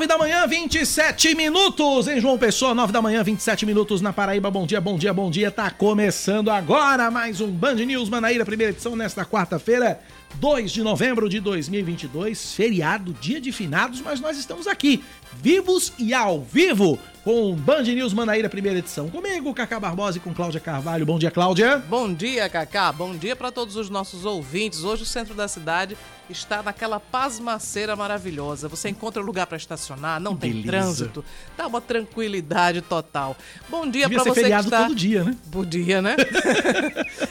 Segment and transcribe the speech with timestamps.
[0.00, 4.50] 9 da manhã, 27 minutos em João Pessoa, 9 da manhã, 27 minutos na Paraíba.
[4.50, 5.50] Bom dia, bom dia, bom dia.
[5.50, 10.00] Tá começando agora mais um Band News Manaíra, primeira edição nesta quarta-feira,
[10.36, 15.04] 2 de novembro de 2022, feriado, dia de finados, mas nós estamos aqui,
[15.34, 19.08] vivos e ao vivo, com Band News Manaíra, primeira edição.
[19.08, 21.04] Comigo, Cacá Barbosa e com Cláudia Carvalho.
[21.04, 21.78] Bom dia, Cláudia.
[21.88, 22.90] Bom dia, Cacá.
[22.92, 24.84] Bom dia para todos os nossos ouvintes.
[24.84, 25.96] Hoje o centro da cidade
[26.28, 28.68] está naquela pasmaceira maravilhosa.
[28.68, 30.68] Você encontra lugar para estacionar, não tem Beleza.
[30.68, 31.24] trânsito,
[31.56, 33.36] dá uma tranquilidade total.
[33.68, 35.36] Bom dia para você que feriado está todo dia, né?
[35.50, 36.16] Podia, né?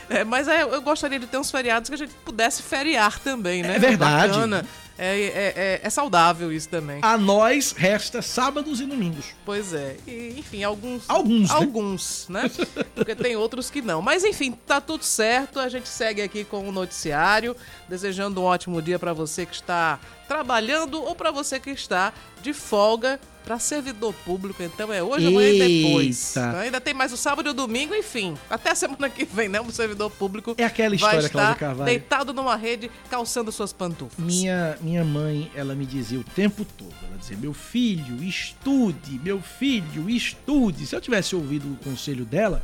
[0.10, 3.62] É, mas é, eu gostaria de ter uns feriados que a gente pudesse feriar também,
[3.62, 3.76] né?
[3.76, 4.34] É verdade.
[4.34, 4.66] Bacana.
[5.02, 7.00] É, é, é, é saudável isso também.
[7.02, 9.28] A nós resta sábados e domingos.
[9.46, 9.96] Pois é.
[10.06, 11.10] E, enfim, alguns.
[11.10, 11.56] Alguns, né?
[11.56, 12.52] Alguns, né?
[12.94, 14.02] Porque tem outros que não.
[14.02, 15.58] Mas enfim, tá tudo certo.
[15.58, 17.56] A gente segue aqui com o noticiário,
[17.88, 22.52] desejando um ótimo dia para você que está trabalhando ou para você que está de
[22.52, 23.20] folga
[23.50, 24.62] para servidor público.
[24.62, 26.38] Então é hoje, amanhã e depois.
[26.38, 28.38] Então, ainda tem mais o sábado e o domingo, enfim.
[28.48, 29.60] Até a semana que vem, né?
[29.60, 31.86] O servidor público É aquela vai história, estar Cláudia Carvalho.
[31.86, 34.24] deitado numa rede, calçando suas pantufas.
[34.24, 39.42] Minha, minha mãe, ela me dizia o tempo todo, ela dizia, meu filho, estude, meu
[39.42, 40.86] filho, estude.
[40.86, 42.64] Se eu tivesse ouvido o conselho dela,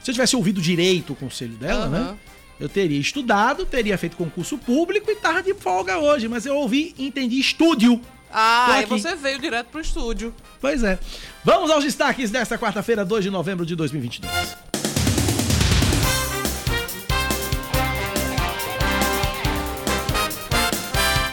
[0.00, 1.98] se eu tivesse ouvido direito o conselho dela, né?
[1.98, 2.18] Aham.
[2.60, 6.94] Eu teria estudado, teria feito concurso público e tava de folga hoje, mas eu ouvi
[6.96, 8.00] e entendi estúdio.
[8.32, 10.34] Ah, aí você veio direto pro estúdio.
[10.60, 10.98] Pois é.
[11.44, 14.70] Vamos aos destaques desta quarta-feira, 2 de novembro de 2022.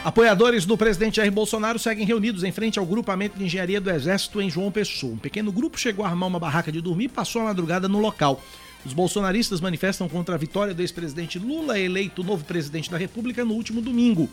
[0.07, 4.41] Apoiadores do presidente Jair Bolsonaro seguem reunidos em frente ao grupamento de engenharia do Exército
[4.41, 5.13] em João Pessoa.
[5.13, 7.99] Um pequeno grupo chegou a armar uma barraca de dormir e passou a madrugada no
[7.99, 8.41] local.
[8.85, 13.53] Os bolsonaristas manifestam contra a vitória do ex-presidente Lula, eleito novo presidente da República, no
[13.53, 14.29] último domingo.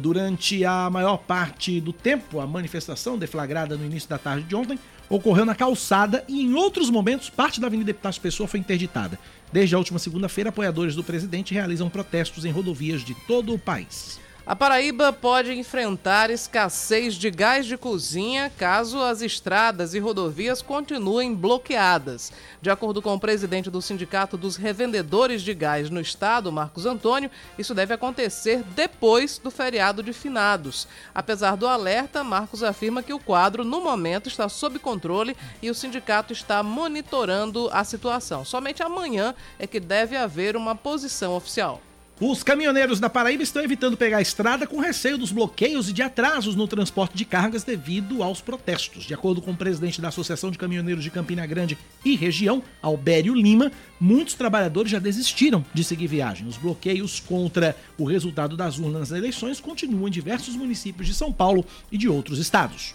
[0.00, 4.78] Durante a maior parte do tempo, a manifestação, deflagrada no início da tarde de ontem,
[5.08, 9.18] ocorreu na calçada e, em outros momentos, parte da Avenida Epitácio Pessoa foi interditada.
[9.52, 14.18] Desde a última segunda-feira, apoiadores do presidente realizam protestos em rodovias de todo o país.
[14.46, 21.34] A Paraíba pode enfrentar escassez de gás de cozinha caso as estradas e rodovias continuem
[21.34, 22.30] bloqueadas.
[22.60, 27.30] De acordo com o presidente do Sindicato dos Revendedores de Gás no estado, Marcos Antônio,
[27.58, 30.86] isso deve acontecer depois do feriado de finados.
[31.14, 35.74] Apesar do alerta, Marcos afirma que o quadro, no momento, está sob controle e o
[35.74, 38.44] sindicato está monitorando a situação.
[38.44, 41.80] Somente amanhã é que deve haver uma posição oficial.
[42.20, 46.00] Os caminhoneiros da Paraíba estão evitando pegar a estrada com receio dos bloqueios e de
[46.00, 49.04] atrasos no transporte de cargas devido aos protestos.
[49.04, 53.34] De acordo com o presidente da Associação de Caminhoneiros de Campina Grande e região, Albério
[53.34, 56.46] Lima, muitos trabalhadores já desistiram de seguir viagem.
[56.46, 61.32] Os bloqueios contra o resultado das urnas nas eleições continuam em diversos municípios de São
[61.32, 62.94] Paulo e de outros estados.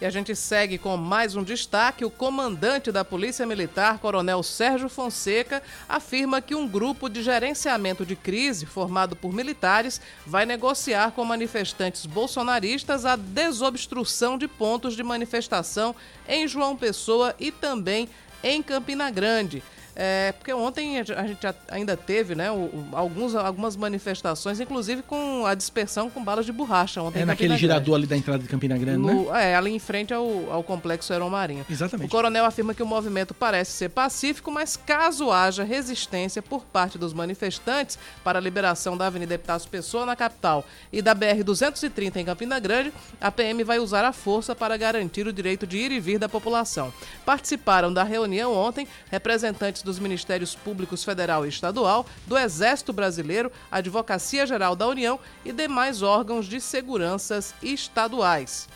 [0.00, 2.06] E a gente segue com mais um destaque.
[2.06, 8.16] O comandante da Polícia Militar, Coronel Sérgio Fonseca, afirma que um grupo de gerenciamento de
[8.16, 15.94] crise, formado por militares, vai negociar com manifestantes bolsonaristas a desobstrução de pontos de manifestação
[16.26, 18.08] em João Pessoa e também
[18.42, 19.62] em Campina Grande.
[19.96, 22.48] É, porque ontem a gente ainda teve né,
[22.92, 27.96] alguns, algumas manifestações, inclusive com a dispersão com balas de borracha ontem É naquele girador
[27.96, 29.12] ali da entrada de Campina Grande, né?
[29.12, 31.66] No- é, ali em frente ao, ao complexo aeromarinho.
[31.68, 32.06] Exatamente.
[32.08, 36.96] O coronel afirma que o movimento parece ser pacífico, mas caso haja resistência por parte
[36.96, 42.24] dos manifestantes para a liberação da Avenida Epitácio Pessoa na capital e da BR-230 em
[42.24, 46.00] Campina Grande, a PM vai usar a força para garantir o direito de ir e
[46.00, 46.92] vir da população.
[47.24, 54.46] Participaram da reunião ontem representantes dos Ministérios Públicos Federal e Estadual, do Exército Brasileiro, Advocacia
[54.46, 58.68] Geral da União e demais órgãos de seguranças estaduais.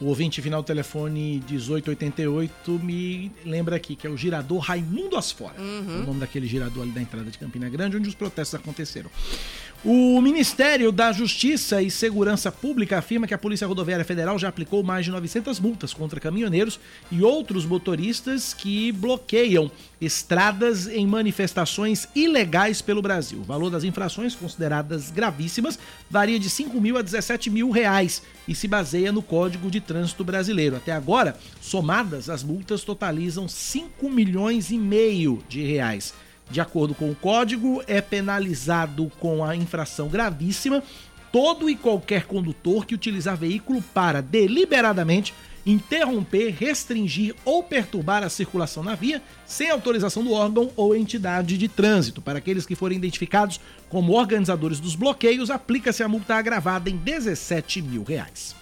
[0.00, 5.56] O ouvinte final do telefone 1888 me lembra aqui que é o girador Raimundo Asfora.
[5.58, 9.10] É o nome daquele girador ali da entrada de Campina Grande, onde os protestos aconteceram.
[9.84, 14.82] O Ministério da Justiça e Segurança Pública afirma que a Polícia Rodoviária Federal já aplicou
[14.82, 16.80] mais de 900 multas contra caminhoneiros
[17.12, 19.70] e outros motoristas que bloqueiam
[20.00, 23.38] estradas em manifestações ilegais pelo Brasil.
[23.38, 25.78] O valor das infrações, consideradas gravíssimas,
[26.10, 30.24] varia de 5 mil a 17 mil reais e se baseia no Código de Trânsito
[30.24, 30.74] Brasileiro.
[30.74, 36.12] Até agora, somadas, as multas totalizam 5 milhões e meio de reais.
[36.50, 40.82] De acordo com o código, é penalizado com a infração gravíssima
[41.30, 45.34] todo e qualquer condutor que utilizar veículo para deliberadamente
[45.66, 51.68] interromper, restringir ou perturbar a circulação na via sem autorização do órgão ou entidade de
[51.68, 52.22] trânsito.
[52.22, 53.60] Para aqueles que forem identificados
[53.90, 58.57] como organizadores dos bloqueios, aplica-se a multa agravada em 17 mil reais.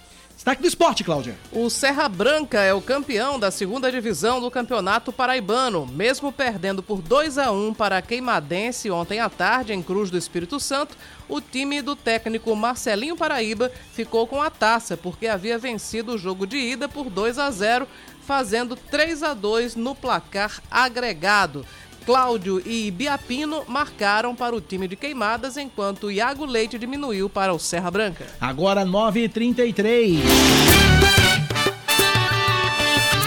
[0.47, 1.37] Destaque do esporte, Cláudia.
[1.51, 7.01] O Serra Branca é o campeão da segunda divisão do Campeonato Paraibano, mesmo perdendo por
[7.01, 10.95] 2 a 1 para a Queimadense ontem à tarde em Cruz do Espírito Santo.
[11.27, 16.47] O time do técnico Marcelinho Paraíba ficou com a taça porque havia vencido o jogo
[16.47, 17.85] de ida por 2 a 0,
[18.25, 21.65] fazendo 3 a 2 no placar agregado.
[22.07, 27.59] Cláudio e Biapino marcaram para o time de Queimadas, enquanto Iago Leite diminuiu para o
[27.59, 28.25] Serra Branca.
[28.39, 30.21] Agora 9h33.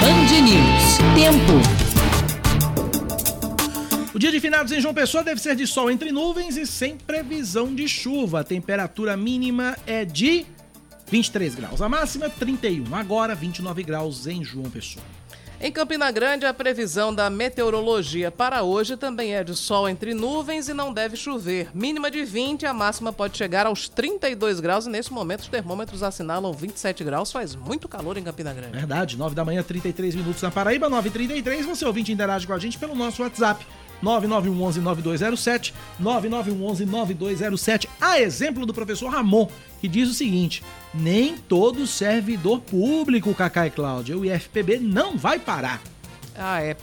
[0.00, 0.96] Band News.
[1.14, 1.52] Tempo.
[4.14, 6.96] O dia de finados em João Pessoa deve ser de sol entre nuvens e sem
[6.96, 8.40] previsão de chuva.
[8.40, 10.46] A temperatura mínima é de
[11.10, 11.82] 23 graus.
[11.82, 12.94] A máxima 31.
[12.94, 15.19] Agora 29 graus em João Pessoa.
[15.62, 20.70] Em Campina Grande, a previsão da meteorologia para hoje também é de sol entre nuvens
[20.70, 21.68] e não deve chover.
[21.74, 26.02] Mínima de 20, a máxima pode chegar aos 32 graus e nesse momento os termômetros
[26.02, 27.30] assinalam 27 graus.
[27.30, 28.72] Faz muito calor em Campina Grande.
[28.72, 31.62] Verdade, 9 da manhã, 33 minutos na Paraíba, 9h33.
[31.64, 33.66] Você ouvinte interage com a gente pelo nosso WhatsApp.
[34.02, 37.88] 9911-9207, 9911-9207.
[38.00, 39.48] A exemplo do professor Ramon,
[39.80, 40.62] que diz o seguinte:
[40.94, 45.80] nem todo servidor público, Cacá e Cláudia, o IFPB não vai parar.
[46.36, 46.76] Ah, é.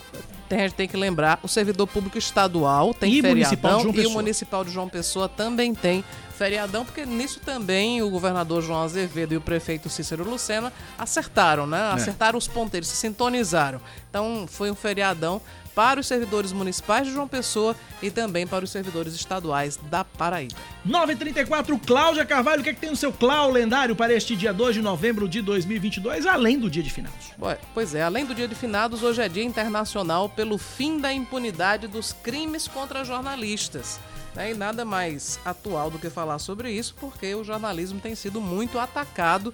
[0.48, 4.12] Tem, a gente tem que lembrar, o servidor público estadual tem E feriadão e o
[4.12, 6.06] municipal de João Pessoa também tem
[6.38, 11.68] feriadão, porque nisso também o governador João Azevedo e o prefeito Cícero Lucena acertaram, É.
[11.68, 11.92] né?
[11.92, 13.82] Acertaram os ponteiros, se sintonizaram.
[14.10, 15.42] Então foi um feriadão
[15.78, 20.56] para os servidores municipais de João Pessoa e também para os servidores estaduais da Paraíba.
[20.84, 24.52] 934, Cláudia Carvalho, o que, é que tem no seu Clau lendário para este dia
[24.52, 27.32] 2 de novembro de 2022, além do dia de finados?
[27.76, 31.86] Pois é, além do Dia de Finados, hoje é Dia Internacional pelo fim da impunidade
[31.86, 34.00] dos crimes contra jornalistas.
[34.34, 34.50] né?
[34.50, 38.80] E nada mais atual do que falar sobre isso, porque o jornalismo tem sido muito
[38.80, 39.54] atacado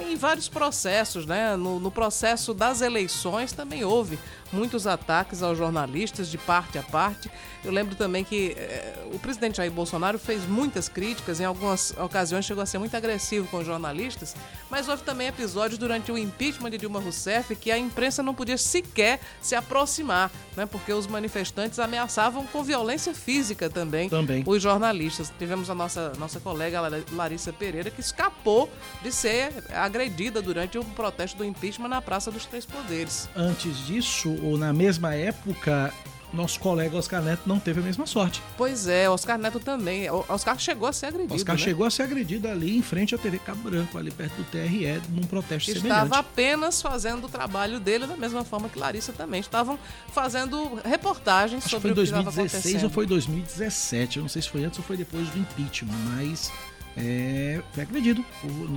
[0.00, 1.56] em vários processos, né?
[1.56, 4.18] No, no processo das eleições também houve
[4.52, 7.30] muitos ataques aos jornalistas de parte a parte.
[7.64, 12.44] Eu lembro também que eh, o presidente Jair Bolsonaro fez muitas críticas, em algumas ocasiões
[12.46, 14.34] chegou a ser muito agressivo com os jornalistas,
[14.70, 18.56] mas houve também episódios durante o impeachment de Dilma Rousseff que a imprensa não podia
[18.56, 20.64] sequer se aproximar, né?
[20.66, 24.42] Porque os manifestantes ameaçavam com violência física também, Também.
[24.46, 25.30] os jornalistas.
[25.38, 28.70] Tivemos a nossa, nossa colega Lar- Larissa Pereira que escapou
[29.02, 33.28] de ser agredida durante o protesto do impeachment na Praça dos Três Poderes.
[33.36, 35.92] Antes disso, ou na mesma época,
[36.32, 38.40] nosso colega Oscar Neto não teve a mesma sorte.
[38.56, 40.08] Pois é, Oscar Neto também.
[40.28, 41.34] Oscar chegou a ser agredido.
[41.34, 41.62] Oscar né?
[41.62, 45.00] chegou a ser agredido ali em frente à TV Cabo Branco, ali perto do TRE,
[45.10, 46.04] num protesto semelhante.
[46.04, 49.40] Estava apenas fazendo o trabalho dele da mesma forma que Larissa também.
[49.40, 49.78] Estavam
[50.12, 52.84] fazendo reportagens Acho que sobre foi em o que estava 2016 acontecendo.
[52.84, 54.16] ou foi 2017.
[54.18, 56.52] Eu não sei se foi antes ou foi depois do impeachment, mas
[56.96, 58.24] é, foi agredido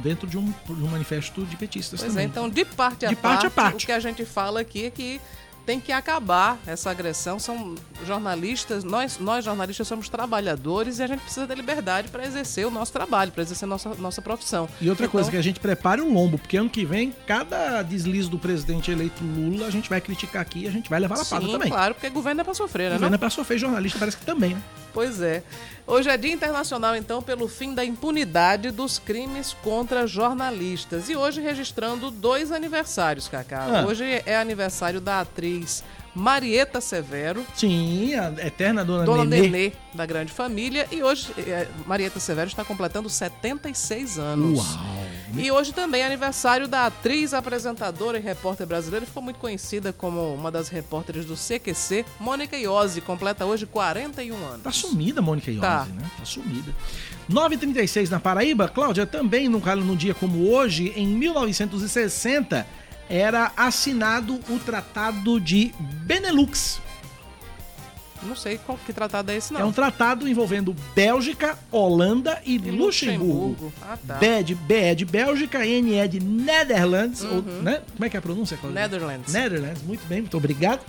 [0.03, 2.25] dentro de um, por um manifesto de petistas Pois também.
[2.25, 3.83] é, então de parte a, De parte a parte.
[3.83, 5.19] o que a gente fala aqui é que
[5.65, 7.39] tem que acabar essa agressão.
[7.39, 7.75] São
[8.05, 12.71] jornalistas, nós, nós jornalistas somos trabalhadores e a gente precisa da liberdade para exercer o
[12.71, 14.67] nosso trabalho, para exercer nossa, nossa profissão.
[14.81, 17.81] E outra coisa, Então, que a gente prepare um lombo, porque ano que vem, cada
[17.81, 21.15] deslize do presidente eleito Lula, a gente vai criticar aqui e a gente vai levar
[21.15, 21.69] a Sim, também.
[21.71, 22.95] claro, porque governo é para sofrer, O né?
[22.95, 23.15] governo não?
[23.15, 24.61] é pra sofrer, jornalista parece que também, né?
[24.93, 25.43] Pois é.
[25.85, 31.09] Hoje é Dia Internacional, então, pelo fim da impunidade dos crimes contra jornalistas.
[31.09, 33.81] E hoje registrando dois aniversários, Cacá.
[33.81, 33.85] Ah.
[33.85, 35.83] Hoje é aniversário da atriz
[36.15, 39.49] Marieta Severo, Sim, a eterna dona, dona Nenê.
[39.49, 40.87] Nenê da Grande Família.
[40.91, 44.59] E hoje eh, Marieta Severo está completando 76 anos.
[44.59, 45.02] Uau!
[45.35, 50.33] E hoje também é aniversário da atriz, apresentadora e repórter brasileira, ficou muito conhecida como
[50.33, 54.61] uma das repórteres do CQC, Mônica Iose, completa hoje 41 anos.
[54.63, 55.85] Tá sumida Mônica Iose, Tá.
[55.85, 56.11] né?
[56.19, 56.71] Tá sumida.
[57.31, 62.65] 9h36 na Paraíba, Cláudia, também num, num dia como hoje, em 1960,
[63.09, 65.73] era assinado o Tratado de
[66.05, 66.79] Benelux.
[68.27, 69.61] Não sei qual que tratado é esse, não.
[69.61, 73.71] É um tratado envolvendo Bélgica, Holanda e, E Luxemburgo.
[73.81, 74.15] Ah, tá.
[74.15, 77.81] B de, B é de Bélgica, N é de Netherlands, ou, né?
[77.93, 78.81] Como é que é a pronúncia, Cláudia?
[78.81, 78.89] Uhum.
[78.89, 79.33] Netherlands.
[79.33, 80.81] Netherlands, muito bem, muito obrigado.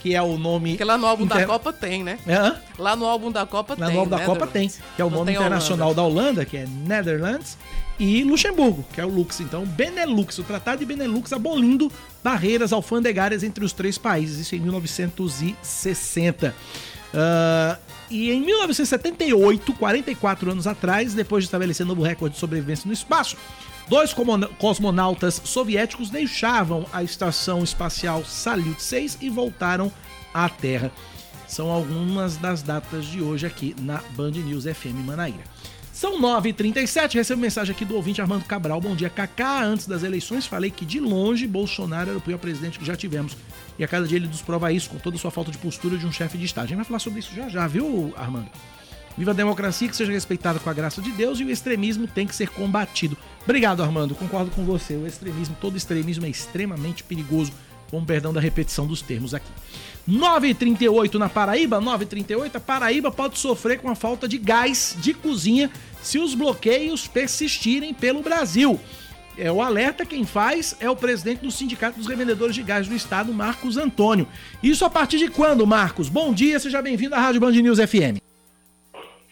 [0.00, 0.70] Que é o nome...
[0.70, 2.18] Porque lá no álbum da Inter- Copa tem, né?
[2.26, 2.56] É, hã?
[2.76, 3.94] Lá no álbum da Copa Na tem.
[3.94, 6.02] nome da Copa tem, que é o Não nome internacional Holanda.
[6.02, 7.56] da Holanda, que é Netherlands,
[8.00, 9.38] e Luxemburgo, que é o Lux.
[9.38, 11.88] Então, Benelux, o Tratado de Benelux abolindo
[12.22, 16.54] barreiras alfandegárias entre os três países, isso em 1960.
[17.14, 17.78] Ah,
[18.10, 23.36] e em 1978, 44 anos atrás, depois de estabelecer novo recorde de sobrevivência no espaço,
[23.88, 24.14] dois
[24.58, 29.90] cosmonautas soviéticos deixavam a estação espacial Salyut 6 e voltaram
[30.34, 30.92] à Terra.
[31.48, 35.51] São algumas das datas de hoje aqui na Band News FM Manaíra.
[36.02, 38.80] São 9h37, recebo mensagem aqui do ouvinte Armando Cabral.
[38.80, 39.62] Bom dia, Kaká.
[39.62, 43.36] Antes das eleições falei que de longe Bolsonaro era o pior presidente que já tivemos.
[43.78, 45.96] E a cada dia ele nos prova isso, com toda a sua falta de postura
[45.96, 46.64] de um chefe de Estado.
[46.64, 48.50] A gente vai falar sobre isso já já, viu, Armando?
[49.16, 52.26] Viva a democracia que seja respeitada com a graça de Deus e o extremismo tem
[52.26, 53.16] que ser combatido.
[53.44, 54.16] Obrigado, Armando.
[54.16, 54.96] Concordo com você.
[54.96, 57.52] O extremismo, todo extremismo é extremamente perigoso,
[57.92, 59.46] com perdão da repetição dos termos aqui.
[60.08, 65.70] 9h38 na Paraíba, 9h38, a Paraíba pode sofrer com a falta de gás de cozinha
[66.02, 68.80] se os bloqueios persistirem pelo Brasil.
[69.38, 72.94] É o alerta quem faz é o presidente do Sindicato dos Revendedores de Gás do
[72.94, 74.26] Estado, Marcos Antônio.
[74.62, 76.08] Isso a partir de quando, Marcos?
[76.08, 78.20] Bom dia, seja bem-vindo à Rádio Band News FM.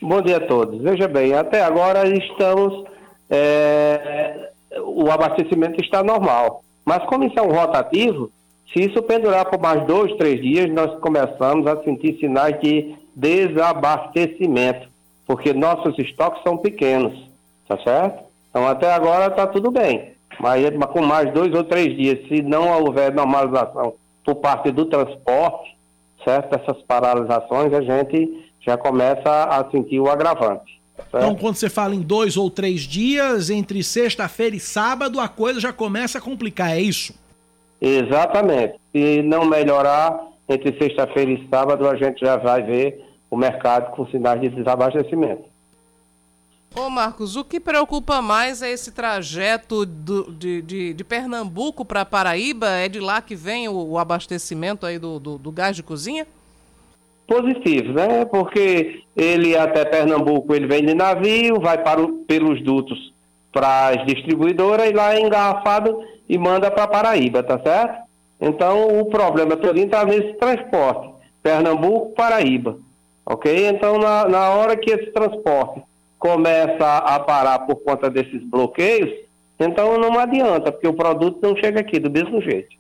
[0.01, 0.81] Bom dia a todos.
[0.81, 2.89] Veja bem, até agora estamos.
[3.29, 4.51] É,
[4.83, 6.65] o abastecimento está normal.
[6.85, 8.33] Mas como isso é um rotativo,
[8.73, 14.89] se isso pendurar por mais dois, três dias, nós começamos a sentir sinais de desabastecimento,
[15.27, 17.13] porque nossos estoques são pequenos,
[17.67, 18.25] tá certo?
[18.49, 20.13] Então até agora está tudo bem.
[20.39, 25.77] Mas com mais dois ou três dias, se não houver normalização por parte do transporte,
[26.25, 26.55] certo?
[26.55, 30.81] Essas paralisações, a gente já começa a sentir o agravante.
[31.11, 31.25] Certo?
[31.25, 35.59] Então, quando você fala em dois ou três dias, entre sexta-feira e sábado, a coisa
[35.59, 37.15] já começa a complicar, é isso?
[37.81, 38.75] Exatamente.
[38.93, 44.07] Se não melhorar, entre sexta-feira e sábado, a gente já vai ver o mercado com
[44.07, 45.45] sinais de desabastecimento.
[46.75, 52.05] Ô Marcos, o que preocupa mais é esse trajeto do, de, de, de, Pernambuco para
[52.05, 52.69] Paraíba?
[52.69, 56.27] É de lá que vem o, o abastecimento aí do, do, do, gás de cozinha?
[57.27, 58.25] Positivo, né?
[58.25, 63.10] Porque ele até Pernambuco ele vem de navio, vai para o, pelos dutos
[63.53, 68.03] para as distribuidoras e lá é engarrafado e manda para Paraíba, tá certo?
[68.41, 72.79] Então o problema todo está nesse transporte, Pernambuco, Paraíba,
[73.27, 73.69] ok?
[73.69, 75.83] Então na, na hora que esse transporte
[76.19, 79.11] começa a parar por conta desses bloqueios,
[79.59, 82.77] então não adianta, porque o produto não chega aqui do mesmo jeito.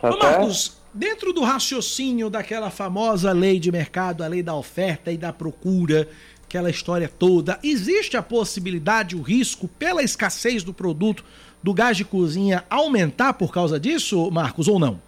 [0.00, 5.12] Tá Ô, Marcos, dentro do raciocínio daquela famosa lei de mercado, a lei da oferta
[5.12, 6.08] e da procura,
[6.54, 11.24] aquela história toda, existe a possibilidade, o risco, pela escassez do produto,
[11.60, 15.00] do gás de cozinha aumentar por causa disso, Marcos, ou não?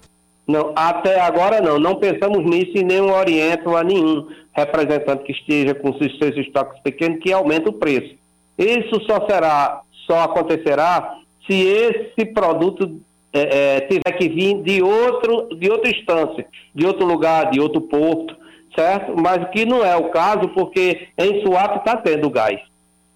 [0.45, 1.79] Não, até agora não.
[1.79, 7.21] Não pensamos nisso e nem oriento a nenhum representante que esteja com seus, estoques pequenos
[7.21, 8.17] que aumente o preço.
[8.59, 13.01] Isso só será, só acontecerá se esse produto
[13.33, 17.81] é, é, tiver que vir de outro, de outra instância, de outro lugar, de outro
[17.83, 18.35] porto,
[18.77, 19.15] certo?
[19.17, 22.61] Mas que não é o caso, porque em Suape está tendo gás,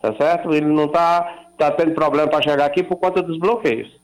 [0.00, 0.52] tá certo?
[0.52, 4.00] Ele não está está tendo problema para chegar aqui por conta dos bloqueios.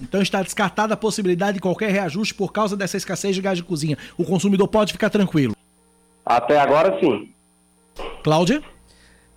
[0.00, 3.64] Então está descartada a possibilidade de qualquer reajuste por causa dessa escassez de gás de
[3.64, 3.98] cozinha.
[4.16, 5.54] O consumidor pode ficar tranquilo.
[6.24, 7.32] Até agora sim.
[8.22, 8.62] Cláudia?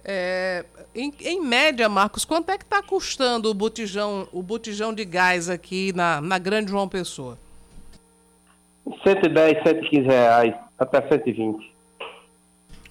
[0.06, 0.64] É,
[0.94, 5.50] em, em, média, Marcos, quanto é que está custando o botijão, o botijão de gás
[5.50, 7.38] aqui na, na Grande João Pessoa?
[9.04, 11.72] 110, 115 reais, até 120.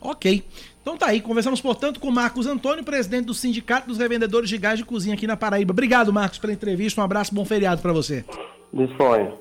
[0.01, 0.45] Ok.
[0.81, 4.79] Então tá aí, conversamos, portanto, com Marcos Antônio, presidente do Sindicato dos Revendedores de Gás
[4.79, 5.73] de Cozinha aqui na Paraíba.
[5.73, 7.01] Obrigado, Marcos, pela entrevista.
[7.01, 8.25] Um abraço, bom feriado para você.
[8.73, 9.33] Disponha.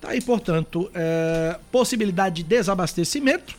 [0.00, 3.56] Tá aí, portanto, é, possibilidade de desabastecimento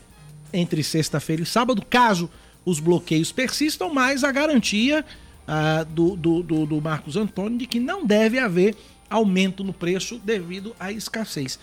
[0.52, 2.30] entre sexta-feira e sábado, caso
[2.64, 5.04] os bloqueios persistam, mas a garantia
[5.46, 8.76] uh, do, do, do, do Marcos Antônio de que não deve haver
[9.08, 11.58] aumento no preço devido à escassez.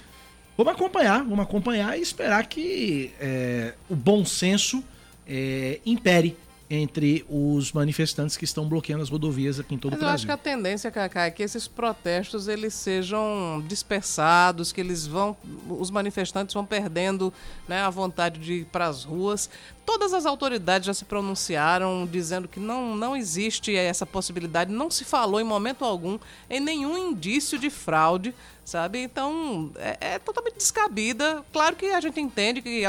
[0.55, 4.83] Vamos acompanhar, vamos acompanhar e esperar que é, o bom senso
[5.27, 6.37] é, impere
[6.69, 10.11] entre os manifestantes que estão bloqueando as rodovias aqui em todo Mas o Brasil.
[10.11, 15.05] Eu acho que a tendência, Cacá, é que esses protestos eles sejam dispersados, que eles
[15.05, 15.35] vão,
[15.69, 17.33] os manifestantes vão perdendo
[17.67, 19.49] né, a vontade de ir para as ruas.
[19.85, 25.03] Todas as autoridades já se pronunciaram dizendo que não, não existe essa possibilidade, não se
[25.03, 26.17] falou em momento algum
[26.49, 28.99] em nenhum indício de fraude, sabe?
[28.99, 31.43] Então é, é totalmente descabida.
[31.51, 32.85] Claro que a gente entende que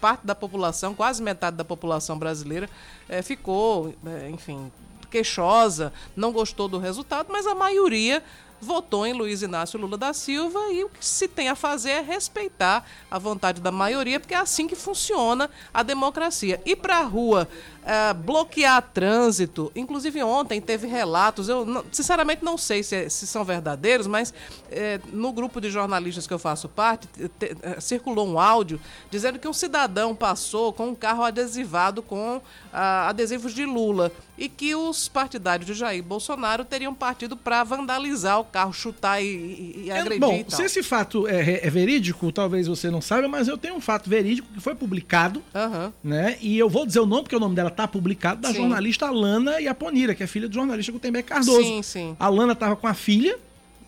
[0.00, 2.68] parte da população, quase metade da população brasileira,
[3.08, 4.70] é, ficou, é, enfim,
[5.10, 8.22] queixosa, não gostou do resultado, mas a maioria
[8.60, 12.00] votou em Luiz Inácio Lula da Silva e o que se tem a fazer é
[12.00, 16.60] respeitar a vontade da maioria, porque é assim que funciona a democracia.
[16.66, 17.48] Ir para a rua,
[17.88, 23.26] é, bloquear trânsito, inclusive ontem teve relatos, eu não, sinceramente não sei se, é, se,
[23.26, 24.34] são verdadeiros, mas
[24.70, 28.78] é, no grupo de jornalistas que eu faço parte, te, é, circulou um áudio
[29.10, 34.48] dizendo que um cidadão passou com um carro adesivado com ah, adesivos de Lula e
[34.48, 39.90] que os partidários de Jair Bolsonaro teriam partido para vandalizar o carro, chutar e, e
[39.90, 40.20] agredir.
[40.20, 43.74] Bom, e se esse fato é, é, verídico, talvez você não saiba, mas eu tenho
[43.74, 45.92] um fato verídico que foi publicado, uhum.
[46.04, 46.38] né?
[46.40, 48.56] E eu vou dizer o nome, porque o nome dela tá publicado, da sim.
[48.56, 51.62] jornalista Alana Iaponira, que é filha do jornalista Gutenberg Cardoso.
[51.62, 52.16] Sim, sim.
[52.18, 53.38] A Alana estava com a filha,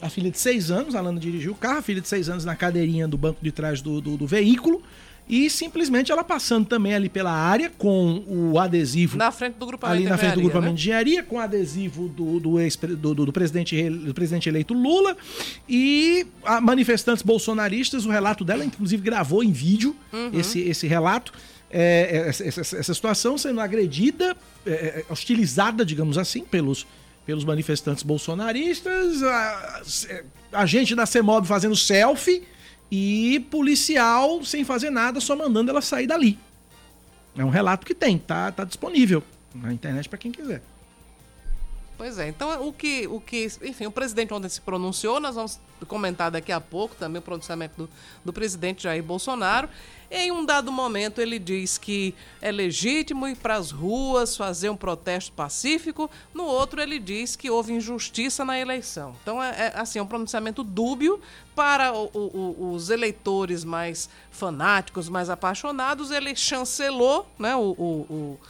[0.00, 2.44] a filha de seis anos, a Alana dirigiu o carro, a filha de seis anos
[2.44, 4.80] na cadeirinha do banco de trás do, do, do veículo
[5.30, 9.16] e simplesmente ela passando também ali pela área com o adesivo.
[9.16, 10.76] Na frente do grupamento Ali na frente do grupamento né?
[10.76, 15.16] de engenharia, com o adesivo do, do, ex, do, do, presidente, do presidente eleito Lula.
[15.68, 16.26] E
[16.61, 20.30] manifestantes bolsonaristas, o relato dela, inclusive, gravou em vídeo uhum.
[20.32, 21.32] esse, esse relato.
[21.71, 24.37] É, é essa, essa, situação sendo agredida,
[24.67, 26.87] é, é, hostilizada, digamos assim, pelos,
[27.25, 29.83] pelos manifestantes bolsonaristas, a,
[30.53, 32.43] a gente da CEMOB fazendo selfie
[32.91, 36.39] e policial sem fazer nada, só mandando ela sair dali.
[37.37, 39.23] É um relato que tem, tá, tá disponível
[39.55, 40.61] na internet para quem quiser.
[42.00, 43.47] Pois é, então o que, o que.
[43.62, 47.75] Enfim, o presidente ontem se pronunciou, nós vamos comentar daqui a pouco também o pronunciamento
[47.76, 47.90] do,
[48.25, 49.69] do presidente Jair Bolsonaro.
[50.11, 54.76] Em um dado momento, ele diz que é legítimo ir para as ruas fazer um
[54.78, 59.14] protesto pacífico, no outro, ele diz que houve injustiça na eleição.
[59.23, 61.21] Então, é, é assim, é um pronunciamento dúbio
[61.54, 66.11] para o, o, os eleitores mais fanáticos, mais apaixonados.
[66.11, 68.40] Ele chancelou né, o, o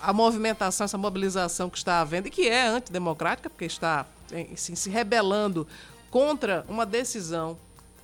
[0.00, 4.06] a movimentação, essa mobilização que está havendo e que é antidemocrática, porque está
[4.52, 5.66] assim, se rebelando
[6.10, 7.58] contra uma decisão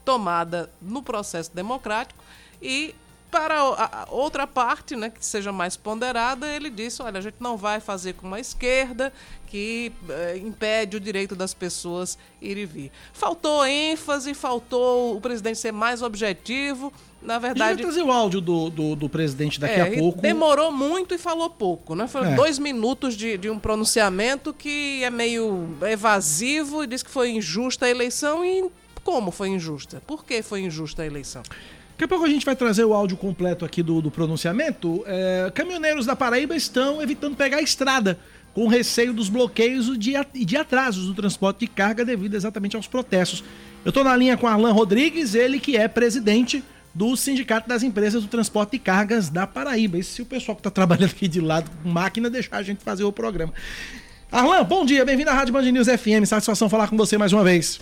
[0.05, 2.23] tomada no processo democrático
[2.61, 2.95] e
[3.35, 7.57] para a outra parte, né, que seja mais ponderada, ele disse: olha, a gente não
[7.57, 9.13] vai fazer com uma esquerda
[9.49, 12.93] que eh, impede o direito das pessoas ir e vir.
[13.13, 16.93] Faltou ênfase, faltou o presidente ser mais objetivo.
[17.25, 17.77] Na verdade.
[17.77, 20.21] Deixa trazer o áudio do, do, do presidente daqui é, a pouco.
[20.21, 22.07] Demorou muito e falou pouco, né?
[22.07, 22.35] Foram é.
[22.35, 27.87] dois minutos de, de um pronunciamento que é meio evasivo e diz que foi injusta
[27.87, 28.45] a eleição.
[28.45, 28.71] E
[29.03, 30.03] como foi injusta?
[30.07, 31.43] Por que foi injusta a eleição?
[31.93, 35.03] Daqui a pouco a gente vai trazer o áudio completo aqui do, do pronunciamento.
[35.07, 38.19] É, caminhoneiros da Paraíba estão evitando pegar a estrada
[38.53, 43.43] com receio dos bloqueios e de atrasos do transporte de carga devido exatamente aos protestos.
[43.85, 46.63] Eu estou na linha com Arlan Rodrigues, ele que é presidente
[46.95, 49.99] do Sindicato das Empresas do Transporte de Cargas da Paraíba.
[49.99, 52.85] E se o pessoal que está trabalhando aqui de lado com máquina deixar a gente
[52.85, 53.53] fazer o programa.
[54.31, 56.25] Arlan, bom dia, bem-vindo à Rádio Band News FM.
[56.25, 57.81] Satisfação falar com você mais uma vez.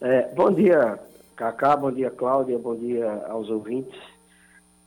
[0.00, 0.98] É, bom dia,
[1.36, 3.98] Cacá, bom dia, Cláudia, bom dia aos ouvintes.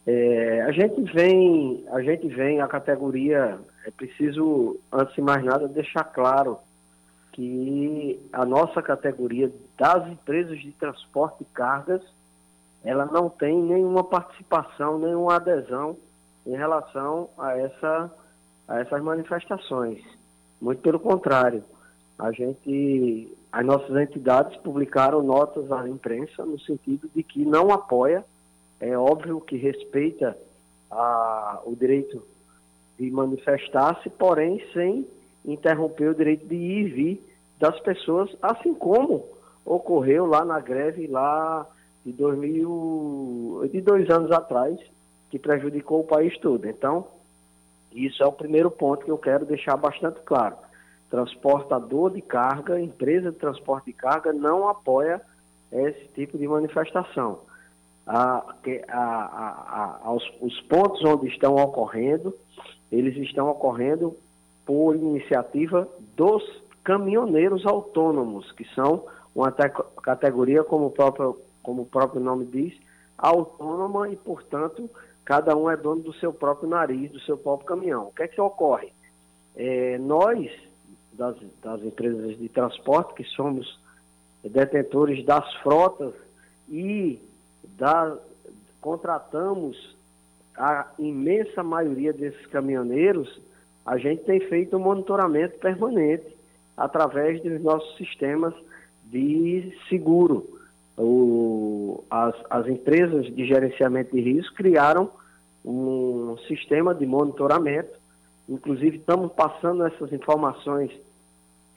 [0.06, 5.68] É, a gente vem, a gente vem, a categoria, é preciso, antes de mais nada,
[5.68, 6.58] deixar claro
[7.34, 12.02] que a nossa categoria das empresas de transporte de cargas,
[12.84, 15.98] ela não tem nenhuma participação, nenhuma adesão
[16.46, 18.12] em relação a, essa,
[18.68, 20.02] a essas manifestações.
[20.62, 21.64] Muito pelo contrário,
[22.18, 28.24] a gente as nossas entidades publicaram notas à imprensa no sentido de que não apoia,
[28.80, 30.38] é óbvio que respeita
[30.92, 32.22] a, o direito
[33.00, 35.08] de manifestar-se, porém sem
[35.46, 39.26] interromper o direito de ir e vir das pessoas, assim como
[39.66, 41.66] ocorreu lá na greve lá
[42.08, 44.80] de 2000, de dois anos atrás,
[45.30, 46.66] que prejudicou o país todo.
[46.66, 47.06] Então,
[47.92, 50.56] isso é o primeiro ponto que eu quero deixar bastante claro
[51.10, 55.22] transportador de carga, empresa de transporte de carga, não apoia
[55.72, 57.40] esse tipo de manifestação.
[58.06, 58.44] A,
[58.90, 62.34] a, a, aos, os pontos onde estão ocorrendo,
[62.92, 64.16] eles estão ocorrendo
[64.66, 66.44] por iniciativa dos
[66.84, 72.74] caminhoneiros autônomos, que são uma categoria, como o próprio, como o próprio nome diz,
[73.18, 74.90] autônoma e, portanto,
[75.26, 78.08] cada um é dono do seu próprio nariz, do seu próprio caminhão.
[78.08, 78.94] O que é que ocorre?
[79.54, 80.50] É, nós,
[81.12, 83.78] das, das empresas de transporte, que somos
[84.42, 86.14] detentores das frotas
[86.70, 87.20] e
[87.78, 88.18] da,
[88.80, 89.94] contratamos
[90.56, 93.42] a imensa maioria desses caminhoneiros,
[93.86, 96.34] a gente tem feito um monitoramento permanente
[96.78, 98.54] através dos nossos sistemas
[99.04, 100.57] de seguro.
[100.98, 105.10] O, as, as empresas de gerenciamento de risco criaram
[105.64, 107.92] um sistema de monitoramento,
[108.50, 110.92] inclusive estamos passando essas informações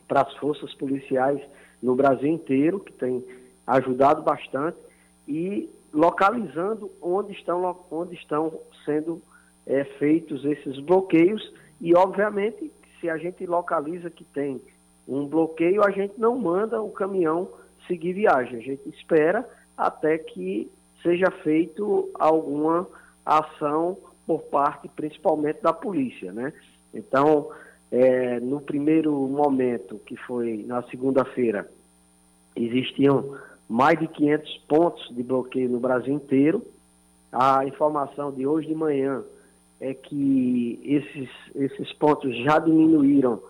[0.08, 1.40] para as forças policiais
[1.82, 3.24] no Brasil inteiro, que tem
[3.66, 4.78] ajudado bastante,
[5.28, 8.52] e localizando onde estão, onde estão
[8.84, 9.20] sendo
[9.66, 11.52] é, feitos esses bloqueios.
[11.80, 14.60] E, obviamente, se a gente localiza que tem
[15.06, 17.48] um bloqueio, a gente não manda o caminhão
[17.86, 18.58] seguir viagem.
[18.58, 20.70] A gente espera até que
[21.02, 22.86] seja feito alguma
[23.24, 26.52] ação por parte, principalmente, da polícia, né?
[26.92, 27.50] Então,
[27.92, 31.68] É, no primeiro momento, que foi na segunda-feira,
[32.54, 33.36] existiam
[33.68, 36.62] mais de 500 pontos de bloqueio no Brasil inteiro.
[37.32, 39.24] A informação de hoje de manhã
[39.80, 43.42] é que esses, esses pontos já diminuíram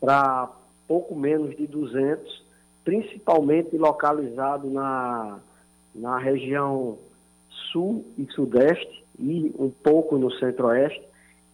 [0.00, 0.48] para
[0.86, 2.44] pouco menos de 200,
[2.84, 5.38] principalmente localizado na,
[5.94, 6.98] na região
[7.70, 11.02] sul e sudeste e um pouco no centro-oeste,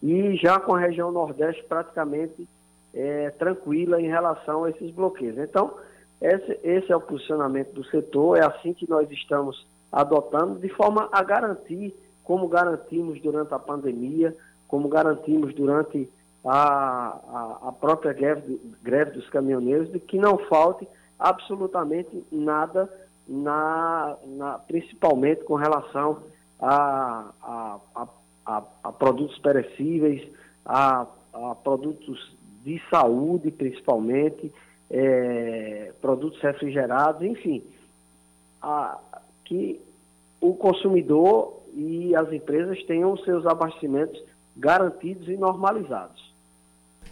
[0.01, 2.47] e já com a região nordeste praticamente
[2.93, 5.37] é, tranquila em relação a esses bloqueios.
[5.37, 5.73] Então,
[6.21, 11.09] esse, esse é o posicionamento do setor, é assim que nós estamos adotando, de forma
[11.11, 14.35] a garantir, como garantimos durante a pandemia,
[14.67, 16.09] como garantimos durante
[16.43, 20.87] a, a, a própria greve, greve dos caminhoneiros, de que não falte
[21.19, 22.89] absolutamente nada,
[23.27, 26.23] na, na, principalmente com relação
[26.59, 27.79] a, a,
[28.45, 30.27] a, a produtos perecíveis,
[30.65, 31.07] a,
[31.63, 34.51] produtos de saúde, principalmente,
[34.89, 37.63] é, produtos refrigerados, enfim,
[39.45, 39.79] que
[40.41, 44.21] o consumidor e as empresas tenham seus abastecimentos
[44.55, 46.26] garantidos e normalizados.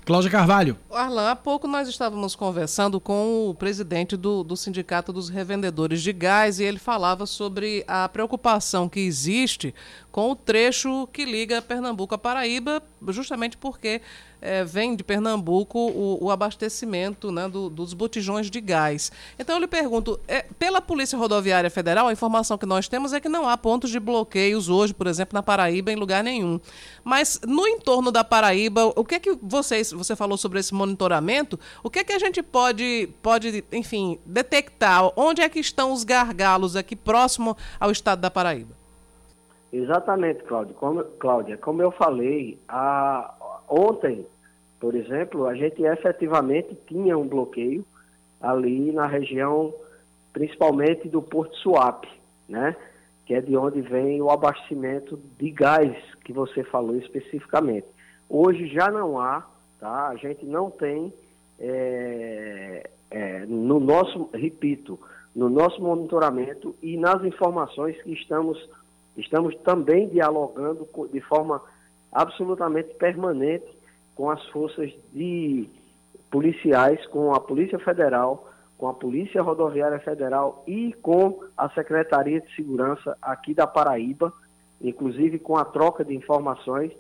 [0.06, 0.78] Cláudia Carvalho.
[0.92, 6.14] Arlan, há pouco nós estávamos conversando com o presidente do, do Sindicato dos Revendedores de
[6.14, 9.74] Gás e ele falava sobre a preocupação que existe
[10.16, 14.02] com o trecho que liga Pernambuco a Paraíba, justamente porque
[14.42, 19.12] é, vem de Pernambuco o, o abastecimento né, do, dos botijões de gás.
[19.38, 23.20] Então eu lhe pergunto, é, pela Polícia Rodoviária Federal, a informação que nós temos é
[23.20, 26.62] que não há pontos de bloqueios hoje, por exemplo, na Paraíba, em lugar nenhum.
[27.04, 31.60] Mas no entorno da Paraíba, o que é que vocês, você falou sobre esse monitoramento,
[31.84, 35.12] o que é que a gente pode, pode, enfim, detectar?
[35.18, 38.85] Onde é que estão os gargalos aqui próximo ao estado da Paraíba?
[39.78, 40.74] Exatamente, Cláudia.
[40.76, 43.34] Como, Cláudia, como eu falei, a,
[43.68, 44.26] ontem
[44.80, 47.86] por exemplo, a gente efetivamente tinha um bloqueio
[48.40, 49.74] ali na região,
[50.34, 52.08] principalmente do Porto Suape,
[52.48, 52.76] né?
[53.26, 57.88] Que é de onde vem o abastecimento de gás que você falou especificamente.
[58.30, 59.48] Hoje já não há,
[59.80, 60.10] tá?
[60.10, 61.12] A gente não tem
[61.58, 65.00] é, é, no nosso, repito,
[65.36, 68.70] no nosso monitoramento e nas informações que estamos,
[69.18, 71.62] estamos também dialogando de forma
[72.12, 73.66] absolutamente permanente
[74.16, 75.68] com as forças de
[76.32, 82.56] policiais, com a Polícia Federal, com a Polícia Rodoviária Federal e com a Secretaria de
[82.56, 84.34] Segurança aqui da Paraíba,
[84.82, 86.92] inclusive com a troca de informações.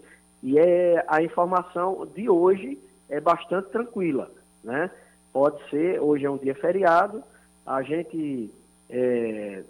[0.44, 2.78] E é, a informação de hoje
[3.10, 4.30] é bastante tranquila,
[4.64, 4.92] né?
[5.34, 7.22] Pode ser, hoje é um dia feriado,
[7.66, 8.50] a gente
[8.90, 9.64] está é,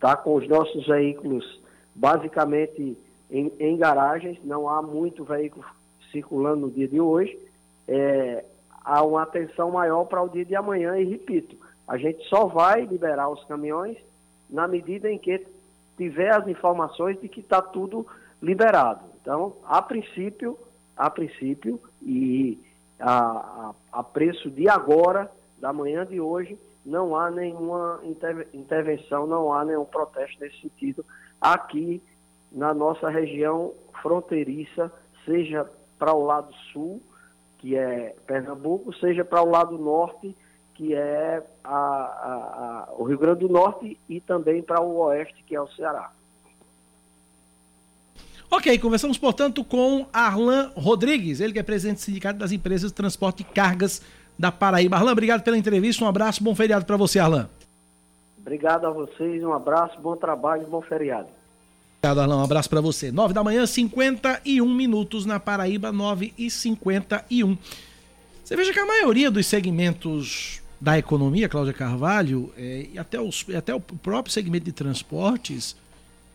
[0.00, 1.59] tá com os nossos veículos
[1.94, 2.96] basicamente
[3.30, 5.64] em, em garagens, não há muito veículo
[6.10, 7.38] circulando no dia de hoje,
[7.86, 8.44] é,
[8.84, 12.84] há uma atenção maior para o dia de amanhã e repito, a gente só vai
[12.84, 13.96] liberar os caminhões
[14.48, 15.46] na medida em que
[15.96, 18.06] tiver as informações de que está tudo
[18.42, 19.00] liberado.
[19.20, 20.58] Então, a princípio,
[20.96, 22.58] a princípio e
[22.98, 28.00] a, a, a, preço de agora, da manhã de hoje, não há nenhuma
[28.54, 31.04] intervenção, não há nenhum protesto nesse sentido
[31.40, 32.02] aqui
[32.50, 33.72] na nossa região
[34.02, 34.92] fronteiriça,
[35.24, 37.02] seja para o lado sul,
[37.58, 40.34] que é Pernambuco, seja para o lado norte,
[40.74, 45.42] que é a, a, a, o Rio Grande do Norte, e também para o oeste,
[45.46, 46.10] que é o Ceará.
[48.50, 52.96] Ok, conversamos, portanto, com Arlan Rodrigues, ele que é presidente do Sindicato das Empresas de
[52.96, 54.02] Transporte de Cargas
[54.38, 54.96] da Paraíba.
[54.96, 57.48] Arlan, obrigado pela entrevista, um abraço, bom feriado para você, Arlan.
[58.40, 61.28] Obrigado a vocês, um abraço, bom trabalho, bom feriado.
[61.98, 62.40] Obrigado, Arlão.
[62.40, 63.12] Um abraço para você.
[63.12, 67.58] 9 da manhã, 51 minutos na Paraíba, 9 e 51.
[68.42, 73.44] Você veja que a maioria dos segmentos da economia, Cláudia Carvalho, é, e até, os,
[73.54, 75.76] até o próprio segmento de transportes,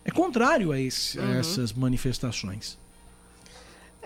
[0.04, 1.24] é contrário a, esse, uhum.
[1.24, 2.78] a essas manifestações.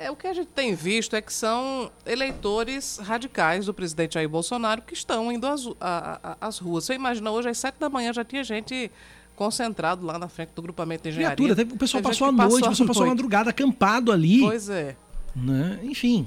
[0.01, 4.31] É, o que a gente tem visto é que são eleitores radicais do presidente Jair
[4.31, 6.85] Bolsonaro que estão indo às, a, às ruas.
[6.85, 8.91] Você imagina, hoje às 7 da manhã já tinha gente
[9.37, 11.37] concentrado lá na frente do grupamento de engenharia.
[11.37, 14.41] Criatura, teve, o pessoal passou a noite, o pessoal passou a madrugada acampado ali.
[14.41, 14.97] Pois é.
[15.37, 15.79] Né?
[15.83, 16.27] Enfim,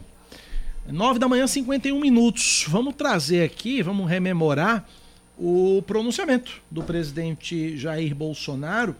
[0.87, 2.65] 9 da manhã, 51 minutos.
[2.67, 4.87] Vamos trazer aqui, vamos rememorar
[5.35, 8.95] o pronunciamento do presidente Jair Bolsonaro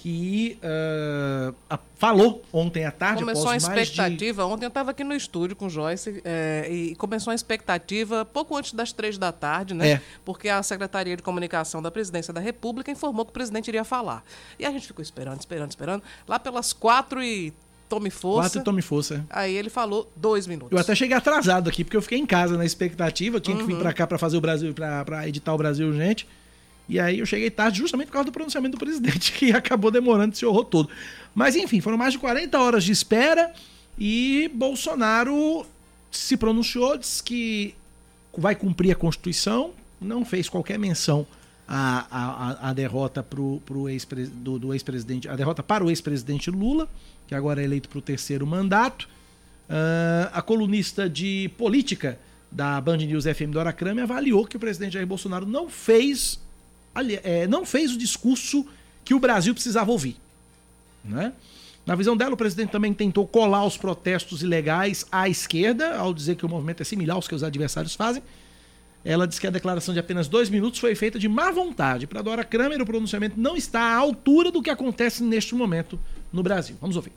[0.00, 3.22] que uh, falou ontem à tarde.
[3.22, 4.42] Começou a expectativa.
[4.44, 4.48] De...
[4.48, 8.56] Ontem eu estava aqui no estúdio com o Joyce é, e começou a expectativa pouco
[8.56, 9.90] antes das três da tarde, né?
[9.90, 10.02] É.
[10.24, 14.24] Porque a Secretaria de Comunicação da Presidência da República informou que o presidente iria falar.
[14.58, 16.02] E a gente ficou esperando, esperando, esperando.
[16.26, 17.52] Lá pelas quatro e
[17.88, 18.50] tome força.
[18.50, 19.26] Quatro e tome força.
[19.28, 20.72] Aí ele falou dois minutos.
[20.72, 23.38] Eu até cheguei atrasado aqui, porque eu fiquei em casa na expectativa.
[23.38, 23.80] Eu tinha que vir Uhum.
[23.80, 26.28] pra cá pra fazer o Brasil, pra editar o Brasil Urgente.
[26.88, 30.34] E aí eu cheguei tarde justamente por causa do pronunciamento do presidente, que acabou demorando
[30.34, 30.88] esse horror todo.
[31.34, 33.52] Mas enfim, foram mais de 40 horas de espera
[33.98, 35.66] e Bolsonaro
[36.10, 37.74] se pronunciou, disse que
[38.36, 41.26] vai cumprir a Constituição, não fez qualquer menção
[41.66, 46.50] à, à, à derrota pro, pro ex do, do ex-presidente, a derrota para o ex-presidente
[46.50, 46.88] Lula,
[47.26, 49.08] que agora é eleito para o terceiro mandato.
[49.68, 52.18] Ah, a colunista de política
[52.50, 56.40] da Band News FM Dora Kramer avaliou que o presidente Jair Bolsonaro não fez,
[57.22, 58.66] é, não fez o discurso
[59.04, 60.16] que o Brasil precisava ouvir.
[61.04, 61.32] Né?
[61.86, 66.36] Na visão dela, o presidente também tentou colar os protestos ilegais à esquerda, ao dizer
[66.36, 68.22] que o movimento é similar aos que os adversários fazem.
[69.04, 72.06] Ela diz que a declaração de apenas dois minutos foi feita de má vontade.
[72.06, 75.98] Para Dora Kramer, o pronunciamento não está à altura do que acontece neste momento
[76.30, 76.76] no Brasil.
[76.78, 77.12] Vamos ouvir.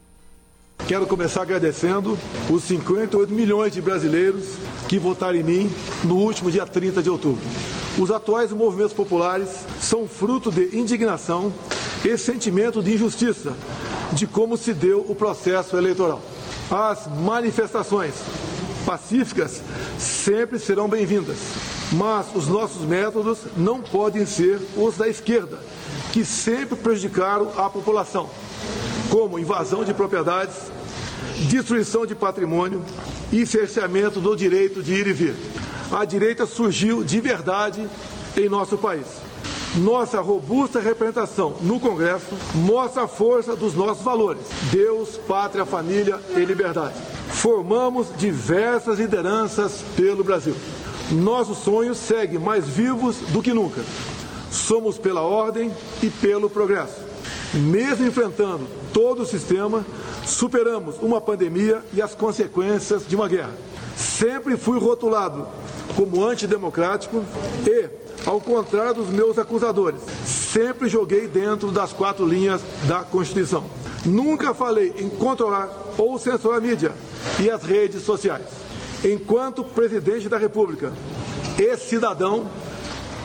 [0.88, 2.18] Quero começar agradecendo
[2.50, 4.56] os 58 milhões de brasileiros
[4.88, 5.70] que votaram em mim
[6.04, 7.44] no último dia 30 de outubro.
[7.98, 9.50] Os atuais movimentos populares
[9.82, 11.54] são fruto de indignação
[12.06, 13.54] e sentimento de injustiça
[14.14, 16.22] de como se deu o processo eleitoral.
[16.70, 18.14] As manifestações
[18.86, 19.62] pacíficas
[20.00, 21.38] sempre serão bem-vindas,
[21.92, 25.60] mas os nossos métodos não podem ser os da esquerda,
[26.12, 28.30] que sempre prejudicaram a população
[29.10, 30.56] como invasão de propriedades,
[31.48, 32.84] destruição de patrimônio
[33.32, 35.36] e cerceamento do direito de ir e vir.
[35.92, 37.88] A direita surgiu de verdade
[38.38, 39.06] em nosso país.
[39.76, 46.44] Nossa robusta representação no Congresso mostra a força dos nossos valores: Deus, pátria, família e
[46.44, 46.96] liberdade.
[47.30, 50.56] Formamos diversas lideranças pelo Brasil.
[51.12, 53.82] Nossos sonhos seguem mais vivos do que nunca.
[54.52, 55.72] Somos pela ordem
[56.04, 57.00] e pelo progresso.
[57.54, 59.86] Mesmo enfrentando todo o sistema,
[60.26, 63.54] superamos uma pandemia e as consequências de uma guerra.
[63.96, 65.48] Sempre fui rotulado
[65.96, 67.24] como antidemocrático
[67.66, 67.90] e,
[68.26, 73.66] ao contrário dos meus acusadores, sempre joguei dentro das quatro linhas da Constituição.
[74.06, 76.92] Nunca falei em controlar ou censurar a mídia
[77.40, 78.46] e as redes sociais.
[79.04, 80.94] Enquanto presidente da República
[81.58, 82.48] e cidadão,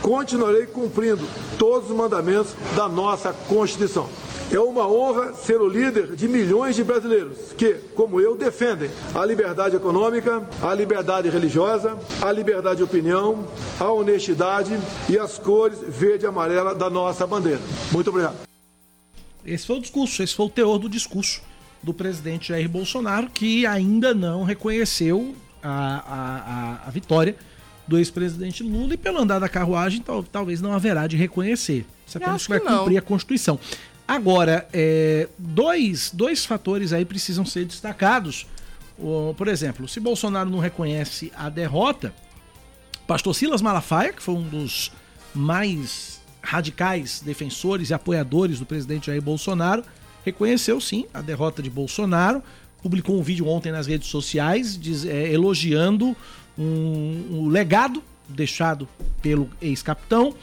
[0.03, 1.27] continuarei cumprindo
[1.59, 4.09] todos os mandamentos da nossa Constituição.
[4.51, 9.25] É uma honra ser o líder de milhões de brasileiros que, como eu, defendem a
[9.25, 13.47] liberdade econômica, a liberdade religiosa, a liberdade de opinião,
[13.79, 14.79] a honestidade
[15.09, 17.61] e as cores verde e amarela da nossa bandeira.
[17.91, 18.37] Muito obrigado.
[19.45, 21.43] Esse foi o discurso, esse foi o teor do discurso
[21.83, 27.37] do presidente Jair Bolsonaro, que ainda não reconheceu a, a, a, a vitória
[27.87, 31.85] do ex-presidente Lula e pelo andar da carruagem tal, talvez não haverá de reconhecer.
[32.15, 32.79] Apenas vai que não.
[32.79, 33.59] cumprir a Constituição.
[34.07, 38.47] Agora, é, dois, dois fatores aí precisam ser destacados.
[39.37, 42.15] Por exemplo, se Bolsonaro não reconhece a derrota,
[43.07, 44.91] Pastor Silas Malafaia, que foi um dos
[45.35, 49.83] mais radicais defensores e apoiadores do presidente Jair Bolsonaro,
[50.25, 52.43] reconheceu sim a derrota de Bolsonaro,
[52.83, 56.17] publicou um vídeo ontem nas redes sociais diz- é, elogiando
[56.59, 58.89] um, um legado deixado
[59.21, 60.35] pelo ex-capitão.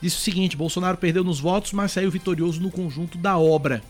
[0.00, 3.82] Disse o seguinte: Bolsonaro perdeu nos votos, mas saiu vitorioso no conjunto da obra.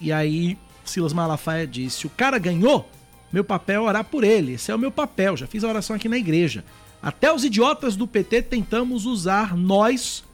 [0.00, 2.88] E aí, Silas Malafaia disse: O cara ganhou,
[3.32, 4.54] meu papel é orar por ele.
[4.54, 5.36] Esse é o meu papel.
[5.36, 6.64] Já fiz a oração aqui na igreja.
[7.00, 10.24] Até os idiotas do PT tentamos usar nós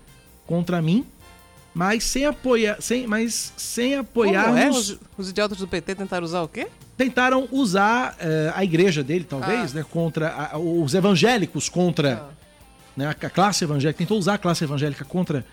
[0.47, 1.05] contra mim,
[1.75, 4.71] mas sem apoiar, sem, mas sem Como é?
[4.71, 6.69] Os, os idiotas do PT tentaram usar o quê?
[6.97, 9.79] Tentaram usar eh, a igreja dele, talvez, Ah.
[9.81, 12.29] né, contra a- os evangélicos contra
[12.97, 13.99] né, a classe evangélica.
[13.99, 15.45] Tentou usar a classe evangélica contra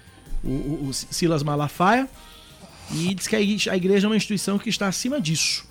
[0.43, 2.07] o, o- o Silas Malafaia
[2.93, 5.65] e diz que a igreja- é uma instituição que está acima disso.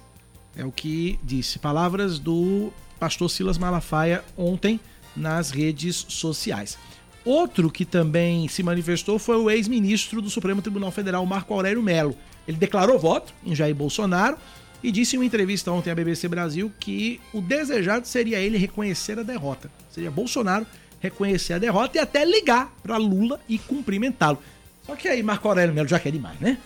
[0.56, 1.58] É o que disse.
[1.58, 4.80] Palavras do pastor Silas Malafaia ontem
[5.16, 6.78] nas redes sociais.
[7.24, 12.16] Outro que também se manifestou foi o ex-ministro do Supremo Tribunal Federal, Marco Aurélio Melo.
[12.48, 14.36] Ele declarou voto em Jair Bolsonaro
[14.82, 19.18] e disse em uma entrevista ontem à BBC Brasil que o desejado seria ele reconhecer
[19.18, 19.70] a derrota.
[19.90, 20.66] Seria Bolsonaro
[21.00, 24.42] reconhecer a derrota e até ligar para Lula e cumprimentá-lo.
[24.86, 26.58] Só que aí Marco Aurélio Melo já quer demais, né?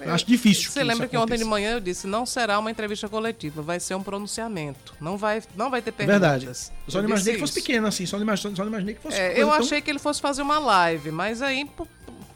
[0.00, 0.70] Eu acho difícil.
[0.70, 3.78] Você isso lembra que ontem de manhã eu disse, não será uma entrevista coletiva, vai
[3.78, 4.94] ser um pronunciamento.
[4.98, 6.20] Não vai, não vai ter perguntas.
[6.20, 6.46] Verdade.
[6.46, 8.68] Eu só não Eu imaginei disse que fosse pequeno assim, só não imaginei, só não
[8.70, 9.18] imaginei que fosse.
[9.18, 11.68] É, eu tão- achei que ele fosse fazer uma live, mas aí,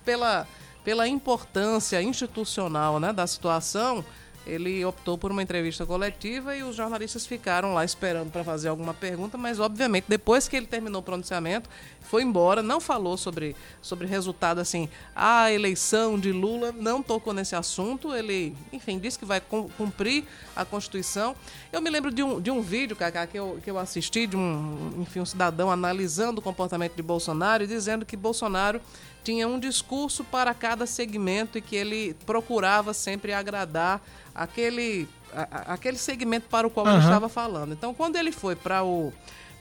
[0.05, 0.47] pela,
[0.85, 4.05] pela importância institucional né, da situação,
[4.47, 8.93] ele optou por uma entrevista coletiva e os jornalistas ficaram lá esperando para fazer alguma
[8.93, 11.69] pergunta, mas obviamente depois que ele terminou o pronunciamento,
[12.03, 17.57] foi embora, não falou sobre, sobre resultado assim, a eleição de Lula, não tocou nesse
[17.57, 21.35] assunto, ele, enfim, disse que vai cumprir a Constituição.
[21.73, 24.37] Eu me lembro de um, de um vídeo, Cacá, que eu, que eu assisti, de
[24.37, 28.81] um, enfim, um cidadão analisando o comportamento de Bolsonaro e dizendo que Bolsonaro
[29.25, 34.01] tinha um discurso para cada segmento e que ele procurava sempre agradar
[34.35, 36.93] aquele, a, aquele segmento para o qual uhum.
[36.93, 37.73] ele estava falando.
[37.73, 39.13] Então, quando ele foi para o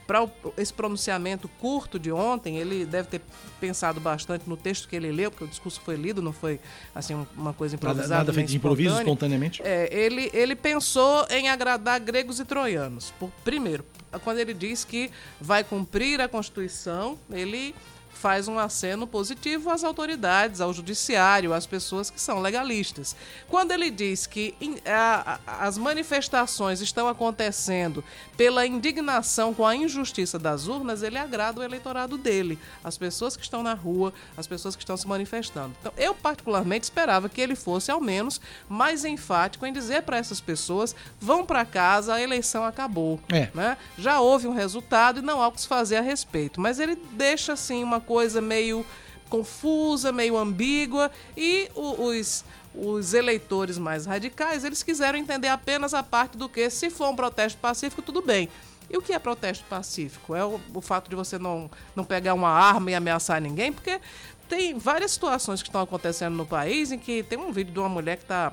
[0.06, 3.22] para esse pronunciamento curto de ontem, ele deve ter
[3.58, 6.60] pensado bastante no texto que ele leu, porque o discurso foi lido, não foi
[6.94, 8.08] assim uma coisa improvisada.
[8.08, 9.62] Nada, nada feito de improviso espontaneamente?
[9.64, 13.12] É, ele, ele pensou em agradar gregos e troianos.
[13.18, 13.84] Por, primeiro,
[14.22, 17.74] quando ele diz que vai cumprir a Constituição, ele
[18.16, 23.16] faz um aceno positivo às autoridades, ao judiciário, às pessoas que são legalistas.
[23.48, 24.54] Quando ele diz que
[24.86, 28.04] a, a, as manifestações estão acontecendo
[28.36, 33.42] pela indignação com a injustiça das urnas, ele agrada o eleitorado dele, as pessoas que
[33.42, 35.74] estão na rua, as pessoas que estão se manifestando.
[35.80, 40.40] Então, eu particularmente esperava que ele fosse ao menos mais enfático em dizer para essas
[40.40, 43.20] pessoas: vão para casa, a eleição acabou.
[43.32, 43.50] É.
[43.54, 43.76] Né?
[43.98, 46.60] Já houve um resultado e não há o que se fazer a respeito.
[46.60, 48.84] Mas ele deixa assim uma coisa meio
[49.28, 56.36] confusa, meio ambígua e os os eleitores mais radicais, eles quiseram entender apenas a parte
[56.36, 58.48] do que se for um protesto pacífico, tudo bem.
[58.90, 60.34] E o que é protesto pacífico?
[60.34, 63.72] É o, o fato de você não, não pegar uma arma e ameaçar ninguém?
[63.72, 64.00] Porque
[64.48, 67.88] tem várias situações que estão acontecendo no país em que tem um vídeo de uma
[67.88, 68.52] mulher que está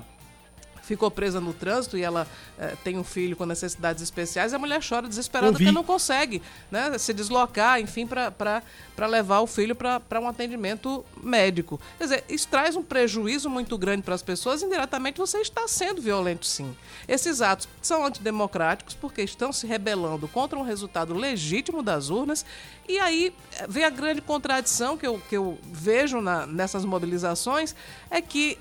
[0.92, 2.26] ficou presa no trânsito e ela
[2.58, 6.98] é, tem um filho com necessidades especiais, a mulher chora desesperada porque não consegue né,
[6.98, 11.80] se deslocar, enfim, para levar o filho para um atendimento médico.
[11.96, 16.02] Quer dizer, isso traz um prejuízo muito grande para as pessoas, indiretamente você está sendo
[16.02, 16.76] violento sim.
[17.08, 22.44] Esses atos são antidemocráticos porque estão se rebelando contra um resultado legítimo das urnas
[22.88, 27.74] e aí eh, vem a grande contradição que eu, que eu vejo na, nessas mobilizações,
[28.10, 28.58] é que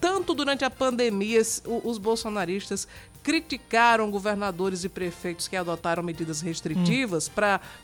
[0.00, 1.42] tanto durante a pandemia,
[1.84, 2.88] os bolsonaristas
[3.22, 7.32] criticaram governadores e prefeitos que adotaram medidas restritivas hum.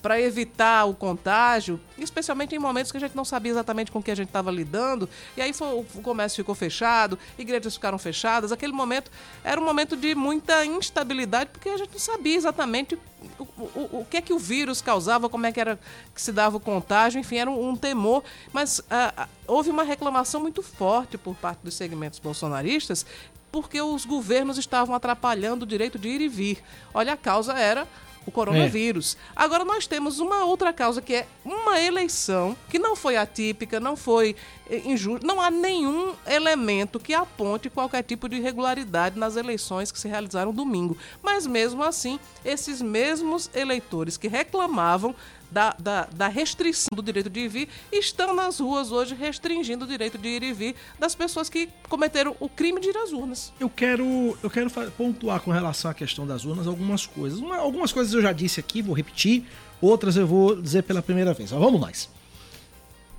[0.02, 4.10] para evitar o contágio, especialmente em momentos que a gente não sabia exatamente com que
[4.10, 5.08] a gente estava lidando.
[5.36, 8.50] E aí foi, o comércio ficou fechado, igrejas ficaram fechadas.
[8.50, 9.10] Aquele momento
[9.44, 12.98] era um momento de muita instabilidade, porque a gente não sabia exatamente
[13.38, 15.78] o, o, o que é que o vírus causava, como é que era
[16.14, 18.24] que se dava o contágio, enfim, era um, um temor.
[18.52, 23.04] Mas ah, houve uma reclamação muito forte por parte dos segmentos bolsonaristas
[23.56, 26.62] porque os governos estavam atrapalhando o direito de ir e vir.
[26.92, 27.88] Olha, a causa era
[28.26, 29.16] o coronavírus.
[29.16, 29.32] É.
[29.34, 33.96] Agora nós temos uma outra causa que é uma eleição que não foi atípica, não
[33.96, 34.36] foi
[34.68, 39.98] eh, injusta, não há nenhum elemento que aponte qualquer tipo de irregularidade nas eleições que
[39.98, 40.94] se realizaram domingo.
[41.22, 45.14] Mas mesmo assim, esses mesmos eleitores que reclamavam
[45.50, 49.84] da, da, da, restrição do direito de ir e vir estão nas ruas hoje restringindo
[49.84, 53.12] o direito de ir e vir das pessoas que cometeram o crime de ir às
[53.12, 53.52] urnas.
[53.58, 57.38] Eu quero, eu quero pontuar com relação à questão das urnas algumas coisas.
[57.38, 59.44] Uma, algumas coisas eu já disse aqui, vou repetir,
[59.80, 61.52] outras eu vou dizer pela primeira vez.
[61.52, 62.10] Mas vamos nós.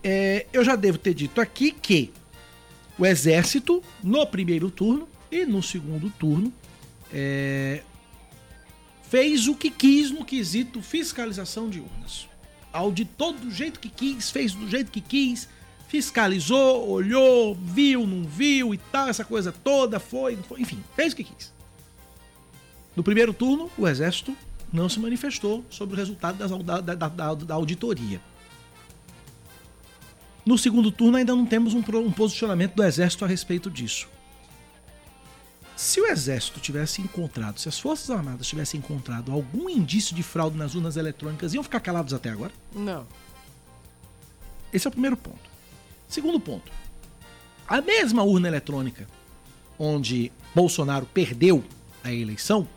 [0.04, 2.14] É, eu já devo ter dito aqui que
[2.98, 6.52] o Exército, no primeiro turno e no segundo turno,
[7.14, 7.84] é,
[9.10, 12.28] fez o que quis no quesito fiscalização de urnas.
[12.72, 15.48] Auditou do jeito que quis, fez do jeito que quis,
[15.88, 21.16] fiscalizou, olhou, viu, não viu e tal, essa coisa toda, foi, foi enfim, fez o
[21.16, 21.54] que quis.
[22.96, 24.36] No primeiro turno, o Exército
[24.72, 28.20] não se manifestou sobre o resultado das, da, da, da, da, auditoria.
[30.46, 34.08] No segundo turno, ainda não temos um, um posicionamento do Exército a respeito disso.
[35.78, 40.58] Se o Exército tivesse encontrado, se as Forças Armadas tivessem encontrado algum indício de fraude
[40.58, 42.52] nas urnas eletrônicas, iam ficar calados até agora?
[42.74, 43.06] Não.
[44.74, 45.38] Esse é o primeiro ponto.
[46.10, 46.72] Segundo ponto.
[47.68, 49.08] A mesma urna eletrônica
[49.78, 51.64] onde Bolsonaro perdeu
[52.04, 52.68] a eleição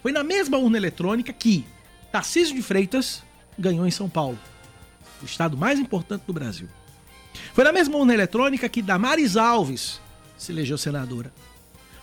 [0.00, 1.66] foi na mesma urna eletrônica que
[2.12, 3.24] Tarcísio de Freitas
[3.58, 4.38] ganhou em São Paulo,
[5.20, 6.68] o estado mais importante do Brasil.
[7.52, 10.00] Foi na mesma urna eletrônica que Damares Alves
[10.36, 11.32] se elegeu senadora.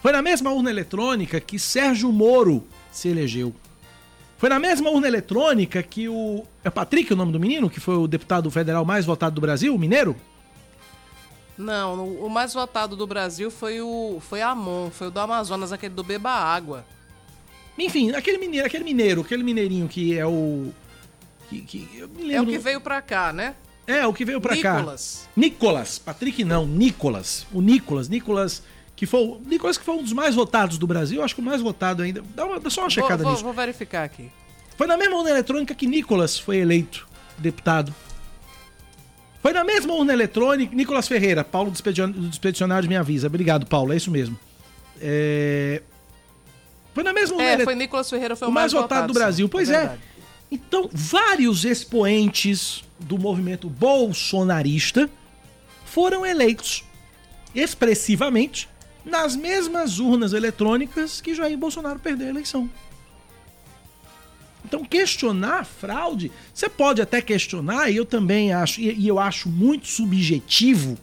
[0.06, 3.52] Foi na mesma urna eletrônica que Sérgio Moro se elegeu.
[4.38, 6.46] Foi na mesma urna eletrônica que o.
[6.64, 7.68] É Patrick o nome do menino?
[7.68, 10.16] Que foi o deputado federal mais votado do Brasil, o mineiro?
[11.58, 14.20] Não, o mais votado do Brasil foi o.
[14.22, 16.86] Foi Amon, foi o do Amazonas, aquele do Beba Água.
[17.76, 20.72] Enfim, aquele mineiro, aquele mineiro, aquele mineirinho que é o.
[21.50, 21.90] Que, que,
[22.32, 23.56] é o que veio pra cá, né?
[23.88, 24.72] É, o que veio pra Nicolas.
[24.72, 24.78] cá.
[24.78, 25.30] Nicolas.
[25.36, 25.98] Nicolas.
[25.98, 27.48] Patrick não, Nicolas.
[27.52, 28.08] O Nicolas.
[28.08, 28.62] Nicolas
[28.96, 31.44] que foi o Nicolas, que foi um dos mais votados do Brasil, acho que o
[31.44, 32.24] mais votado ainda.
[32.34, 33.44] Dá, uma, dá só uma Vou, checada vou- nisso.
[33.44, 34.30] vou verificar aqui.
[34.78, 37.94] Foi na mesma urna eletrônica que Nicolas foi eleito deputado.
[39.42, 40.76] Foi na mesma urna eletrônica.
[40.76, 43.28] Nicolas Ferreira, Paulo do Expedicionário me avisa.
[43.28, 44.38] Obrigado, Paulo, é isso mesmo.
[45.00, 45.82] É,
[46.94, 49.46] Foi na mesma urna É, foi Nicolas Ferreira, foi o mais votado do Brasil.
[49.46, 49.78] sim, Pois é.
[49.80, 50.02] verdade.
[50.52, 55.10] Então, vários expoentes do movimento bolsonarista
[55.86, 56.84] foram eleitos
[57.54, 58.70] expressivamente
[59.06, 62.70] nas mesmas urnas eletrônicas que Jair Bolsonaro perdeu a eleição.
[64.66, 69.20] Então, questionar a fraude, você pode até questionar, e eu também acho, e, e eu
[69.20, 70.98] acho muito subjetivo,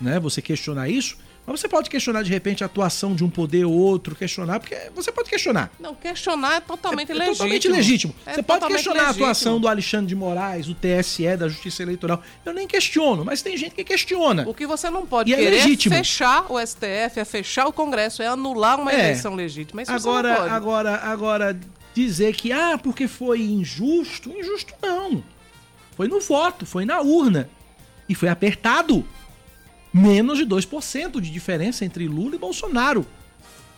[0.00, 3.64] né, você questionar isso, mas você pode questionar de repente a atuação de um poder
[3.64, 5.70] ou outro, questionar, porque você pode questionar.
[5.80, 7.34] Não, questionar é totalmente É legítimo.
[7.36, 8.14] totalmente legítimo.
[8.26, 9.24] É Você pode questionar a legítimo.
[9.24, 12.22] atuação do Alexandre de Moraes, do TSE, da Justiça Eleitoral.
[12.44, 14.46] Eu nem questiono, mas tem gente que questiona.
[14.46, 15.94] O que você não pode E é querer é, legítimo.
[15.96, 18.98] fechar o STF, é fechar o Congresso, é anular uma É.
[18.98, 19.80] eleição legítima.
[19.80, 20.50] Isso você não Agora, pode.
[20.50, 21.60] agora, agora
[21.94, 25.24] dizer que ah, porque foi injusto, injusto não.
[25.96, 27.48] Foi no voto, foi na urna
[28.06, 29.02] e foi apertado.
[29.92, 33.06] Menos de 2% de diferença entre Lula e Bolsonaro.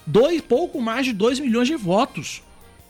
[0.07, 2.43] Dois, pouco mais de 2 milhões de votos.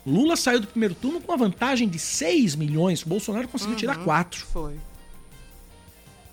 [0.06, 3.02] Lula saiu do primeiro turno com uma vantagem de 6 milhões.
[3.02, 4.46] Bolsonaro conseguiu tirar 4.
[4.46, 4.76] Foi.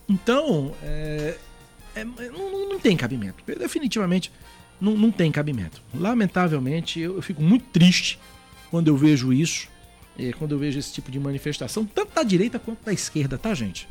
[0.08, 1.38] Então, é,
[1.96, 3.44] é, não, não- não tem cabimento.
[3.46, 4.32] Definitivamente
[4.80, 5.82] não, não tem cabimento.
[5.94, 8.18] Lamentavelmente, eu, eu fico muito triste
[8.72, 9.68] quando eu vejo isso,
[10.18, 13.54] é, quando eu vejo esse tipo de manifestação, tanto da direita quanto da esquerda, tá,
[13.54, 13.88] gente?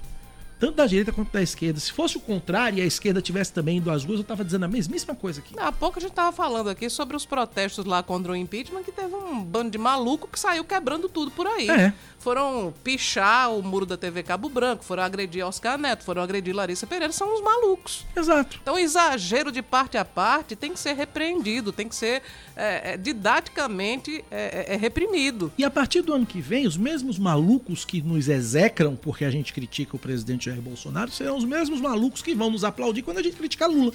[0.59, 1.79] Tanto da direita quanto da esquerda.
[1.79, 4.65] Se fosse o contrário e a esquerda tivesse também indo às ruas, eu tava dizendo
[4.65, 5.55] a mesmíssima coisa aqui.
[5.59, 8.91] Há pouco a gente tava falando aqui sobre os protestos lá contra o impeachment, que
[8.91, 11.69] teve um bando de maluco que saiu quebrando tudo por aí.
[11.69, 11.93] É.
[12.19, 16.87] Foram pichar o muro da TV Cabo Branco, foram agredir Oscar Neto, foram agredir Larissa
[16.87, 18.07] Pereira, são uns malucos.
[18.17, 18.59] Exato.
[18.61, 22.23] Então, exagero de parte a parte tem que ser repreendido, tem que ser
[22.57, 25.53] é, é, didaticamente é, é, é reprimido.
[25.59, 29.31] E a partir do ano que vem, os mesmos malucos que nos execram porque a
[29.31, 33.19] gente critica o presidente Jair Bolsonaro serão os mesmos malucos que vão nos aplaudir quando
[33.19, 33.93] a gente critica Lula.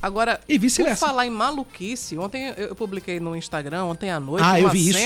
[0.00, 4.56] Agora, E por falar em maluquice, ontem eu publiquei no Instagram, ontem à noite, Ah,
[4.58, 4.98] uma vi isso.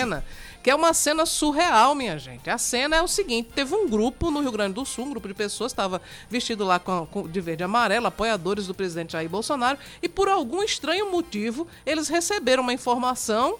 [0.63, 2.49] Que é uma cena surreal, minha gente.
[2.49, 5.27] A cena é o seguinte: teve um grupo no Rio Grande do Sul, um grupo
[5.29, 6.01] de pessoas, estava
[6.31, 10.29] vestido lá com, com- de verde e amarelo, apoiadores do presidente Jair Bolsonaro, e por
[10.29, 13.59] algum estranho motivo, eles receberam uma informação.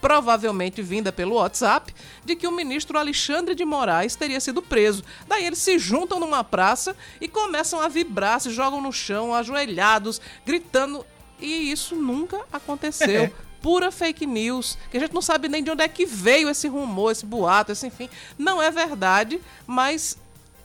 [0.00, 1.94] Provavelmente vinda pelo WhatsApp,
[2.26, 5.02] de que o ministro Alexandre de Moraes teria sido preso.
[5.26, 10.20] Daí eles se juntam numa praça e começam a vibrar, se jogam no chão, ajoelhados,
[10.44, 11.06] gritando.
[11.40, 13.32] E isso nunca aconteceu É.
[13.64, 16.68] pura fake news, que a gente não sabe nem de onde é que veio esse
[16.68, 18.10] rumor, esse boato, esse enfim.
[18.36, 20.18] Não é verdade, mas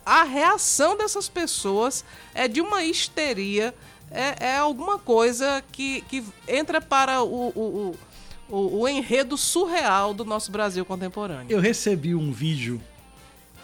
[0.05, 2.03] a reação dessas pessoas
[2.35, 3.73] é de uma histeria,
[4.11, 7.95] é, é alguma coisa que, que entra para o, o,
[8.49, 11.47] o, o- enredo surreal do nosso Brasil contemporâneo.
[11.49, 12.81] Eu recebi um vídeo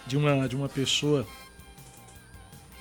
[0.07, 1.27] de uma, de uma pessoa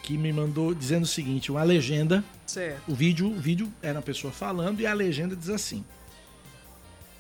[0.05, 2.23] que me mandou dizendo o seguinte, uma legenda.
[2.47, 2.81] Certo.
[2.87, 5.85] O vídeo, o vídeo era uma pessoa falando e a legenda diz assim: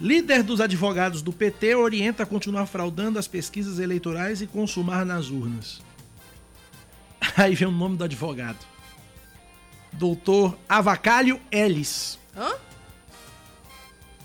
[0.01, 5.31] Líder dos advogados do PT orienta a continuar fraudando as pesquisas eleitorais e consumar nas
[5.31, 5.81] urnas.
[7.37, 8.59] Aí vem o nome do advogado.
[9.93, 12.19] Doutor Avacalho Ellis.
[12.37, 12.55] Hã?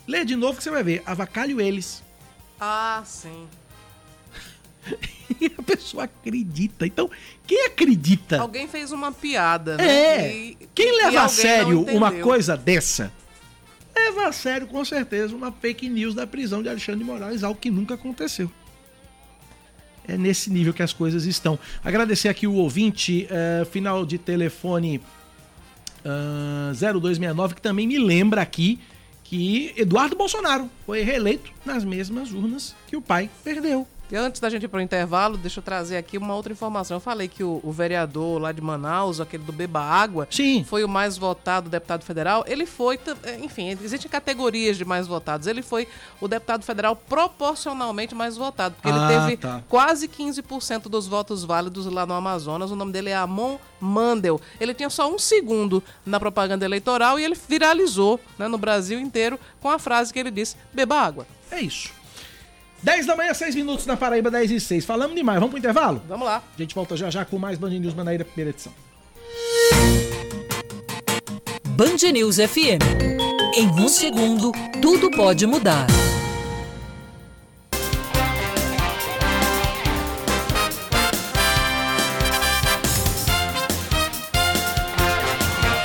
[0.06, 1.02] Lê de novo que você vai ver.
[1.06, 2.02] Avacalho Ellis.
[2.60, 3.46] Ah, sim.
[5.40, 6.84] E a pessoa acredita.
[6.84, 7.08] Então,
[7.46, 8.40] quem acredita?
[8.40, 9.86] Alguém fez uma piada, né?
[9.86, 10.36] É.
[10.36, 13.12] E- Quem leva a sério uma coisa dessa,
[14.10, 17.58] leva a sério com certeza uma fake news da prisão de Alexandre de Moraes, algo
[17.58, 18.50] que nunca aconteceu.
[20.06, 21.58] É nesse nível que as coisas estão.
[21.84, 25.00] Agradecer aqui o ouvinte, eh, final de telefone
[26.04, 28.80] ah, 0269, que também me lembra aqui
[29.22, 33.86] que Eduardo Bolsonaro foi reeleito nas mesmas urnas que o pai perdeu.
[34.10, 36.96] E antes da gente ir para o intervalo, deixa eu trazer aqui uma outra informação.
[36.96, 40.64] Eu falei que o, o vereador lá de Manaus, aquele do Beba Água, Sim.
[40.64, 42.44] foi o mais votado deputado federal.
[42.48, 45.46] Ele foi, eh, enfim, existem categorias de mais votados.
[45.46, 45.86] Ele foi
[46.20, 49.62] o deputado federal proporcionalmente mais votado, porque Ah, ele teve tá.
[49.68, 52.70] quase 15% dos votos válidos lá no Amazonas.
[52.72, 54.40] O nome dele é Amon Mandel.
[54.60, 59.38] Ele tinha só um segundo na propaganda eleitoral e ele viralizou né, no Brasil inteiro
[59.60, 61.26] com a frase que ele disse: beba água.
[61.50, 61.99] É isso.
[62.82, 64.84] 10 da manhã, 6 minutos na Paraíba, 10 e 6.
[64.86, 65.38] Falamos demais.
[65.38, 66.02] Vamos pro intervalo?
[66.08, 66.42] Vamos lá.
[66.56, 68.72] A gente volta já já com mais Band News Manaíra, primeira edição.
[71.68, 72.80] Band News FM.
[73.54, 75.86] Em um segundo, tudo pode mudar.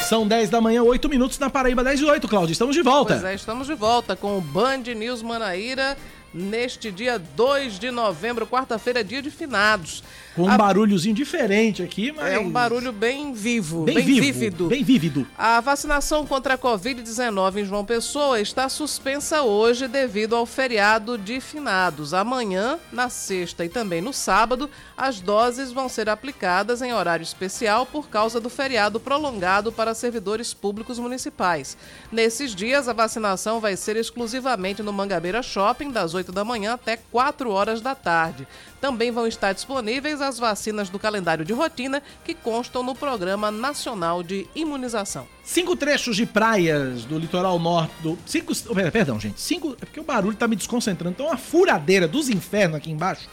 [0.07, 2.53] São 10 da manhã, 8 minutos na Paraíba, 10 e 8, Cláudio.
[2.53, 3.15] Estamos de volta.
[3.15, 5.97] Pois é, estamos de volta com o Band News Manaíra
[6.35, 10.03] neste dia 2 de novembro, quarta-feira, dia de finados.
[10.35, 10.57] Com um a...
[10.57, 12.33] barulhozinho diferente aqui, mas.
[12.33, 14.67] É um barulho bem vivo, bem, bem vivo, vívido.
[14.67, 15.27] Bem vívido.
[15.37, 21.39] A vacinação contra a Covid-19 em João Pessoa está suspensa hoje devido ao feriado de
[21.39, 22.13] finados.
[22.13, 27.85] Amanhã, na sexta e também no sábado, as doses vão ser aplicadas em horário especial
[27.85, 31.77] por causa do feriado prolongado para servidores públicos municipais.
[32.11, 36.97] Nesses dias, a vacinação vai ser exclusivamente no Mangabeira Shopping, das 8 da manhã até
[36.97, 38.45] 4 horas da tarde.
[38.85, 44.21] Também vão estar disponíveis as vacinas do calendário de rotina que constam no Programa Nacional
[44.21, 45.27] de Imunização.
[45.43, 48.15] Cinco trechos de praias do litoral norte do.
[48.27, 48.53] Cinco.
[48.91, 49.41] Perdão, gente.
[49.41, 49.75] Cinco.
[49.81, 51.15] É porque o barulho tá me desconcentrando.
[51.15, 53.27] Então, uma furadeira dos infernos aqui embaixo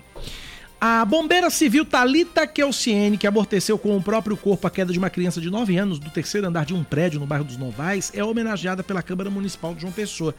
[0.81, 5.11] A bombeira civil Talita Kelsiene, que amorteceu com o próprio corpo a queda de uma
[5.11, 8.23] criança de 9 anos do terceiro andar de um prédio no bairro dos Novais, é
[8.25, 10.33] homenageada pela Câmara Municipal de João Pessoa.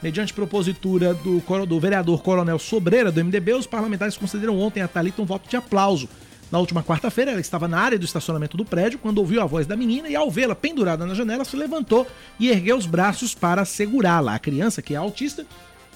[0.00, 5.20] Mediante propositura do, do vereador Coronel Sobreira, do MDB, os parlamentares concederam ontem a Talita
[5.20, 6.08] um voto de aplauso.
[6.52, 9.66] Na última quarta-feira, ela estava na área do estacionamento do prédio quando ouviu a voz
[9.66, 12.06] da menina e, ao vê-la pendurada na janela, se levantou
[12.38, 14.34] e ergueu os braços para segurá-la.
[14.34, 15.44] A criança, que é autista,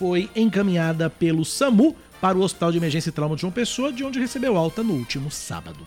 [0.02, 4.02] foi encaminhada pelo SAMU para o Hospital de Emergência e Trauma de João Pessoa, de
[4.02, 5.86] onde recebeu alta no último sábado.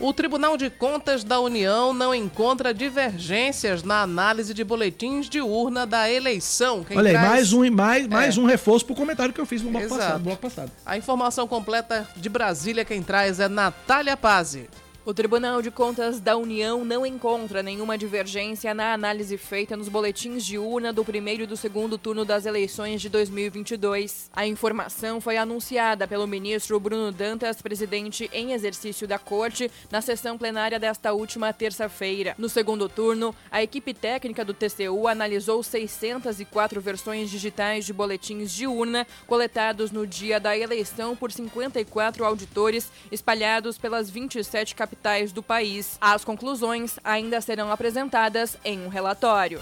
[0.00, 5.86] O Tribunal de Contas da União não encontra divergências na análise de boletins de urna
[5.86, 6.82] da eleição.
[6.82, 7.28] Quem Olha aí, traz...
[7.28, 8.40] mais um, mais, mais é.
[8.40, 10.72] um reforço para o comentário que eu fiz no bloco passado, bloco passado.
[10.84, 14.68] A informação completa de Brasília quem traz é Natália Pazzi.
[15.04, 20.46] O Tribunal de Contas da União não encontra nenhuma divergência na análise feita nos boletins
[20.46, 24.30] de urna do primeiro e do segundo turno das eleições de 2022.
[24.32, 30.38] A informação foi anunciada pelo ministro Bruno Dantas, presidente em exercício da Corte, na sessão
[30.38, 32.36] plenária desta última terça-feira.
[32.38, 38.68] No segundo turno, a equipe técnica do TCU analisou 604 versões digitais de boletins de
[38.68, 45.42] urna coletados no dia da eleição por 54 auditores espalhados pelas 27 capitais capitais do
[45.42, 45.96] país.
[46.00, 49.58] As conclusões ainda serão apresentadas em um relatório.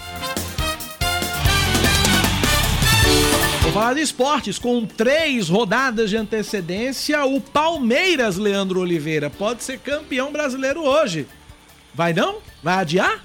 [3.63, 4.59] Vou falar de esportes.
[4.59, 11.27] Com três rodadas de antecedência, o Palmeiras, Leandro Oliveira, pode ser campeão brasileiro hoje.
[11.95, 12.39] Vai não?
[12.63, 13.23] Vai adiar?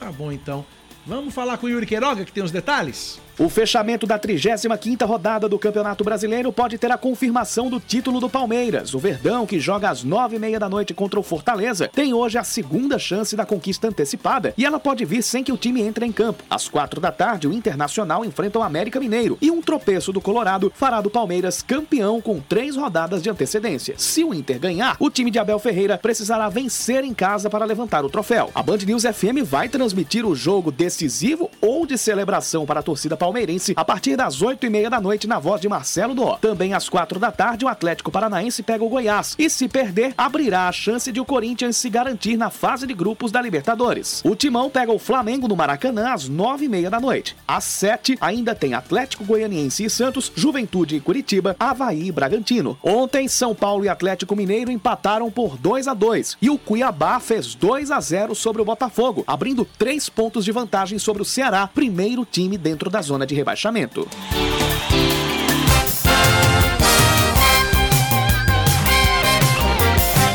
[0.00, 0.66] Tá bom então.
[1.06, 3.20] Vamos falar com o Yuri Queiroga, que tem os detalhes?
[3.38, 8.28] O fechamento da 35ª rodada do Campeonato Brasileiro pode ter a confirmação do título do
[8.28, 8.94] Palmeiras.
[8.94, 12.36] O Verdão, que joga às nove e meia da noite contra o Fortaleza, tem hoje
[12.36, 16.04] a segunda chance da conquista antecipada e ela pode vir sem que o time entre
[16.04, 16.42] em campo.
[16.50, 20.72] Às quatro da tarde, o Internacional enfrenta o América Mineiro e um tropeço do Colorado
[20.74, 23.94] fará do Palmeiras campeão com três rodadas de antecedência.
[23.98, 28.04] Se o Inter ganhar, o time de Abel Ferreira precisará vencer em casa para levantar
[28.04, 28.50] o troféu.
[28.52, 33.16] A Band News FM vai transmitir o jogo decisivo ou de celebração para a torcida
[33.16, 36.38] palmeirense Palmeirense a partir das 8 e meia da noite na voz de Marcelo Dó.
[36.40, 40.66] Também às quatro da tarde o Atlético Paranaense pega o Goiás e se perder abrirá
[40.66, 44.22] a chance de o Corinthians se garantir na fase de grupos da Libertadores.
[44.24, 47.36] O Timão pega o Flamengo no Maracanã às nove e meia da noite.
[47.46, 52.78] Às sete ainda tem Atlético Goianiense e Santos, Juventude e Curitiba, Havaí e Bragantino.
[52.82, 57.54] Ontem São Paulo e Atlético Mineiro empataram por 2 a 2 e o Cuiabá fez
[57.54, 62.24] 2 a 0 sobre o Botafogo, abrindo três pontos de vantagem sobre o Ceará, primeiro
[62.24, 64.08] time dentro da zona de rebaixamento.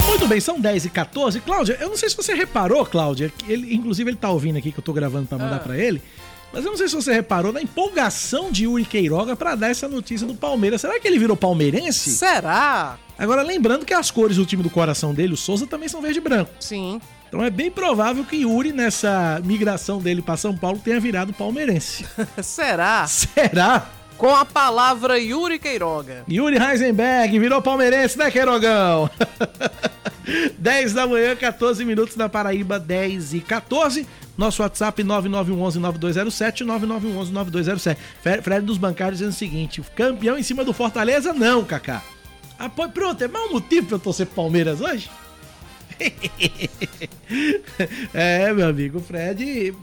[0.08, 1.42] Muito bem, são 10 e 14.
[1.42, 4.80] Cláudia, eu não sei se você reparou, Cláudia, ele, inclusive ele tá ouvindo aqui que
[4.80, 5.60] eu tô gravando para mandar ah.
[5.60, 6.02] para ele.
[6.54, 9.88] Mas eu não sei se você reparou na empolgação de Yuri Queiroga para dar essa
[9.88, 10.82] notícia do Palmeiras.
[10.82, 12.12] Será que ele virou palmeirense?
[12.12, 12.98] Será?
[13.18, 16.20] Agora, lembrando que as cores do time do coração dele, o Souza, também são verde
[16.20, 16.52] e branco.
[16.60, 17.02] Sim.
[17.34, 22.06] Então é bem provável que Yuri, nessa migração dele para São Paulo, tenha virado palmeirense.
[22.44, 23.08] Será?
[23.08, 23.90] Será?
[24.20, 26.26] Com a palavra Yuri Queiroga.
[26.30, 29.10] Yuri Heisenberg virou palmeirense, né, Queirogão?
[30.60, 34.08] 10 da manhã, 14 minutos na Paraíba, 10 e 14.
[34.38, 37.98] Nosso WhatsApp 9911-9207, 9911-9207.
[38.44, 42.04] Fred dos Bancários dizendo o seguinte: campeão em cima do Fortaleza, não, Kaká.
[42.60, 45.10] Ah, pronto, é mau motivo pra eu torcer pro Palmeiras hoje?
[48.14, 49.74] é, meu amigo, Fred.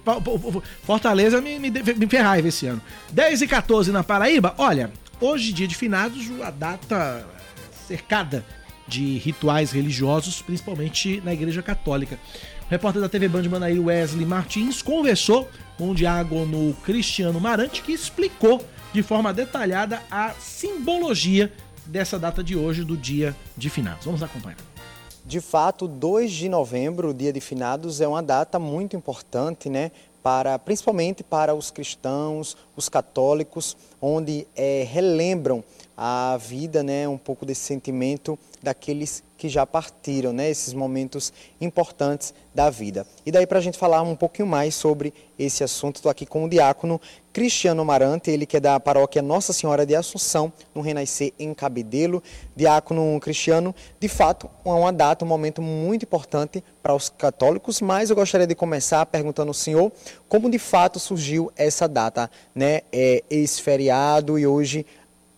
[0.82, 2.80] Fortaleza me, me, me esse ano.
[3.12, 4.54] 10 e 14 na Paraíba.
[4.58, 4.90] Olha,
[5.20, 7.26] hoje, dia de finados, a data
[7.86, 8.44] cercada
[8.86, 12.18] de rituais religiosos, principalmente na Igreja Católica.
[12.66, 17.92] O repórter da TV Band Manaíra Wesley Martins conversou com o diácono Cristiano Marante, que
[17.92, 21.52] explicou de forma detalhada a simbologia
[21.86, 24.04] dessa data de hoje, do dia de finados.
[24.04, 24.69] Vamos acompanhar.
[25.24, 29.90] De fato, 2 de novembro, o dia de finados, é uma data muito importante, né?
[30.22, 35.64] Para, principalmente para os cristãos, os católicos, onde é, relembram
[35.96, 42.34] a vida, né, um pouco desse sentimento daqueles que já partiram, né, esses momentos importantes
[42.54, 43.06] da vida.
[43.24, 46.44] E daí para a gente falar um pouquinho mais sobre esse assunto, estou aqui com
[46.44, 47.00] o diácono
[47.32, 52.22] Cristiano Marante, ele que é da paróquia Nossa Senhora de Assunção, no Renascer em Cabedelo.
[52.54, 58.10] Diácono Cristiano, de fato, é uma data, um momento muito importante para os católicos, mas
[58.10, 59.90] eu gostaria de começar perguntando ao senhor
[60.28, 64.84] como de fato surgiu essa data, né, é, esse feriado e hoje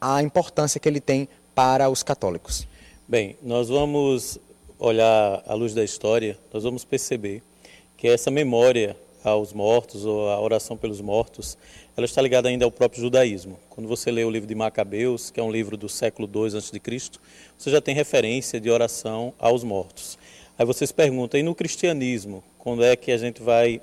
[0.01, 2.67] a importância que ele tem para os católicos.
[3.09, 4.39] Bem, nós vamos
[4.79, 7.43] olhar à luz da história, nós vamos perceber
[7.97, 11.59] que essa memória aos mortos ou a oração pelos mortos,
[11.97, 13.59] ela está ligada ainda ao próprio judaísmo.
[13.69, 16.81] Quando você lê o livro de Macabeus, que é um livro do século II a.C.,
[17.59, 20.17] você já tem referência de oração aos mortos.
[20.57, 23.81] Aí você se pergunta, e no cristianismo, quando é que a gente vai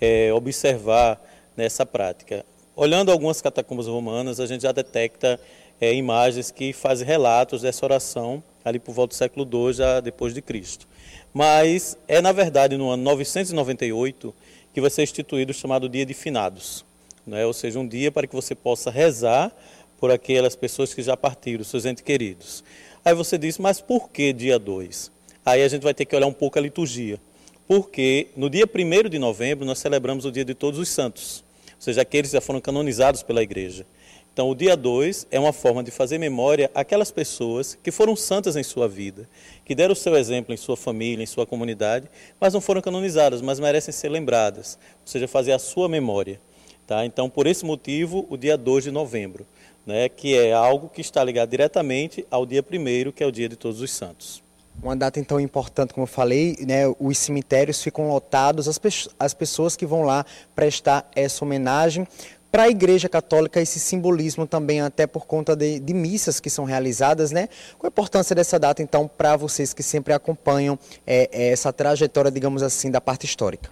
[0.00, 1.22] é, observar
[1.56, 2.44] nessa prática?
[2.74, 5.38] Olhando algumas catacumbas romanas, a gente já detecta
[5.82, 10.32] é, imagens que fazem relatos dessa oração ali por volta do século II, já depois
[10.32, 10.86] de Cristo.
[11.34, 14.32] Mas é, na verdade, no ano 998
[14.72, 16.84] que vai ser instituído o chamado Dia de Finados,
[17.26, 17.44] né?
[17.44, 19.50] ou seja, um dia para que você possa rezar
[19.98, 22.62] por aquelas pessoas que já partiram, seus entes queridos.
[23.04, 25.10] Aí você diz, mas por que dia 2?
[25.44, 27.20] Aí a gente vai ter que olhar um pouco a liturgia.
[27.66, 31.80] Porque no dia 1 de novembro nós celebramos o dia de todos os santos, ou
[31.80, 33.84] seja, aqueles que já foram canonizados pela igreja.
[34.32, 38.56] Então, o dia 2 é uma forma de fazer memória aquelas pessoas que foram santas
[38.56, 39.28] em sua vida,
[39.62, 42.08] que deram o seu exemplo em sua família, em sua comunidade,
[42.40, 46.40] mas não foram canonizadas, mas merecem ser lembradas, ou seja, fazer a sua memória.
[46.86, 47.04] Tá?
[47.04, 49.46] Então, por esse motivo, o dia 2 de novembro,
[49.86, 53.50] né, que é algo que está ligado diretamente ao dia 1 que é o dia
[53.50, 54.42] de todos os santos.
[54.82, 59.34] Uma data então importante, como eu falei, né, os cemitérios ficam lotados, as, pe as
[59.34, 60.24] pessoas que vão lá
[60.54, 62.06] prestar essa homenagem
[62.52, 66.66] para a Igreja Católica, esse simbolismo também, até por conta de, de, missas que são
[66.66, 67.48] realizadas, né?
[67.78, 72.30] Qual a importância dessa data, então, para vocês que sempre acompanham é, é, essa trajetória,
[72.30, 73.70] digamos assim, da parte histórica?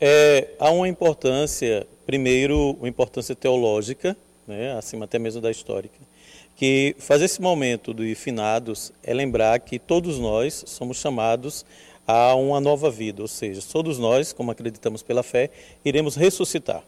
[0.00, 4.16] É, há uma importância, primeiro, uma importância teológica,
[4.48, 5.98] né, acima até mesmo da histórica,
[6.56, 11.66] que fazer esse momento de finados é lembrar que todos nós somos chamados
[12.06, 15.50] a uma nova vida, ou seja, todos nós, como acreditamos pela fé,
[15.84, 16.82] iremos ressuscitar.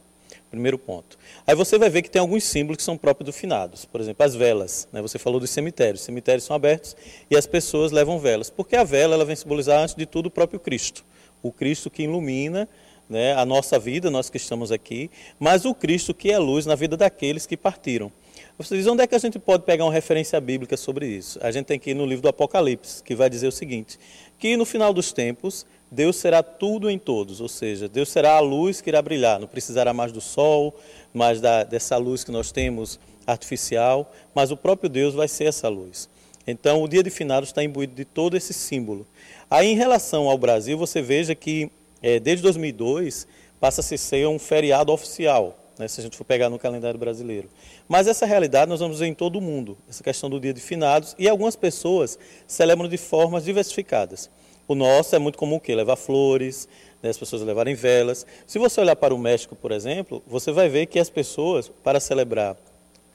[0.50, 1.18] Primeiro ponto.
[1.46, 3.84] Aí você vai ver que tem alguns símbolos que são próprios do finados.
[3.84, 4.88] Por exemplo, as velas.
[4.92, 5.02] Né?
[5.02, 6.00] Você falou dos cemitérios.
[6.00, 6.96] Os cemitérios são abertos
[7.30, 8.48] e as pessoas levam velas.
[8.48, 11.04] Porque a vela ela vem simbolizar, antes de tudo, o próprio Cristo.
[11.42, 12.68] O Cristo que ilumina
[13.08, 16.74] né, a nossa vida, nós que estamos aqui, mas o Cristo que é luz na
[16.74, 18.10] vida daqueles que partiram.
[18.58, 21.38] Você diz, onde é que a gente pode pegar uma referência bíblica sobre isso?
[21.42, 23.98] A gente tem que ir no livro do Apocalipse, que vai dizer o seguinte,
[24.38, 28.40] que no final dos tempos Deus será tudo em todos, ou seja, Deus será a
[28.40, 30.74] luz que irá brilhar, não precisará mais do sol,
[31.14, 35.68] mais da, dessa luz que nós temos artificial, mas o próprio Deus vai ser essa
[35.68, 36.08] luz.
[36.46, 39.06] Então, o dia de finados está imbuído de todo esse símbolo.
[39.50, 41.70] Aí, em relação ao Brasil, você veja que
[42.02, 43.26] é, desde 2002
[43.58, 47.48] passa a ser um feriado oficial, né, se a gente for pegar no calendário brasileiro.
[47.88, 50.60] Mas essa realidade nós vamos ver em todo o mundo, essa questão do dia de
[50.60, 54.30] finados, e algumas pessoas celebram de formas diversificadas.
[54.68, 55.74] O nosso é muito comum o quê?
[55.74, 56.68] Levar flores,
[57.02, 58.26] né, as pessoas levarem velas.
[58.46, 62.00] Se você olhar para o México, por exemplo, você vai ver que as pessoas, para
[62.00, 62.56] celebrar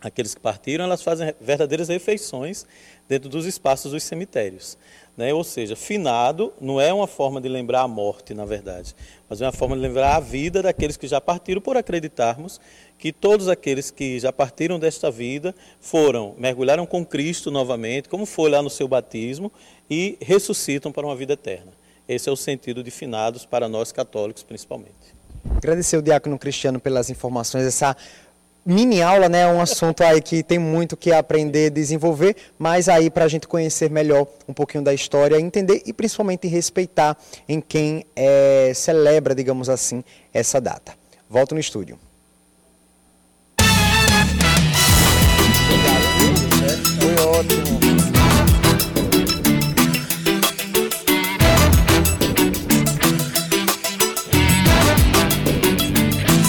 [0.02, 2.66] aqueles que partiram, elas fazem verdadeiras refeições
[3.08, 4.78] dentro dos espaços dos cemitérios.
[5.18, 5.34] Né?
[5.34, 8.96] Ou seja, finado não é uma forma de lembrar a morte, na verdade,
[9.30, 12.60] mas é uma forma de lembrar a vida daqueles que já partiram, por acreditarmos
[12.98, 18.50] que todos aqueles que já partiram desta vida foram, mergulharam com Cristo novamente, como foi
[18.50, 19.52] lá no seu batismo,
[19.90, 21.72] e ressuscitam para uma vida eterna.
[22.08, 25.22] Esse é o sentido de finados para nós católicos, principalmente.
[25.58, 27.96] Agradecer o diácono Cristiano pelas informações, essa
[28.66, 29.42] mini aula, né?
[29.42, 33.48] É um assunto aí que tem muito que aprender, desenvolver, mas aí para a gente
[33.48, 39.70] conhecer melhor um pouquinho da história, entender e principalmente respeitar em quem é, celebra, digamos
[39.70, 40.04] assim,
[40.34, 40.94] essa data.
[41.30, 41.98] Volto no estúdio.
[47.00, 47.71] Foi ótimo.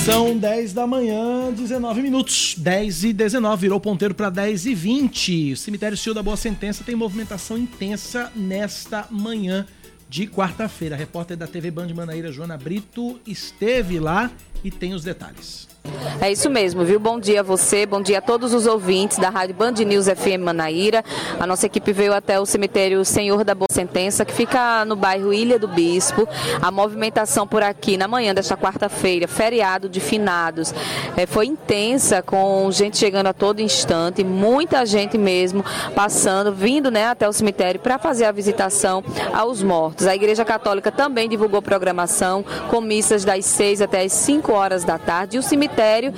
[0.05, 2.57] São 10 da manhã, 19 minutos.
[2.59, 5.53] 10 e 19, virou ponteiro para 10 e 20.
[5.53, 9.65] O cemitério Senhor da Boa Sentença tem movimentação intensa nesta manhã
[10.09, 10.97] de quarta-feira.
[10.97, 14.29] A repórter da TV Band Manaíra, Joana Brito, esteve lá
[14.65, 15.72] e tem os detalhes.
[16.21, 17.01] É isso mesmo, viu?
[17.01, 20.41] Bom dia a você, bom dia a todos os ouvintes da Rádio Band News FM
[20.41, 21.05] Manaíra.
[21.41, 25.35] A nossa equipe veio até o cemitério Senhor da Boa Sentença, que fica no bairro
[25.35, 26.29] Ilha do Bispo.
[26.61, 30.73] A movimentação por aqui na manhã desta quarta-feira, feriado de finados,
[31.17, 37.07] é, foi intensa, com gente chegando a todo instante, muita gente mesmo passando, vindo né,
[37.07, 39.03] até o cemitério para fazer a visitação
[39.35, 40.07] aos mortos.
[40.07, 44.99] A Igreja Católica também divulgou programação com missas das 6 até as 5 horas da
[44.99, 45.37] tarde.
[45.37, 46.13] E o cemitério cemitério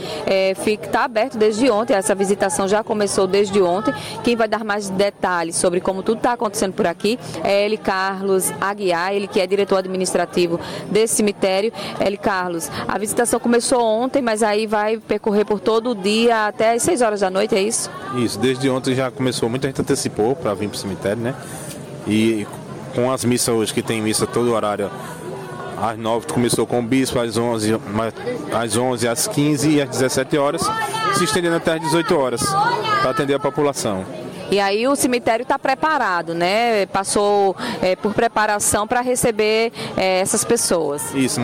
[0.66, 3.94] está é, aberto desde ontem, essa visitação já começou desde ontem.
[4.22, 8.52] Quem vai dar mais detalhes sobre como tudo está acontecendo por aqui é ele, Carlos
[8.60, 10.58] Aguiar, ele que é diretor administrativo
[10.90, 11.72] desse cemitério.
[12.00, 16.72] Ele, Carlos, a visitação começou ontem, mas aí vai percorrer por todo o dia até
[16.72, 17.90] as 6 horas da noite, é isso?
[18.16, 21.34] Isso, desde ontem já começou, muita gente antecipou para vir para o cemitério, né?
[22.06, 22.46] E
[22.94, 24.90] com as missas hoje, que tem missa todo horário
[25.80, 27.80] às 9 começou com o bispo, às 11,
[28.52, 30.62] às 11, às 15 e às 17 horas,
[31.14, 32.42] se estendendo até às 18 horas,
[33.00, 34.04] para atender a população.
[34.50, 36.86] E aí o cemitério está preparado, né?
[36.86, 41.02] Passou é, por preparação para receber é, essas pessoas.
[41.14, 41.40] Isso,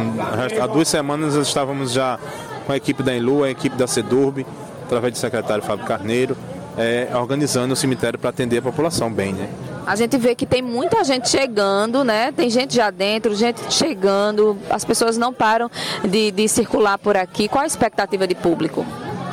[0.60, 2.18] há duas semanas estávamos já
[2.66, 4.46] com a equipe da Enlu, a equipe da CEDURB,
[4.84, 6.36] através do secretário Fábio Carneiro,
[6.76, 9.48] é, organizando o cemitério para atender a população bem, né?
[9.90, 12.30] A gente vê que tem muita gente chegando, né?
[12.30, 15.68] Tem gente já dentro, gente chegando, as pessoas não param
[16.04, 17.48] de, de circular por aqui.
[17.48, 18.86] Qual a expectativa de público?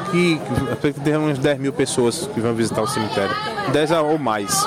[0.09, 0.41] Que
[1.03, 3.35] tem uns 10 mil pessoas que vão visitar o cemitério.
[3.71, 4.65] 10 ou mais.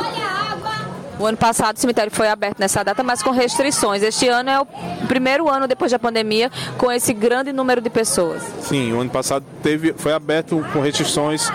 [1.18, 4.00] O ano passado o cemitério foi aberto nessa data, mas com restrições.
[4.04, 4.66] Este ano é o
[5.08, 8.44] primeiro ano depois da pandemia com esse grande número de pessoas.
[8.60, 11.50] Sim, o ano passado teve, foi aberto com restrições,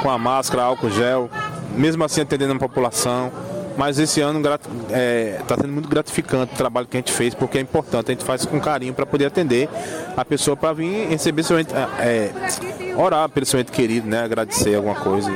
[0.00, 1.28] com a máscara, álcool gel,
[1.76, 3.30] mesmo assim atendendo a população.
[3.76, 4.58] Mas esse ano está
[4.90, 8.14] é, tá sendo muito gratificante o trabalho que a gente fez, porque é importante, a
[8.14, 9.68] gente faz com carinho para poder atender
[10.16, 12.30] a pessoa para vir receber seu ente, é,
[12.96, 14.22] orar pelo seu ente querido, né?
[14.22, 15.30] Agradecer alguma coisa.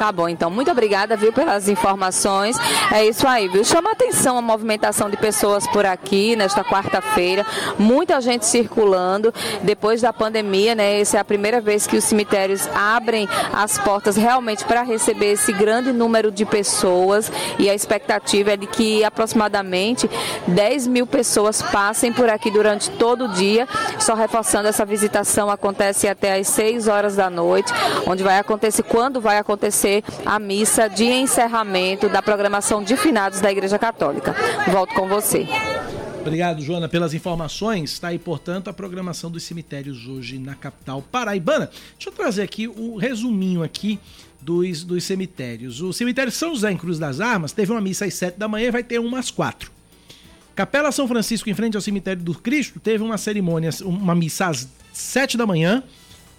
[0.00, 2.56] Tá bom, então, muito obrigada, viu, pelas informações.
[2.90, 3.62] É isso aí, viu?
[3.62, 7.44] Chama atenção a movimentação de pessoas por aqui nesta quarta-feira.
[7.78, 9.30] Muita gente circulando.
[9.62, 11.02] Depois da pandemia, né?
[11.02, 15.52] Essa é a primeira vez que os cemitérios abrem as portas realmente para receber esse
[15.52, 17.30] grande número de pessoas.
[17.58, 20.08] E a expectativa é de que aproximadamente
[20.46, 23.68] 10 mil pessoas passem por aqui durante todo o dia.
[23.98, 27.70] Só reforçando, essa visitação acontece até às 6 horas da noite,
[28.06, 29.89] onde vai acontecer, quando vai acontecer
[30.24, 34.34] a missa de encerramento da programação de finados da Igreja Católica.
[34.70, 35.46] Volto com você.
[36.20, 37.92] Obrigado, Joana, pelas informações.
[37.92, 41.70] Está aí, portanto, a programação dos cemitérios hoje na capital paraibana.
[41.96, 43.98] Deixa eu trazer aqui o um resuminho aqui
[44.40, 45.80] dos, dos cemitérios.
[45.80, 48.68] O cemitério São José em Cruz das Armas teve uma missa às 7 da manhã
[48.68, 49.70] e vai ter uma às 4.
[50.54, 54.68] Capela São Francisco, em frente ao cemitério do Cristo, teve uma cerimônia, uma missa às
[54.92, 55.82] 7 da manhã.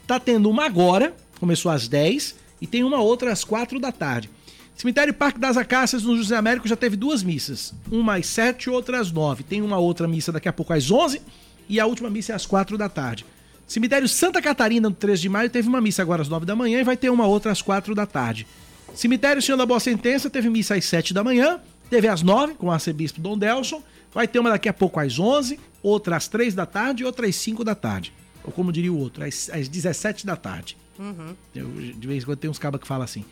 [0.05, 4.29] Tá tendo uma agora, começou às 10 e tem uma outra às quatro da tarde.
[4.75, 7.73] Cemitério Parque das Acácias, no José Américo, já teve duas missas.
[7.91, 9.43] Uma às 7 e outra às 9.
[9.43, 11.21] Tem uma outra missa daqui a pouco às 11
[11.67, 13.25] e a última missa é às 4 da tarde.
[13.67, 16.79] Cemitério Santa Catarina, no 3 de maio, teve uma missa agora às 9 da manhã
[16.79, 18.45] e vai ter uma outra às 4 da tarde.
[18.93, 21.59] Cemitério Senhor da Boa Sentença teve missa às 7 da manhã,
[21.89, 23.81] teve às 9 com o arcebispo Dom Delson,
[24.13, 27.27] vai ter uma daqui a pouco às 11, outra às 3 da tarde e outra
[27.27, 28.11] às 5 da tarde.
[28.43, 30.75] Ou como diria o outro, às, às 17 da tarde.
[30.99, 31.35] Uhum.
[31.55, 33.23] Eu, de vez em quando tem uns cabas que falam assim.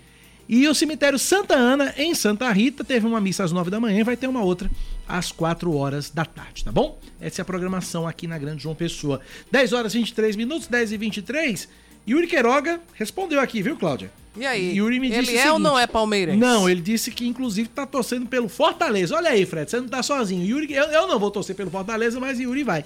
[0.48, 4.00] E o cemitério Santa Ana, em Santa Rita, teve uma missa às 9 da manhã
[4.00, 4.70] e vai ter uma outra
[5.08, 7.00] às 4 horas da tarde, tá bom?
[7.22, 9.22] Essa é a programação aqui na Grande João Pessoa.
[9.52, 11.70] 10 horas e 23 minutos, 10 e 23.
[12.08, 14.12] Yuri Queiroga respondeu aqui, viu, Cláudia?
[14.36, 14.76] E aí?
[14.76, 16.40] Yuri me disse ele é ou seguinte- não é palmeirense?
[16.40, 19.16] Não, ele disse que inclusive tá torcendo pelo Fortaleza.
[19.16, 20.44] Olha aí, Fred, você não tá sozinho.
[20.44, 22.84] Yuri, eu, eu não vou torcer pelo Fortaleza, mas Yuri vai.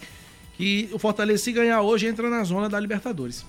[0.60, 3.46] E o Fortaleza, se ganhar hoje, entra na zona da Libertadores.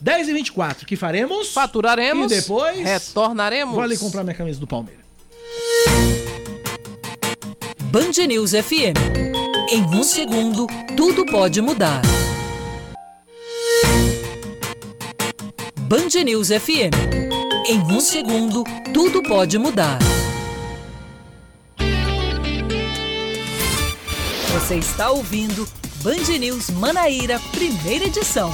[0.00, 1.52] 10 e 24, que faremos?
[1.52, 2.32] Faturaremos.
[2.32, 2.78] E depois?
[2.78, 3.74] Retornaremos.
[3.74, 5.04] Vou ali comprar minha camisa do Palmeiras.
[7.82, 8.96] Band News FM.
[9.70, 12.00] Em um segundo, tudo pode mudar.
[15.76, 16.94] Band News FM.
[17.68, 19.98] Em um segundo, tudo pode mudar.
[24.52, 25.68] Você está ouvindo
[26.02, 28.52] Band News Manaíra, primeira edição.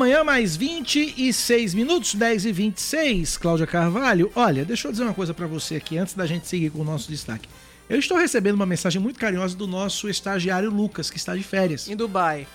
[0.00, 4.32] Manhã, mais 26 minutos, 10 e 26, Cláudia Carvalho.
[4.34, 6.84] Olha, deixa eu dizer uma coisa pra você aqui, antes da gente seguir com o
[6.84, 7.46] nosso destaque.
[7.88, 11.86] Eu estou recebendo uma mensagem muito carinhosa do nosso estagiário Lucas, que está de férias.
[11.88, 12.46] Em Dubai.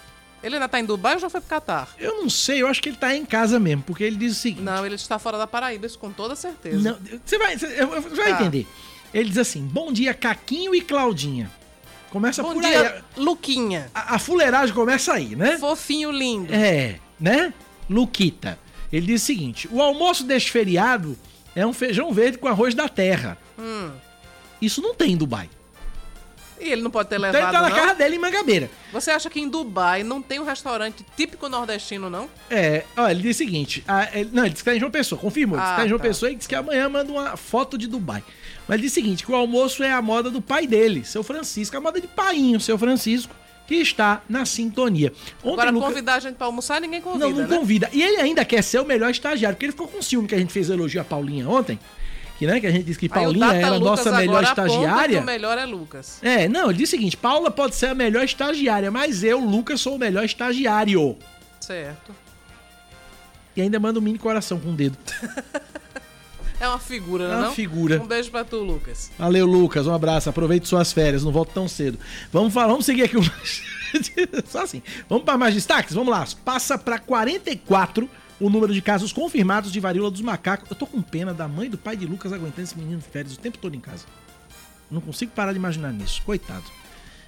[0.42, 1.90] Ele ainda tá em Dubai ou já foi pro Catar?
[2.00, 4.40] Eu não sei, eu acho que ele tá em casa mesmo, porque ele diz o
[4.40, 4.64] seguinte.
[4.64, 6.78] Não, ele está fora da Paraíba, isso com toda certeza.
[6.92, 7.76] Não, você vai, você
[8.16, 8.42] vai Tá.
[8.42, 8.68] entender.
[9.14, 11.52] Ele diz assim: Bom dia, Caquinho e Claudinha.
[12.10, 13.22] Começa Bom por dia, aí.
[13.24, 13.92] Luquinha.
[13.94, 15.58] A, a fuleiragem começa aí, né?
[15.58, 16.54] Fofinho lindo.
[16.54, 17.54] É, né?
[17.90, 18.58] Luquita.
[18.92, 21.18] Ele diz o seguinte: o almoço deste feriado
[21.56, 23.38] é um feijão verde com arroz da terra.
[23.58, 23.92] Hum.
[24.62, 25.50] Isso não tem em Dubai.
[26.60, 27.76] E ele não pode ter Então levado, ele tá na não?
[27.76, 28.70] casa dele em Mangabeira.
[28.94, 32.30] Você acha que em Dubai não tem um restaurante típico nordestino, não?
[32.50, 34.90] É, olha, ele diz o seguinte: ah, ele- não, ele disse que tá em João
[34.92, 35.58] Pessoa, confirmou.
[35.58, 36.08] Ele disse que Ah, tá em João tá.
[36.08, 38.24] Pessoa e disse que amanhã manda uma foto de Dubai.
[38.68, 41.24] Mas ele diz o seguinte: que o almoço é a moda do pai dele, seu
[41.24, 43.36] Francisco, a moda de painho, seu Francisco,
[43.68, 45.12] que está na sintonia.
[45.44, 47.58] Ontem, Agora, Luca- convidar a gente pra almoçar, ninguém convida, Não, não né?
[47.58, 47.90] convida.
[47.92, 50.38] E ele ainda quer ser o melhor estagiário, porque ele ficou com ciúme que a
[50.38, 51.80] gente fez elogio a Paulinha ontem.
[52.38, 55.22] Que, né, que a gente disse que Aí Paulinha era a nossa melhor estagiária.
[55.22, 56.20] o melhor é Lucas.
[56.22, 59.80] É, não, ele disse o seguinte: Paula pode ser a melhor estagiária, mas eu, Lucas,
[59.80, 61.18] sou o melhor estagiário.
[61.62, 62.14] Certo.
[63.56, 64.98] E ainda manda um mini coração com o dedo.
[66.66, 67.36] É uma figura, É né?
[67.36, 67.54] uma não?
[67.54, 68.02] figura.
[68.02, 69.12] Um beijo pra tu, Lucas.
[69.18, 69.86] Valeu, Lucas.
[69.88, 70.30] Um abraço.
[70.30, 71.24] Aproveite suas férias.
[71.24, 71.98] Não volto tão cedo.
[72.32, 73.18] Vamos falar, vamos seguir aqui.
[73.18, 73.24] o-
[74.48, 74.82] Só assim.
[75.08, 75.94] Vamos para mais destaques?
[75.94, 76.26] Vamos lá.
[76.44, 78.10] Passa para 44
[78.40, 80.70] o número de casos confirmados de varíola dos macacos.
[80.70, 83.36] Eu tô com pena da mãe do pai de Lucas aguentando esse menino de férias
[83.36, 84.06] o tempo todo em casa.
[84.92, 86.22] Não consigo parar de imaginar nisso.
[86.26, 86.64] Coitado.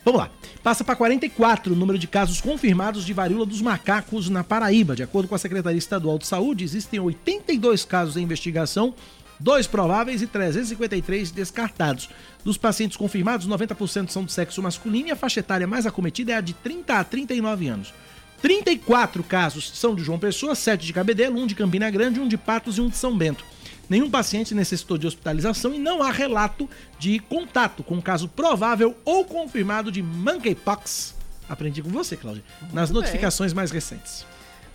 [0.06, 0.30] Vamos lá.
[0.64, 4.96] Passa para 44 o número de casos confirmados de varíola dos macacos na Paraíba.
[4.96, 8.94] De acordo com a Secretaria Estadual de Saúde, existem 82 casos em investigação,
[9.40, 12.10] dois prováveis e 353 descartados.
[12.44, 16.36] Dos pacientes confirmados, 90% são do sexo masculino e a faixa etária mais acometida é
[16.36, 17.94] a de 30 a 39 anos.
[18.42, 22.38] 34 casos são de João Pessoa, 7 de Cabedelo, 1 de Campina Grande, 1 de
[22.38, 23.44] Patos e 1 de São Bento.
[23.90, 26.70] Nenhum paciente necessitou de hospitalização e não há relato
[27.00, 31.16] de contato com caso provável ou confirmado de monkeypox.
[31.50, 33.00] Aprendi com você, Cláudia, nas bem.
[33.00, 34.26] notificações mais recentes.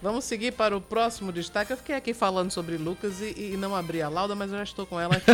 [0.03, 1.73] Vamos seguir para o próximo destaque.
[1.73, 4.65] Eu fiquei aqui falando sobre Lucas e, e não abri a lauda, mas eu já
[4.65, 5.31] estou com ela aqui.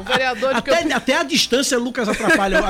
[0.00, 2.62] O vereador de Até, até a distância, Lucas atrapalha.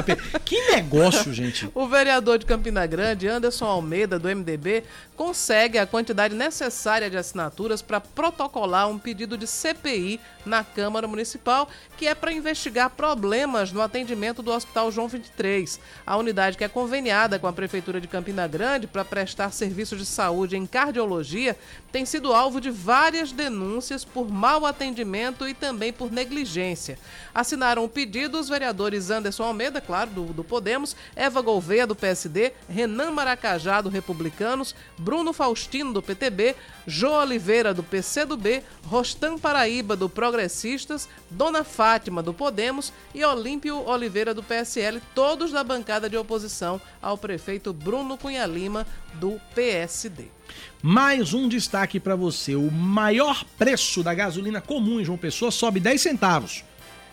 [0.44, 1.70] que negócio, gente.
[1.72, 4.82] O vereador de Campina Grande, Anderson Almeida, do MDB,
[5.14, 11.68] consegue a quantidade necessária de assinaturas para protocolar um pedido de CPI na Câmara Municipal,
[11.96, 15.78] que é para investigar problemas no atendimento do Hospital João 23.
[16.04, 20.06] A unidade que é conveniada com a Prefeitura de Campina Grande para prestar serviços de
[20.06, 21.19] saúde em cardiologia
[21.92, 26.98] tem sido alvo de várias denúncias por mau atendimento e também por negligência.
[27.34, 32.52] Assinaram o pedido os vereadores Anderson Almeida, claro, do, do Podemos, Eva Gouveia, do PSD,
[32.68, 36.56] Renan Maracajá, do Republicanos, Bruno Faustino, do PTB,
[36.86, 44.34] Jô Oliveira, do PCdoB, Rostam Paraíba, do Progressistas, Dona Fátima, do Podemos e Olímpio Oliveira,
[44.34, 50.39] do PSL, todos da bancada de oposição ao prefeito Bruno Cunha Lima, do PSD.
[50.82, 52.54] Mais um destaque para você.
[52.54, 56.64] O maior preço da gasolina comum em João Pessoa sobe 10 centavos.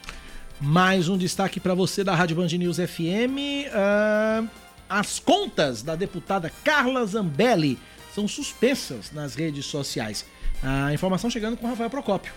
[0.60, 3.66] Mais um destaque para você da Rádio Band News FM.
[3.68, 4.48] Uh,
[4.88, 7.78] as contas da deputada Carla Zambelli
[8.14, 10.24] são suspensas nas redes sociais.
[10.62, 12.32] A informação chegando com Rafael Procópio.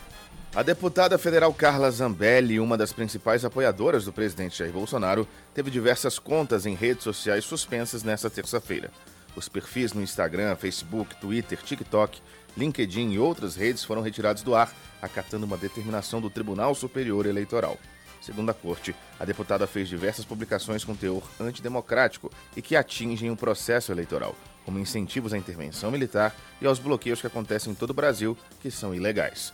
[0.58, 6.18] A deputada federal Carla Zambelli, uma das principais apoiadoras do presidente Jair Bolsonaro, teve diversas
[6.18, 8.89] contas em redes sociais suspensas nesta terça-feira.
[9.36, 12.20] Os perfis no Instagram, Facebook, Twitter, TikTok,
[12.58, 17.78] LinkedIn e outras redes foram retirados do ar, acatando uma determinação do Tribunal Superior Eleitoral.
[18.20, 23.38] Segundo a corte, a deputada fez diversas publicações com teor antidemocrático e que atingem o
[23.38, 24.36] processo eleitoral,
[24.66, 28.72] como incentivos à intervenção militar e aos bloqueios que acontecem em todo o Brasil, que
[28.72, 29.53] são ilegais.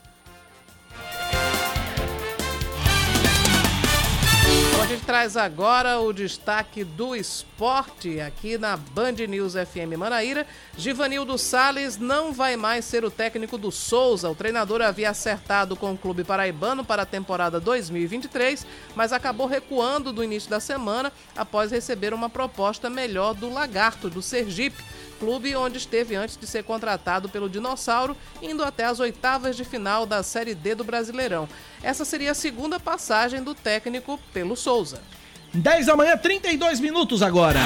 [4.83, 10.45] A gente traz agora o destaque do esporte aqui na Band News FM Manaíra.
[10.77, 14.29] Givanildo Sales não vai mais ser o técnico do Souza.
[14.29, 20.11] O treinador havia acertado com o clube paraibano para a temporada 2023, mas acabou recuando
[20.11, 24.83] do início da semana após receber uma proposta melhor do Lagarto, do Sergipe
[25.23, 30.05] clube onde esteve antes de ser contratado pelo Dinossauro, indo até as oitavas de final
[30.05, 31.47] da Série D do Brasileirão.
[31.81, 35.01] Essa seria a segunda passagem do técnico pelo Souza.
[35.53, 37.61] 10 da manhã, 32 minutos agora.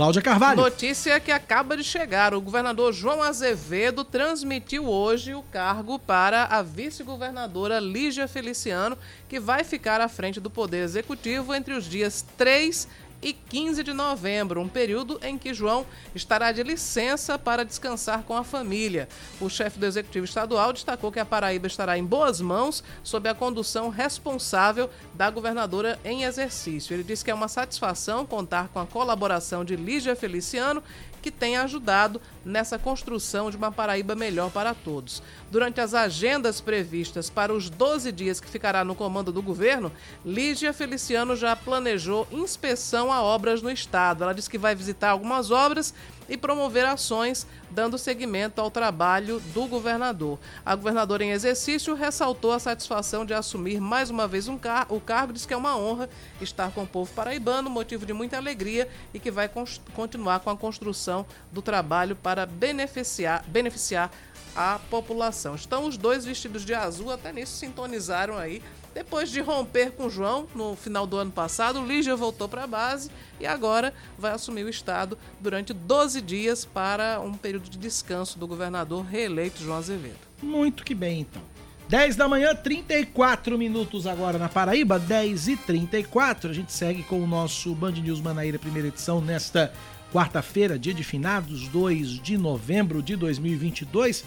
[0.00, 0.62] Cláudia Carvalho.
[0.62, 2.32] Notícia que acaba de chegar.
[2.32, 8.96] O governador João Azevedo transmitiu hoje o cargo para a vice-governadora Lígia Feliciano,
[9.28, 12.88] que vai ficar à frente do Poder Executivo entre os dias 3
[13.22, 18.36] e 15 de novembro, um período em que João estará de licença para descansar com
[18.36, 19.08] a família.
[19.40, 23.34] O chefe do Executivo Estadual destacou que a Paraíba estará em boas mãos sob a
[23.34, 26.94] condução responsável da governadora em exercício.
[26.94, 30.82] Ele disse que é uma satisfação contar com a colaboração de Lígia Feliciano
[31.20, 35.22] que tem ajudado nessa construção de uma Paraíba melhor para todos.
[35.50, 39.92] Durante as agendas previstas para os 12 dias que ficará no comando do governo,
[40.24, 44.24] Lígia Feliciano já planejou inspeção a obras no estado.
[44.24, 45.94] Ela disse que vai visitar algumas obras
[46.30, 50.38] e promover ações dando seguimento ao trabalho do governador.
[50.64, 55.00] A governadora em exercício ressaltou a satisfação de assumir mais uma vez um car o
[55.00, 56.08] cargo, diz que é uma honra
[56.40, 59.50] estar com o povo paraibano, motivo de muita alegria e que vai
[59.92, 64.10] continuar com a construção do trabalho para beneficiar, beneficiar
[64.54, 65.54] a população.
[65.54, 68.62] Estão os dois vestidos de azul, até nisso sintonizaram aí
[68.94, 73.10] depois de romper com João no final do ano passado, Lígia voltou para a base
[73.38, 78.46] e agora vai assumir o Estado durante 12 dias para um período de descanso do
[78.46, 80.18] governador reeleito João Azevedo.
[80.42, 81.42] Muito que bem, então.
[81.88, 86.50] 10 da manhã, 34 minutos agora na Paraíba, 10 e 34.
[86.50, 89.72] A gente segue com o nosso Band News Manaíra, primeira edição, nesta
[90.12, 94.24] quarta-feira, dia de finados, 2 de novembro de 2022.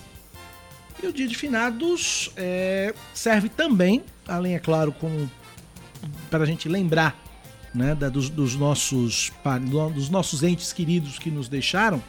[1.01, 5.29] E o dia de finados é, serve também, além, é claro, como
[6.29, 7.17] para a gente lembrar
[7.73, 9.31] né, da, dos, dos, nossos,
[9.93, 12.01] dos nossos entes queridos que nos deixaram,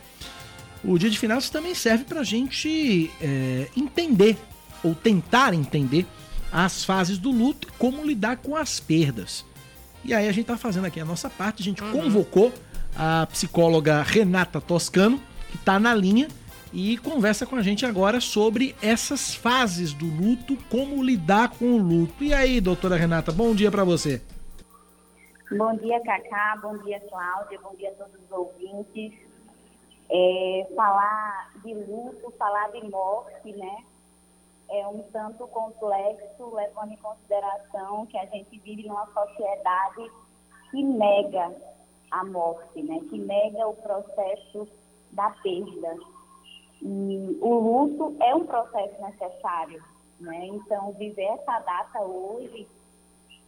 [0.82, 4.36] o dia de finados também serve para a gente é, entender,
[4.82, 6.06] ou tentar entender,
[6.52, 9.44] as fases do luto e como lidar com as perdas.
[10.04, 11.90] E aí a gente está fazendo aqui a nossa parte, a gente uhum.
[11.90, 12.52] convocou
[12.94, 16.28] a psicóloga Renata Toscano, que está na linha
[16.74, 21.78] e conversa com a gente agora sobre essas fases do luto, como lidar com o
[21.78, 22.24] luto.
[22.24, 24.20] E aí, doutora Renata, bom dia para você.
[25.56, 29.12] Bom dia, Cacá, bom dia, Cláudia, bom dia a todos os ouvintes.
[30.10, 33.84] É, falar de luto, falar de morte, né?
[34.68, 40.10] É um tanto complexo, levando em consideração que a gente vive numa sociedade
[40.72, 41.54] que nega
[42.10, 42.98] a morte, né?
[43.08, 44.66] Que nega o processo
[45.12, 46.13] da perda.
[46.84, 49.82] E o luto é um processo necessário,
[50.20, 50.46] né?
[50.46, 52.68] Então, viver essa data hoje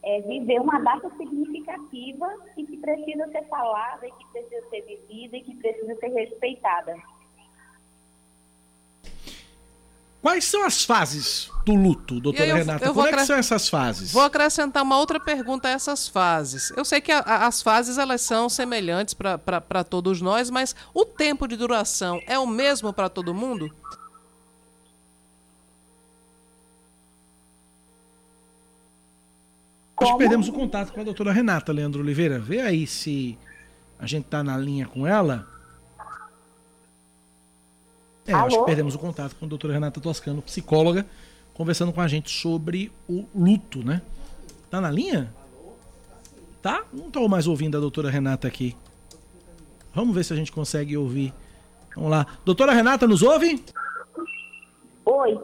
[0.03, 5.37] é viver uma data significativa e que precisa ser falada, e que precisa ser vivida
[5.37, 6.95] e que precisa ser respeitada.
[10.27, 12.83] Quais são as fases do luto, doutora eu, Renata?
[12.83, 14.11] eu Como é que são essas fases?
[14.11, 16.69] Vou acrescentar uma outra pergunta a essas fases.
[16.75, 21.05] Eu sei que a, a, as fases elas são semelhantes para todos nós, mas o
[21.05, 23.73] tempo de duração é o mesmo para todo mundo?
[30.01, 32.37] Nós perdemos o contato com a doutora Renata, Leandro Oliveira.
[32.37, 33.37] Vê aí se
[33.97, 35.47] a gente está na linha com ela.
[38.27, 41.05] É, acho que perdemos o contato com a doutora Renata Toscano, psicóloga,
[41.53, 44.01] conversando com a gente sobre o luto, né?
[44.69, 45.33] Tá na linha?
[46.61, 46.83] Tá?
[46.91, 48.75] Não estou mais ouvindo a doutora Renata aqui.
[49.95, 51.33] Vamos ver se a gente consegue ouvir.
[51.95, 52.27] Vamos lá.
[52.43, 53.63] Doutora Renata, nos ouve?
[55.05, 55.39] Oi.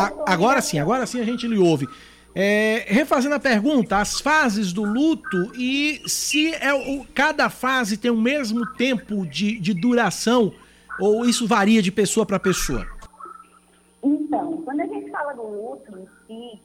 [0.00, 1.88] A, agora sim, agora sim a gente lhe ouve.
[2.34, 8.10] É, refazendo a pergunta, as fases do luto e se é o, cada fase tem
[8.10, 10.52] o mesmo tempo de, de duração
[11.00, 12.86] ou isso varia de pessoa para pessoa?
[14.02, 16.62] Então, quando a gente fala do luto em si,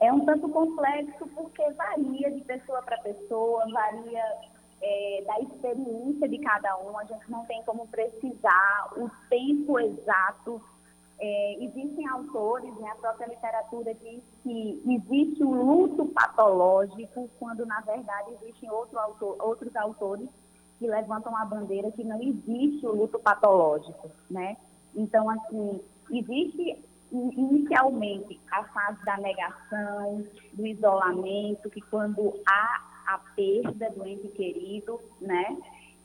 [0.00, 4.24] é um tanto complexo porque varia de pessoa para pessoa, varia
[4.82, 6.98] é, da experiência de cada um.
[6.98, 10.60] A gente não tem como precisar o tempo exato
[11.18, 17.80] é, existem autores, né, a própria literatura diz que existe o luto patológico, quando na
[17.80, 20.28] verdade existem outro autor, outros autores
[20.78, 24.56] que levantam a bandeira que não existe o luto patológico, né?
[24.94, 33.90] Então, assim, existe inicialmente a fase da negação, do isolamento, que quando há a perda
[33.90, 35.56] do ente querido, né?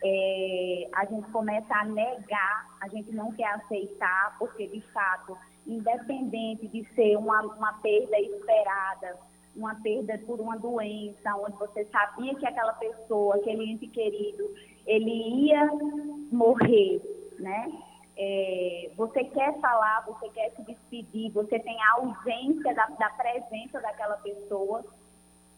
[0.03, 6.67] é, a gente começa a negar, a gente não quer aceitar, porque de fato, independente
[6.67, 9.17] de ser uma, uma perda esperada,
[9.55, 14.49] uma perda por uma doença, onde você sabia que aquela pessoa, aquele ente querido,
[14.85, 15.69] ele ia
[16.31, 17.01] morrer,
[17.39, 17.71] né?
[18.17, 23.79] É, você quer falar, você quer se despedir, você tem a ausência da, da presença
[23.79, 24.83] daquela pessoa,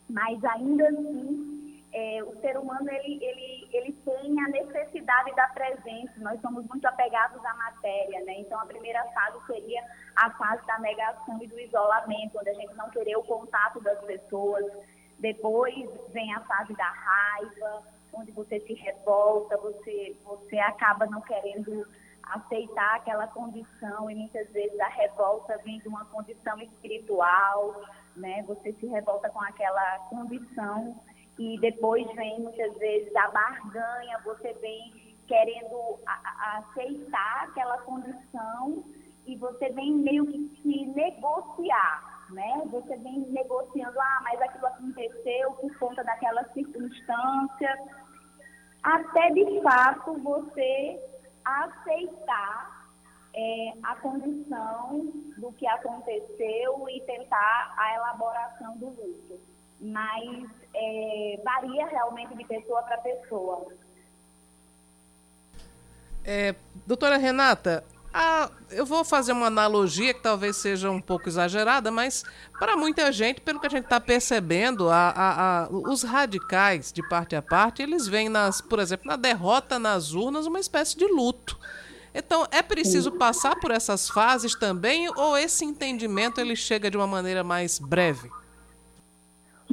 [0.09, 6.11] mas ainda assim é, o ser humano ele, ele, ele tem a necessidade da presença,
[6.17, 8.39] nós somos muito apegados à matéria, né?
[8.39, 9.83] Então a primeira fase seria
[10.15, 13.99] a fase da negação e do isolamento, onde a gente não querer o contato das
[14.05, 14.65] pessoas.
[15.19, 21.87] Depois vem a fase da raiva, onde você se revolta, você, você acaba não querendo
[22.23, 27.83] aceitar aquela condição e muitas vezes a revolta vem de uma condição espiritual,
[28.15, 28.43] né?
[28.47, 30.99] Você se revolta com aquela condição
[31.37, 35.99] e depois vem muitas vezes a barganha, você vem querendo
[36.59, 38.83] aceitar aquela condição
[39.25, 42.61] e você vem meio que se negociar, né?
[42.71, 47.79] Você vem negociando, ah, mas aquilo aconteceu por conta daquela circunstância,
[48.83, 51.01] até de fato você
[51.45, 52.83] aceitar
[53.33, 59.39] é, a condição do que aconteceu e tentar a elaboração do luto.
[59.79, 63.67] Mas é, varia realmente de pessoa para pessoa.
[66.25, 66.55] É,
[66.85, 72.23] doutora Renata, a, eu vou fazer uma analogia que talvez seja um pouco exagerada, mas
[72.59, 77.35] para muita gente, pelo que a gente está percebendo, a, a, os radicais de parte
[77.35, 81.59] a parte, eles veem, nas, por exemplo, na derrota nas urnas, uma espécie de luto.
[82.13, 87.07] Então, é preciso passar por essas fases também, ou esse entendimento ele chega de uma
[87.07, 88.29] maneira mais breve?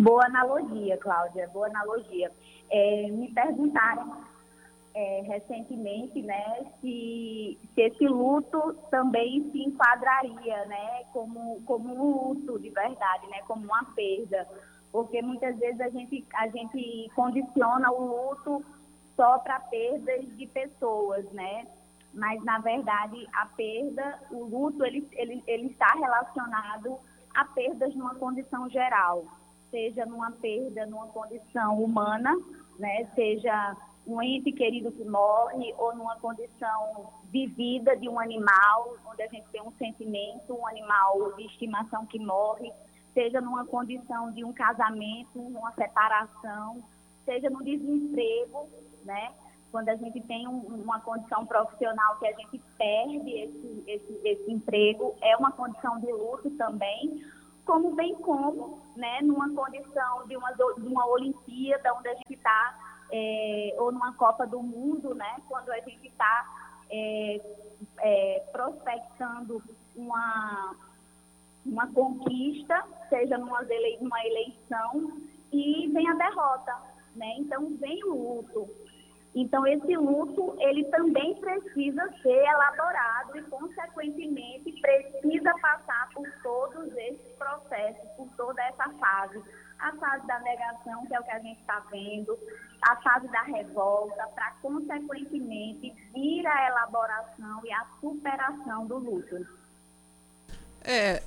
[0.01, 2.33] Boa analogia, Cláudia, boa analogia.
[2.71, 4.25] É, me perguntaram
[4.95, 12.59] é, recentemente, né, se, se esse luto também se enquadraria, né, como, como um luto
[12.59, 14.49] de verdade, né, como uma perda.
[14.91, 18.65] Porque muitas vezes a gente, a gente condiciona o luto
[19.15, 21.67] só para perdas de pessoas, né?
[22.15, 26.99] Mas, na verdade, a perda, o luto, ele, ele, ele está relacionado
[27.35, 29.27] a perdas numa condição geral
[29.71, 32.37] seja numa perda, numa condição humana,
[32.79, 33.77] né, seja
[34.07, 39.47] um ente querido que morre ou numa condição vivida de um animal, onde a gente
[39.51, 42.73] tem um sentimento, um animal de estimação que morre,
[43.15, 46.83] seja numa condição de um casamento, uma separação,
[47.25, 48.69] seja no desemprego,
[49.05, 49.33] né?
[49.71, 54.51] Quando a gente tem um, uma condição profissional que a gente perde esse, esse, esse
[54.51, 57.23] emprego, é uma condição de luto também,
[57.71, 62.77] como bem como, né, numa condição de uma, de uma Olimpíada, onde a gente está,
[63.13, 66.53] é, ou numa Copa do Mundo, né, quando a gente está
[66.91, 67.41] é,
[68.01, 69.63] é, prospectando
[69.95, 70.75] uma,
[71.65, 73.63] uma conquista, seja numa,
[74.01, 75.21] numa eleição,
[75.53, 76.77] e vem a derrota,
[77.15, 77.35] né?
[77.39, 78.69] Então vem o luto.
[79.35, 87.33] Então esse luto ele também precisa ser elaborado e consequentemente precisa passar por todos esses
[87.39, 89.41] processos, por toda essa fase,
[89.79, 92.37] a fase da negação que é o que a gente está vendo,
[92.83, 99.47] a fase da revolta, para consequentemente vir a elaboração e a superação do luto.
[100.83, 101.23] É,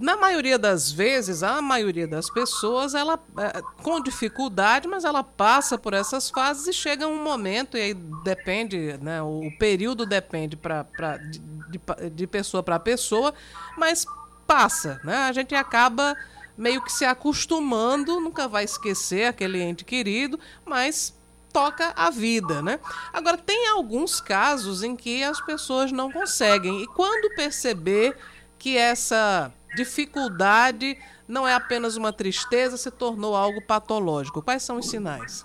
[0.00, 5.78] na maioria das vezes, a maioria das pessoas, ela é, com dificuldade, mas ela passa
[5.78, 10.84] por essas fases e chega um momento, e aí depende, né, o período depende pra,
[10.84, 13.32] pra, de, de, de pessoa para pessoa,
[13.76, 14.06] mas
[14.46, 15.00] passa.
[15.04, 15.16] Né?
[15.16, 16.16] A gente acaba
[16.56, 21.14] meio que se acostumando, nunca vai esquecer aquele ente querido, mas
[21.52, 22.80] toca a vida, né?
[23.12, 28.16] Agora tem alguns casos em que as pessoas não conseguem e quando perceber
[28.58, 34.42] que essa dificuldade não é apenas uma tristeza, se tornou algo patológico.
[34.42, 35.44] Quais são os sinais?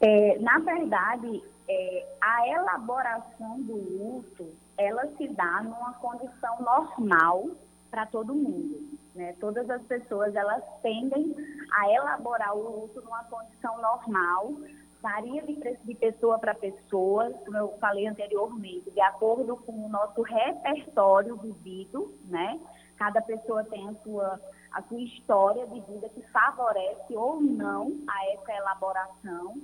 [0.00, 4.48] É, na verdade, é, a elaboração do luto,
[4.78, 7.50] ela se dá numa condição normal
[7.90, 8.98] para todo mundo.
[9.14, 9.34] Né?
[9.40, 11.34] Todas as pessoas, elas tendem
[11.72, 14.54] a elaborar o luto numa condição normal,
[15.02, 21.36] varia de, pessoa para pessoa, como eu falei anteriormente, de acordo com o nosso repertório
[21.36, 22.58] vivido, né?
[23.00, 24.38] Cada pessoa tem a sua,
[24.72, 29.54] a sua história de vida que favorece ou não a essa elaboração.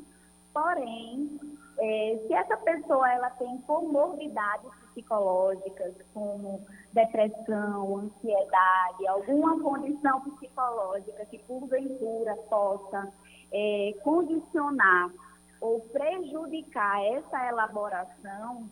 [0.54, 1.38] Porém,
[1.78, 6.64] é, se essa pessoa ela tem comorbidades psicológicas, como
[6.94, 13.12] depressão, ansiedade, alguma condição psicológica que porventura possa
[13.52, 15.10] é, condicionar
[15.60, 18.66] ou prejudicar essa elaboração,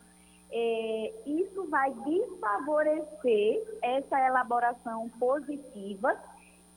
[0.57, 6.17] é, isso vai desfavorecer essa elaboração positiva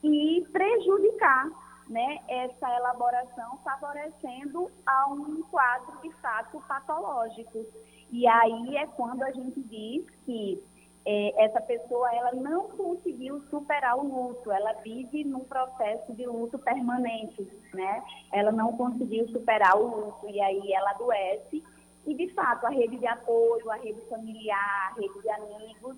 [0.03, 1.47] e prejudicar
[1.87, 7.65] né, essa elaboração, favorecendo a um quadro de fato patológico.
[8.11, 10.61] E aí é quando a gente diz que
[11.05, 16.57] é, essa pessoa ela não conseguiu superar o luto, ela vive num processo de luto
[16.57, 18.03] permanente, né?
[18.33, 21.63] Ela não conseguiu superar o luto e aí ela adoece
[22.07, 25.95] e de fato a rede de apoio, a rede familiar, a rede de amigos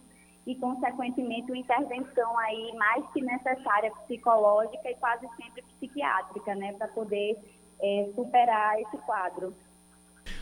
[0.47, 6.87] e consequentemente uma intervenção aí mais que necessária psicológica e quase sempre psiquiátrica, né, para
[6.87, 7.37] poder
[7.79, 9.53] é, superar esse quadro.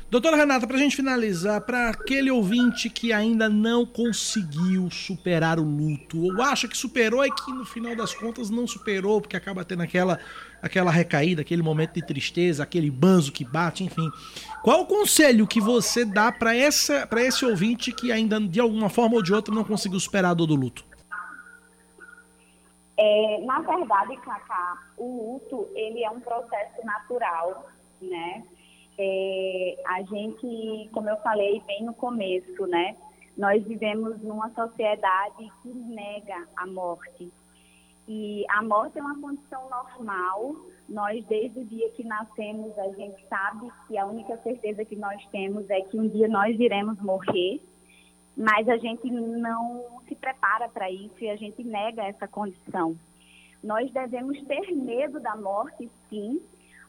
[0.09, 5.63] Doutora Renata, para a gente finalizar, para aquele ouvinte que ainda não conseguiu superar o
[5.63, 9.65] luto, ou acha que superou e que no final das contas não superou, porque acaba
[9.65, 10.17] tendo aquela,
[10.61, 14.09] aquela recaída, aquele momento de tristeza, aquele banzo que bate, enfim.
[14.63, 19.23] Qual o conselho que você dá para esse ouvinte que ainda, de alguma forma ou
[19.23, 20.85] de outra, não conseguiu superar a dor do luto?
[22.99, 27.69] É, na verdade, Cacá, o luto ele é um processo natural,
[28.01, 28.43] né?
[28.97, 32.95] é, a gente, como eu falei bem no começo, né?
[33.37, 37.31] Nós vivemos numa sociedade que nega a morte.
[38.07, 40.55] E a morte é uma condição normal.
[40.87, 45.23] Nós, desde o dia que nascemos, a gente sabe que a única certeza que nós
[45.27, 47.61] temos é que um dia nós iremos morrer,
[48.35, 52.95] mas a gente não se prepara para isso e a gente nega essa condição.
[53.61, 56.41] Nós devemos ter medo da morte, sim,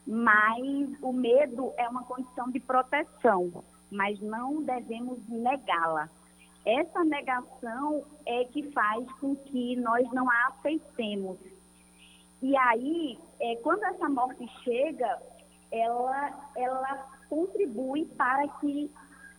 [0.07, 6.09] mas o medo é uma condição de proteção, mas não devemos negá-la.
[6.65, 11.37] Essa negação é que faz com que nós não a aceitemos.
[12.41, 15.21] E aí, é, quando essa morte chega,
[15.71, 18.91] ela, ela contribui para que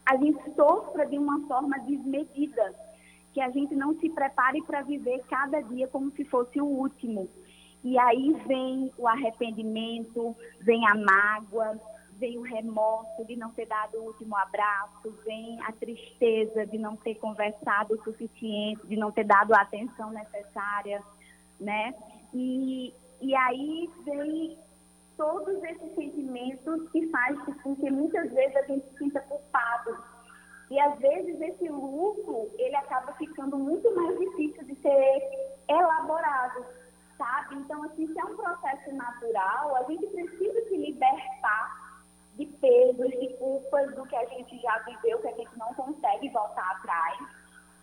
[0.06, 2.74] a gente sofra de uma forma desmedida,
[3.32, 7.28] que a gente não se prepare para viver cada dia como se fosse o último.
[7.82, 11.78] E aí vem o arrependimento, vem a mágoa,
[12.20, 16.94] vem o remorso de não ter dado o último abraço, vem a tristeza de não
[16.96, 21.02] ter conversado o suficiente, de não ter dado a atenção necessária,
[21.58, 21.94] né?
[22.34, 24.58] E, e aí vem
[25.16, 29.96] todos esses sentimentos que fazem com que muitas vezes a gente se sinta culpado.
[30.70, 36.64] E às vezes esse luto, ele acaba ficando muito mais difícil de ser elaborado
[37.18, 37.56] sabe?
[37.56, 41.89] Então, assim, se é um processo natural, a gente precisa se libertar
[42.40, 46.30] de pesos, de culpas do que a gente já viveu, que a gente não consegue
[46.30, 47.18] voltar atrás.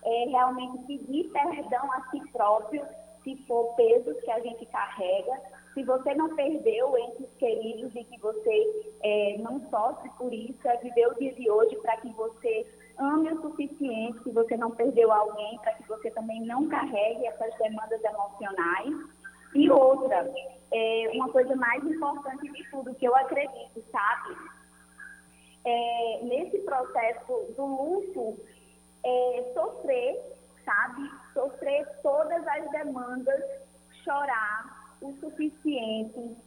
[0.04, 2.84] É realmente pedir perdão a si próprio,
[3.24, 5.40] se for pesos que a gente carrega,
[5.74, 10.78] se você não perdeu entes queridos e que você é, não sofre por isso, é
[10.78, 12.66] viver o dia de hoje para que você
[12.98, 17.54] ame o suficiente, que você não perdeu alguém, para que você também não carregue essas
[17.60, 18.96] demandas emocionais.
[19.56, 20.30] E outra,
[20.72, 24.36] é, uma coisa mais importante de tudo, que eu acredito, sabe?
[25.66, 28.38] É, nesse processo do luto,
[29.04, 30.22] é, sofrer,
[30.66, 31.10] sabe?
[31.34, 33.44] Sofrer todas as demandas,
[34.04, 36.38] chorar o suficiente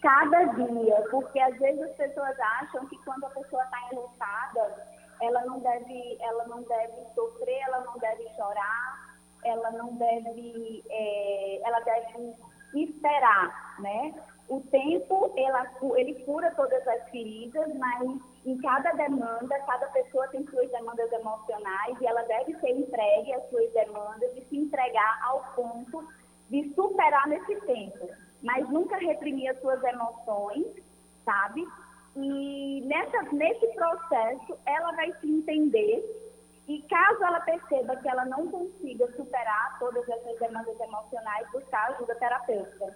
[0.00, 4.86] cada dia, porque às vezes as pessoas acham que quando a pessoa está enlutada,
[5.20, 11.60] ela não deve, ela não deve sofrer, ela não deve chorar, ela não deve, é,
[11.64, 12.34] ela deve
[12.74, 14.14] esperar, né?
[14.48, 20.46] O tempo, ela, ele cura todas as feridas, mas em cada demanda, cada pessoa tem
[20.46, 25.44] suas demandas emocionais e ela deve ser entregue às suas demandas e se entregar ao
[25.54, 26.08] ponto
[26.48, 28.08] de superar nesse tempo,
[28.42, 30.66] mas nunca reprimir as suas emoções,
[31.26, 31.66] sabe?
[32.16, 36.27] E nessa, nesse processo, ela vai se entender
[36.68, 42.14] e caso ela perceba que ela não consiga superar todas essas demandas emocionais, buscar ajuda
[42.16, 42.94] terapêutica.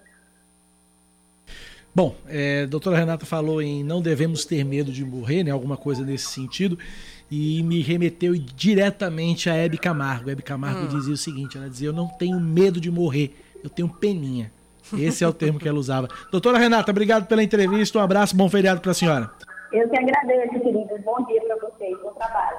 [1.94, 5.50] Bom, é, a doutora Renata falou em não devemos ter medo de morrer, né?
[5.50, 6.78] Alguma coisa nesse sentido.
[7.30, 10.30] E me remeteu diretamente a Hebe Camargo.
[10.30, 10.88] Hebe Camargo hum.
[10.88, 13.34] dizia o seguinte: ela dizia, eu não tenho medo de morrer,
[13.64, 14.50] eu tenho peninha.
[14.98, 16.08] Esse é o termo que ela usava.
[16.30, 17.98] Doutora Renata, obrigado pela entrevista.
[17.98, 19.30] Um abraço, bom feriado para a senhora.
[19.72, 20.98] Eu que agradeço, querido.
[21.02, 22.58] Bom dia para vocês, bom trabalho.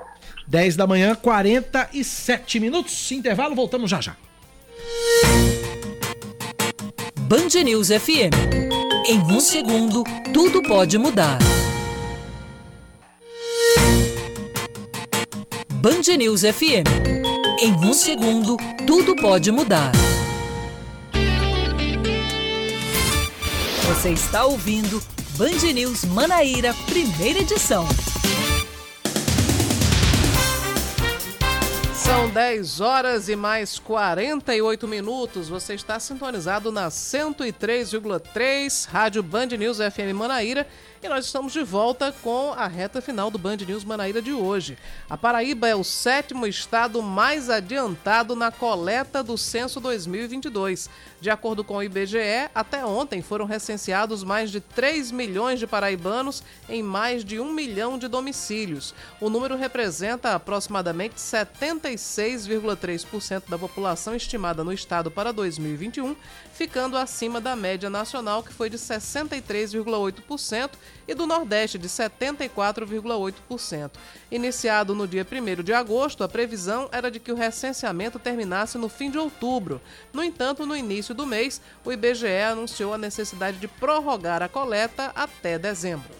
[0.53, 3.11] 10 da manhã, 47 minutos.
[3.11, 4.15] Intervalo, voltamos já já.
[7.21, 8.35] Band News FM.
[9.07, 11.39] Em um segundo, tudo pode mudar.
[15.71, 16.85] Band News FM.
[17.59, 18.55] Em um segundo,
[18.85, 19.91] tudo pode mudar.
[23.87, 25.01] Você está ouvindo
[25.35, 27.87] Band News Manaíra, primeira edição.
[32.03, 35.47] São 10 horas e mais 48 minutos.
[35.47, 40.67] Você está sintonizado na 103,3 Rádio Band News FM Manaíra
[41.03, 44.77] e nós estamos de volta com a reta final do Band News Manaíra de hoje.
[45.09, 50.89] A Paraíba é o sétimo estado mais adiantado na coleta do censo 2022.
[51.19, 56.41] De acordo com o IBGE, até ontem foram recenseados mais de 3 milhões de paraibanos
[56.69, 58.95] em mais de 1 milhão de domicílios.
[59.19, 66.15] O número representa aproximadamente 76,3% da população estimada no estado para 2021,
[66.53, 70.69] ficando acima da média nacional, que foi de 63,8%
[71.07, 73.91] e do Nordeste, de 74,8%.
[74.31, 78.87] Iniciado no dia 1 de agosto, a previsão era de que o recenseamento terminasse no
[78.87, 79.81] fim de outubro.
[80.13, 85.11] No entanto, no início do mês, o IBGE anunciou a necessidade de prorrogar a coleta
[85.15, 86.13] até dezembro.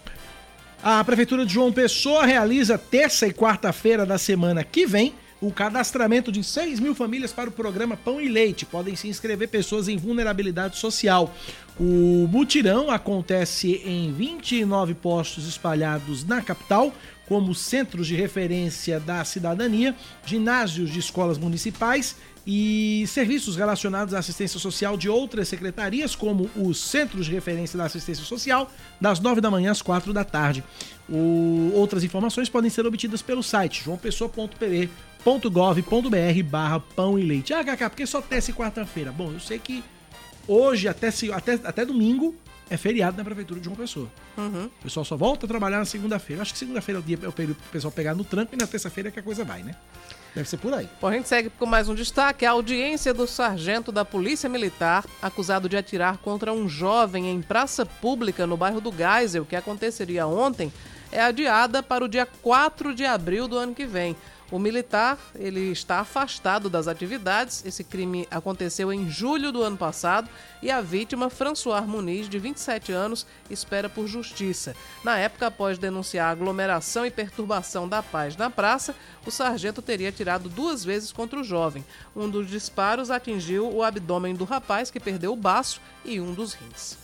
[0.82, 5.14] A Prefeitura de João Pessoa realiza terça e quarta-feira da semana que vem
[5.46, 8.64] o cadastramento de 6 mil famílias para o programa Pão e Leite.
[8.64, 11.34] Podem se inscrever pessoas em vulnerabilidade social.
[11.78, 16.94] O mutirão acontece em 29 postos espalhados na capital,
[17.28, 19.94] como centros de referência da cidadania,
[20.24, 22.16] ginásios de escolas municipais
[22.46, 27.86] e serviços relacionados à assistência social de outras secretarias, como os Centros de Referência da
[27.86, 30.62] Assistência Social, das 9 da manhã às 4 da tarde.
[31.08, 31.72] O...
[31.74, 34.90] Outras informações podem ser obtidas pelo site joaopessoa.pe
[35.24, 37.54] .gov.br barra pão e leite.
[37.54, 39.10] Ah, Cacá, porque só e quarta-feira?
[39.10, 39.82] Bom, eu sei que
[40.46, 42.34] hoje, até, até, até domingo,
[42.68, 44.08] é feriado na Prefeitura de João Pessoa.
[44.36, 44.66] Uhum.
[44.66, 46.42] O pessoal só volta a trabalhar na segunda-feira.
[46.42, 49.08] Acho que segunda-feira é o dia para o pessoal pegar no tranco e na terça-feira
[49.08, 49.74] é que a coisa vai, né?
[50.34, 50.88] Deve ser por aí.
[51.00, 52.44] Bom, a gente segue com mais um destaque.
[52.44, 57.86] A audiência do sargento da Polícia Militar, acusado de atirar contra um jovem em praça
[57.86, 60.72] pública no bairro do Geisel, que aconteceria ontem,
[61.12, 64.16] é adiada para o dia 4 de abril do ano que vem.
[64.50, 67.64] O militar ele está afastado das atividades.
[67.64, 70.28] Esse crime aconteceu em julho do ano passado
[70.62, 74.76] e a vítima, François Muniz, de 27 anos, espera por justiça.
[75.02, 78.94] Na época, após denunciar aglomeração e perturbação da paz na praça,
[79.26, 81.84] o sargento teria tirado duas vezes contra o jovem.
[82.14, 86.52] Um dos disparos atingiu o abdômen do rapaz, que perdeu o baço e um dos
[86.54, 87.03] rins.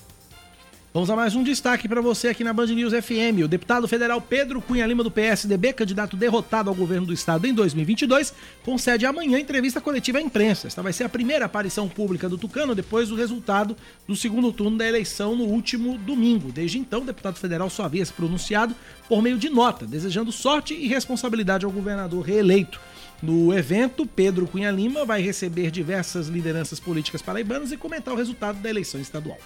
[0.92, 3.44] Vamos a mais um destaque para você aqui na Band News FM.
[3.44, 7.54] O deputado federal Pedro Cunha Lima do PSDB, candidato derrotado ao governo do estado em
[7.54, 8.34] 2022,
[8.64, 10.66] concede amanhã entrevista coletiva à imprensa.
[10.66, 14.76] Esta vai ser a primeira aparição pública do Tucano depois do resultado do segundo turno
[14.76, 16.50] da eleição no último domingo.
[16.50, 18.74] Desde então, o deputado federal só havia se pronunciado
[19.08, 22.80] por meio de nota, desejando sorte e responsabilidade ao governador reeleito.
[23.22, 28.58] No evento, Pedro Cunha Lima vai receber diversas lideranças políticas paraibanas e comentar o resultado
[28.58, 29.38] da eleição estadual.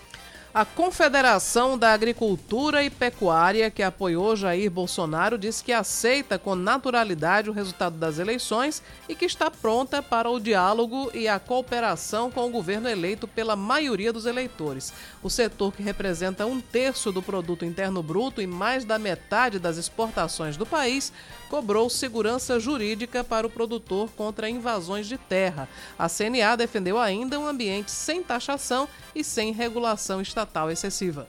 [0.54, 7.50] A Confederação da Agricultura e Pecuária, que apoiou Jair Bolsonaro, disse que aceita com naturalidade
[7.50, 12.46] o resultado das eleições e que está pronta para o diálogo e a cooperação com
[12.46, 14.92] o governo eleito pela maioria dos eleitores.
[15.24, 19.76] O setor, que representa um terço do produto interno bruto e mais da metade das
[19.76, 21.12] exportações do país,
[21.50, 25.68] cobrou segurança jurídica para o produtor contra invasões de terra.
[25.98, 31.26] A CNA defendeu ainda um ambiente sem taxação e sem regulação estatal excessiva.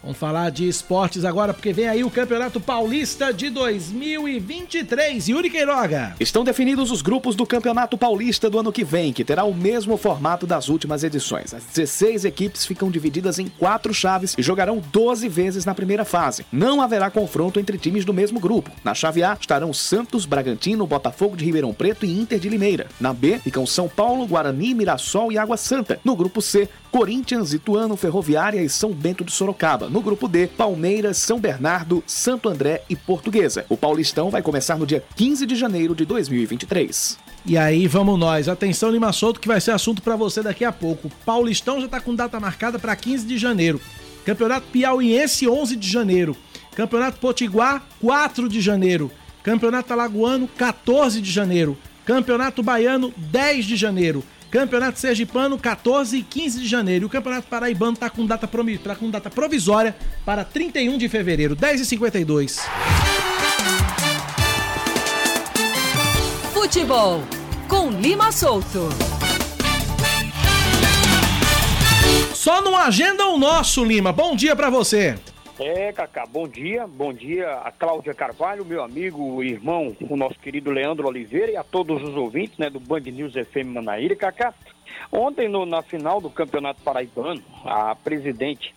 [0.00, 5.28] Vamos falar de esportes agora, porque vem aí o Campeonato Paulista de 2023.
[5.28, 6.14] Yuri Queiroga.
[6.20, 9.96] Estão definidos os grupos do Campeonato Paulista do ano que vem, que terá o mesmo
[9.96, 11.52] formato das últimas edições.
[11.52, 16.46] As 16 equipes ficam divididas em quatro chaves e jogarão 12 vezes na primeira fase.
[16.52, 18.70] Não haverá confronto entre times do mesmo grupo.
[18.84, 22.86] Na chave A estarão Santos, Bragantino, Botafogo de Ribeirão Preto e Inter de Limeira.
[23.00, 25.98] Na B ficam São Paulo, Guarani, Mirassol e Água Santa.
[26.04, 29.87] No grupo C, Corinthians, Ituano, Ferroviária e São Bento do Sorocaba.
[29.88, 33.64] No grupo D, Palmeiras, São Bernardo, Santo André e Portuguesa.
[33.68, 37.18] O Paulistão vai começar no dia 15 de janeiro de 2023.
[37.46, 38.48] E aí vamos nós.
[38.48, 41.10] Atenção Lima Souto que vai ser assunto para você daqui a pouco.
[41.24, 43.80] Paulistão já está com data marcada para 15 de janeiro.
[44.24, 46.36] Campeonato Piauiense 11 de janeiro.
[46.76, 49.10] Campeonato Potiguar 4 de janeiro.
[49.42, 51.78] Campeonato Alagoano 14 de janeiro.
[52.04, 54.22] Campeonato Baiano 10 de janeiro.
[54.50, 57.06] Campeonato Sergipano, 14 e 15 de janeiro.
[57.06, 58.48] O Campeonato Paraibano está com, data
[58.82, 62.60] tá com data provisória para 31 de fevereiro, 10 e 52
[66.52, 67.22] Futebol,
[67.66, 68.88] com Lima Solto.
[72.34, 74.12] Só no Agenda o Nosso, Lima.
[74.12, 75.18] Bom dia para você.
[75.60, 76.86] É, Cacá, bom dia.
[76.86, 81.64] Bom dia a Cláudia Carvalho, meu amigo, irmão, o nosso querido Leandro Oliveira e a
[81.64, 84.14] todos os ouvintes né, do Band News FM Manaíra.
[84.14, 84.54] Cacá,
[85.10, 88.72] ontem no, na final do Campeonato Paraibano, a presidente,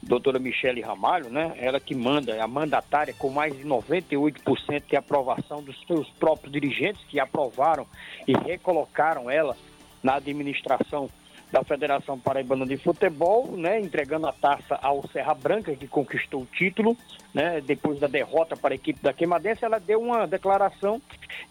[0.00, 4.94] doutora Michele Ramalho, né, ela que manda, é a mandatária com mais de 98% de
[4.94, 7.84] aprovação dos seus próprios dirigentes que aprovaram
[8.28, 9.56] e recolocaram ela
[10.00, 11.10] na administração
[11.52, 16.46] da Federação Paraibana de Futebol, né, entregando a taça ao Serra Branca, que conquistou o
[16.46, 16.96] título,
[17.34, 21.00] né, depois da derrota para a equipe da Queimadense, ela deu uma declaração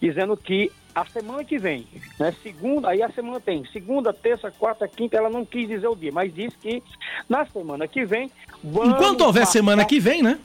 [0.01, 1.85] dizendo que a semana que vem,
[2.19, 5.95] né, segunda, aí a semana tem segunda, terça, quarta, quinta, ela não quis dizer o
[5.95, 6.81] dia, mas disse que
[7.27, 8.31] na semana que vem...
[8.63, 9.45] Enquanto houver marcar...
[9.45, 10.39] semana que vem, né?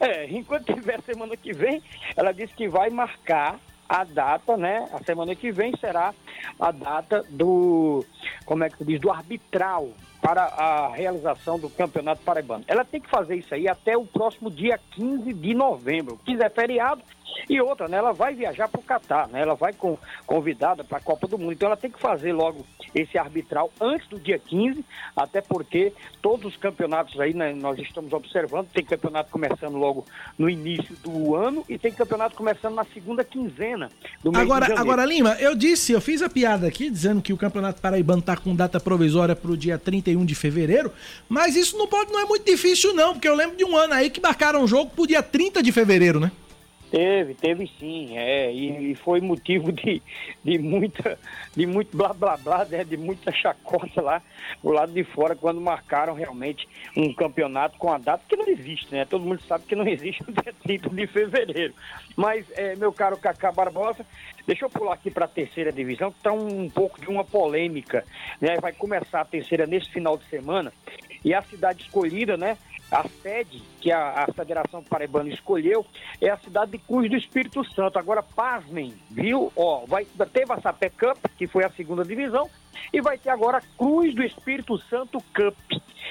[0.00, 1.82] É, enquanto tiver semana que vem,
[2.16, 3.60] ela disse que vai marcar
[3.90, 4.88] a data, né?
[4.92, 6.14] A semana que vem será
[6.60, 8.06] a data do,
[8.46, 9.88] como é que se diz, do arbitral
[10.22, 12.62] para a realização do Campeonato Paraibano.
[12.68, 16.18] Ela tem que fazer isso aí até o próximo dia 15 de novembro.
[16.18, 17.02] Se quiser feriado,
[17.48, 20.98] e outra, né, ela vai viajar para o Catar, né, ela vai com, convidada para
[20.98, 21.52] a Copa do Mundo.
[21.52, 24.84] Então ela tem que fazer logo esse arbitral antes do dia 15,
[25.16, 30.04] até porque todos os campeonatos aí né, nós estamos observando, tem campeonato começando logo
[30.38, 33.88] no início do ano e tem campeonato começando na segunda quinzena
[34.22, 34.90] do mês agora, de janeiro.
[34.90, 38.36] Agora, Lima, eu disse, eu fiz a piada aqui dizendo que o Campeonato Paraibano está
[38.36, 40.92] com data provisória para o dia 31 de fevereiro,
[41.28, 43.94] mas isso não pode, não é muito difícil não, porque eu lembro de um ano
[43.94, 46.30] aí que marcaram o jogo para o dia 30 de fevereiro, né?
[46.90, 50.02] Teve, teve sim, é, e, e, foi motivo de,
[50.42, 51.16] de muita,
[51.54, 54.20] de muito blá blá blá, né, de muita chacota lá
[54.60, 58.92] do lado de fora, quando marcaram realmente um campeonato com a data que não existe,
[58.92, 59.04] né?
[59.04, 61.74] Todo mundo sabe que não existe no dia 30 de fevereiro.
[62.16, 64.04] Mas, é, meu caro Cacá Barbosa,
[64.44, 67.24] deixa eu pular aqui para a terceira divisão, que está um, um pouco de uma
[67.24, 68.04] polêmica,
[68.40, 68.56] né?
[68.60, 70.72] Vai começar a terceira nesse final de semana,
[71.24, 72.56] e a cidade escolhida, né?
[72.90, 75.86] A sede que a, a Federação Paraibana escolheu
[76.20, 77.98] é a cidade de Cruz do Espírito Santo.
[77.98, 79.52] Agora, pasmem, viu?
[79.54, 82.50] Ó, vai, teve a Sapé Cup, que foi a segunda divisão,
[82.92, 85.56] e vai ter agora Cruz do Espírito Santo Cup.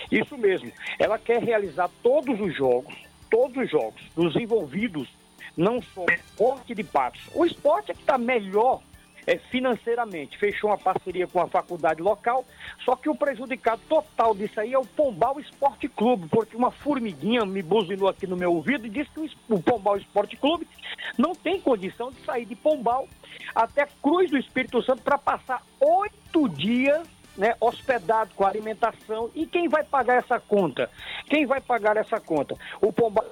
[0.10, 0.72] Isso mesmo.
[0.98, 2.96] Ela quer realizar todos os jogos,
[3.30, 5.10] todos os jogos dos envolvidos,
[5.58, 7.22] não só o esporte de patos.
[7.36, 8.82] O esporte é que está melhor
[9.30, 10.40] é, financeiramente.
[10.40, 12.44] Fechou uma parceria com a faculdade local,
[12.84, 17.46] só que o prejudicado total disso aí é o Pombal Esporte Clube, porque uma formiguinha
[17.46, 20.68] me buzinou aqui no meu ouvido e disse que o Pombal Esporte Clube
[21.16, 23.08] não tem condição de sair de Pombal
[23.54, 27.08] até Cruz do Espírito Santo para passar oito dias
[27.38, 29.30] né, hospedado com alimentação.
[29.36, 30.90] E quem vai pagar essa conta?
[31.30, 32.56] Quem vai pagar essa conta?
[32.82, 33.26] O Pombal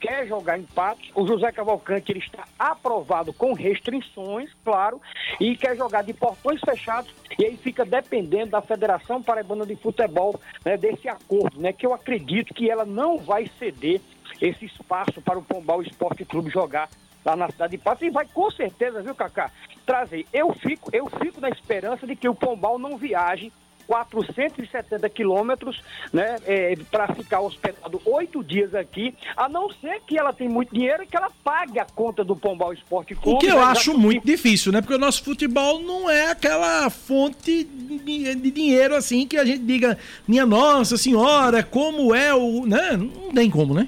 [0.00, 1.10] quer jogar empate.
[1.14, 5.00] O José Cavalcante ele está aprovado com restrições, claro,
[5.40, 7.12] e quer jogar de portões fechados.
[7.38, 11.72] E aí fica dependendo da Federação Paraibana de Futebol né, desse acordo, né?
[11.72, 14.00] Que eu acredito que ela não vai ceder
[14.40, 16.88] esse espaço para o Pombal Esporte Clube jogar
[17.24, 18.02] lá na cidade de Patos.
[18.02, 19.50] E vai com certeza, viu, Cacá,
[19.84, 20.26] trazer.
[20.32, 23.52] Eu fico, eu fico na esperança de que o Pombal não viaje
[23.86, 25.80] 470 quilômetros,
[26.12, 30.74] né, é, para ficar hospedado oito dias aqui, a não ser que ela tenha muito
[30.74, 33.36] dinheiro e que ela pague a conta do Pombal Esporte Clube.
[33.36, 34.80] O que eu né, acho já- muito difícil, né?
[34.80, 39.60] Porque o nosso futebol não é aquela fonte de, de dinheiro assim que a gente
[39.62, 42.66] diga, minha nossa senhora, como é o.
[42.66, 42.96] Né?
[42.96, 43.86] Não tem como, né?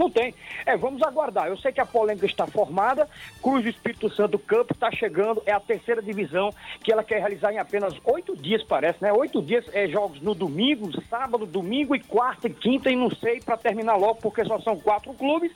[0.00, 0.34] Não tem.
[0.64, 1.48] É, vamos aguardar.
[1.48, 3.06] Eu sei que a polêmica está formada.
[3.42, 5.42] Cruz do Espírito Santo Campo está chegando.
[5.44, 9.12] É a terceira divisão que ela quer realizar em apenas oito dias, parece, né?
[9.12, 13.42] Oito dias é jogos no domingo, sábado, domingo e quarta e quinta e não sei
[13.42, 15.52] para terminar logo porque só são quatro clubes,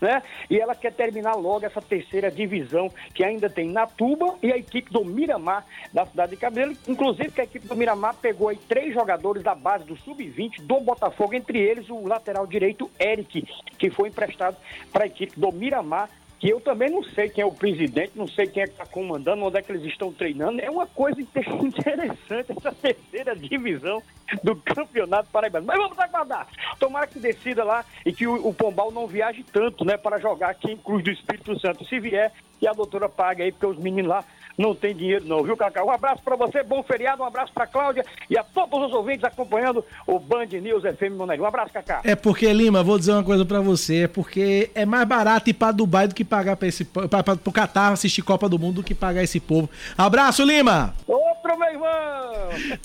[0.00, 0.22] né?
[0.48, 4.92] E ela quer terminar logo essa terceira divisão que ainda tem Natuba e a equipe
[4.92, 6.76] do Miramar da cidade de Cabelo.
[6.86, 10.78] Inclusive que a equipe do Miramar pegou aí três jogadores da base do sub-20 do
[10.78, 13.44] Botafogo, entre eles o lateral direito Eric,
[13.76, 14.56] que foi emprestado
[14.92, 16.08] para a equipe do Miramar.
[16.40, 18.86] Que eu também não sei quem é o presidente, não sei quem é que está
[18.86, 20.60] comandando, onde é que eles estão treinando.
[20.60, 24.00] É uma coisa inte- interessante essa terceira divisão
[24.44, 25.66] do Campeonato Paraibano.
[25.66, 26.46] Mas vamos aguardar.
[26.78, 30.50] Tomara que decida lá e que o, o Pombal não viaje tanto, né, para jogar
[30.50, 31.84] aqui em Cruz do Espírito Santo.
[31.86, 32.32] Se vier,
[32.62, 34.24] e a doutora paga aí, porque os meninos lá
[34.58, 35.84] não tem dinheiro não, viu, Cacá?
[35.84, 39.24] Um abraço para você, bom feriado, um abraço para Cláudia e a todos os ouvintes
[39.24, 41.42] acompanhando o Band News FM Manaíra.
[41.42, 42.00] Um abraço, Cacá.
[42.04, 45.54] É porque, Lima, vou dizer uma coisa pra você, é porque é mais barato ir
[45.54, 48.58] pra Dubai do que pagar pra esse po- pra, pra, pro Catar assistir Copa do
[48.58, 49.70] Mundo do que pagar esse povo.
[49.96, 50.92] Abraço, Lima!
[51.06, 51.88] Outro, meu irmão!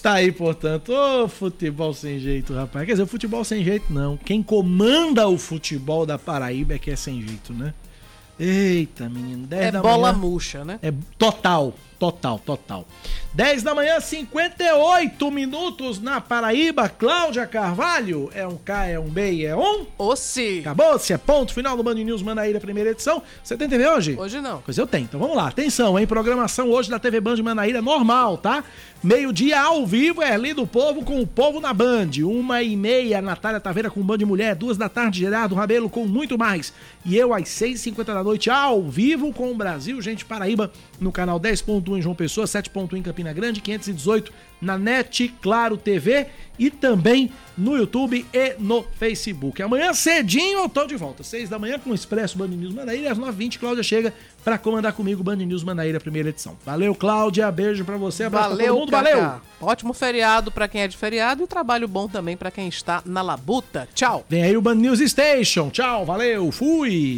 [0.02, 2.86] Tá aí, portanto, ô futebol sem jeito, rapaz.
[2.86, 4.16] Quer dizer, futebol sem jeito não.
[4.18, 7.74] Quem comanda o futebol da Paraíba é que é sem jeito, né?
[8.39, 9.45] Eita, menino.
[9.47, 10.22] 10 É bola manhã.
[10.22, 10.80] murcha, né?
[10.81, 12.85] É total, total, total.
[13.35, 16.88] 10 da manhã, 58 minutos na Paraíba.
[16.88, 18.30] Cláudia Carvalho.
[18.31, 19.88] É um K, é um B e é um?
[19.97, 20.60] Ossi.
[20.60, 23.23] Acabou-se, é ponto final do Band News Manaíra, primeira edição.
[23.43, 24.15] Você tem TV hoje?
[24.19, 24.61] Hoje não.
[24.64, 25.05] Pois eu tenho.
[25.05, 25.47] Então vamos lá.
[25.47, 26.05] Atenção, hein?
[26.05, 28.64] Programação hoje da TV Band Manaíra normal, tá?
[29.03, 32.11] Meio-dia ao vivo, Erli do Povo com o Povo na Band.
[32.23, 34.55] Uma e meia, Natália Taveira com Band Mulher.
[34.55, 36.72] Duas da tarde, Gerardo Rabelo com muito mais.
[37.03, 41.38] E eu às 6h50 da noite ao vivo com o Brasil, gente Paraíba, no canal
[41.38, 44.32] 10.1 em João Pessoa, 7.1 em Campina Grande, 518
[44.62, 46.28] na NET, Claro TV
[46.58, 49.62] e também no YouTube e no Facebook.
[49.62, 53.12] Amanhã cedinho eu tô de volta, 6 da manhã com o Expresso Band News Manaíra
[53.12, 54.14] às 9h20 Cláudia chega
[54.44, 56.58] pra comandar comigo o Band News Manaíra, primeira edição.
[56.66, 59.04] Valeu, Cláudia, beijo pra você, abraço pra Valeu, todo mundo, Cacá.
[59.04, 59.41] valeu!
[59.62, 63.22] Ótimo feriado pra quem é de feriado e trabalho bom também pra quem está na
[63.22, 63.88] labuta.
[63.94, 64.26] Tchau.
[64.30, 67.12] Vem aí o Band News Station, tchau, valeu, fui!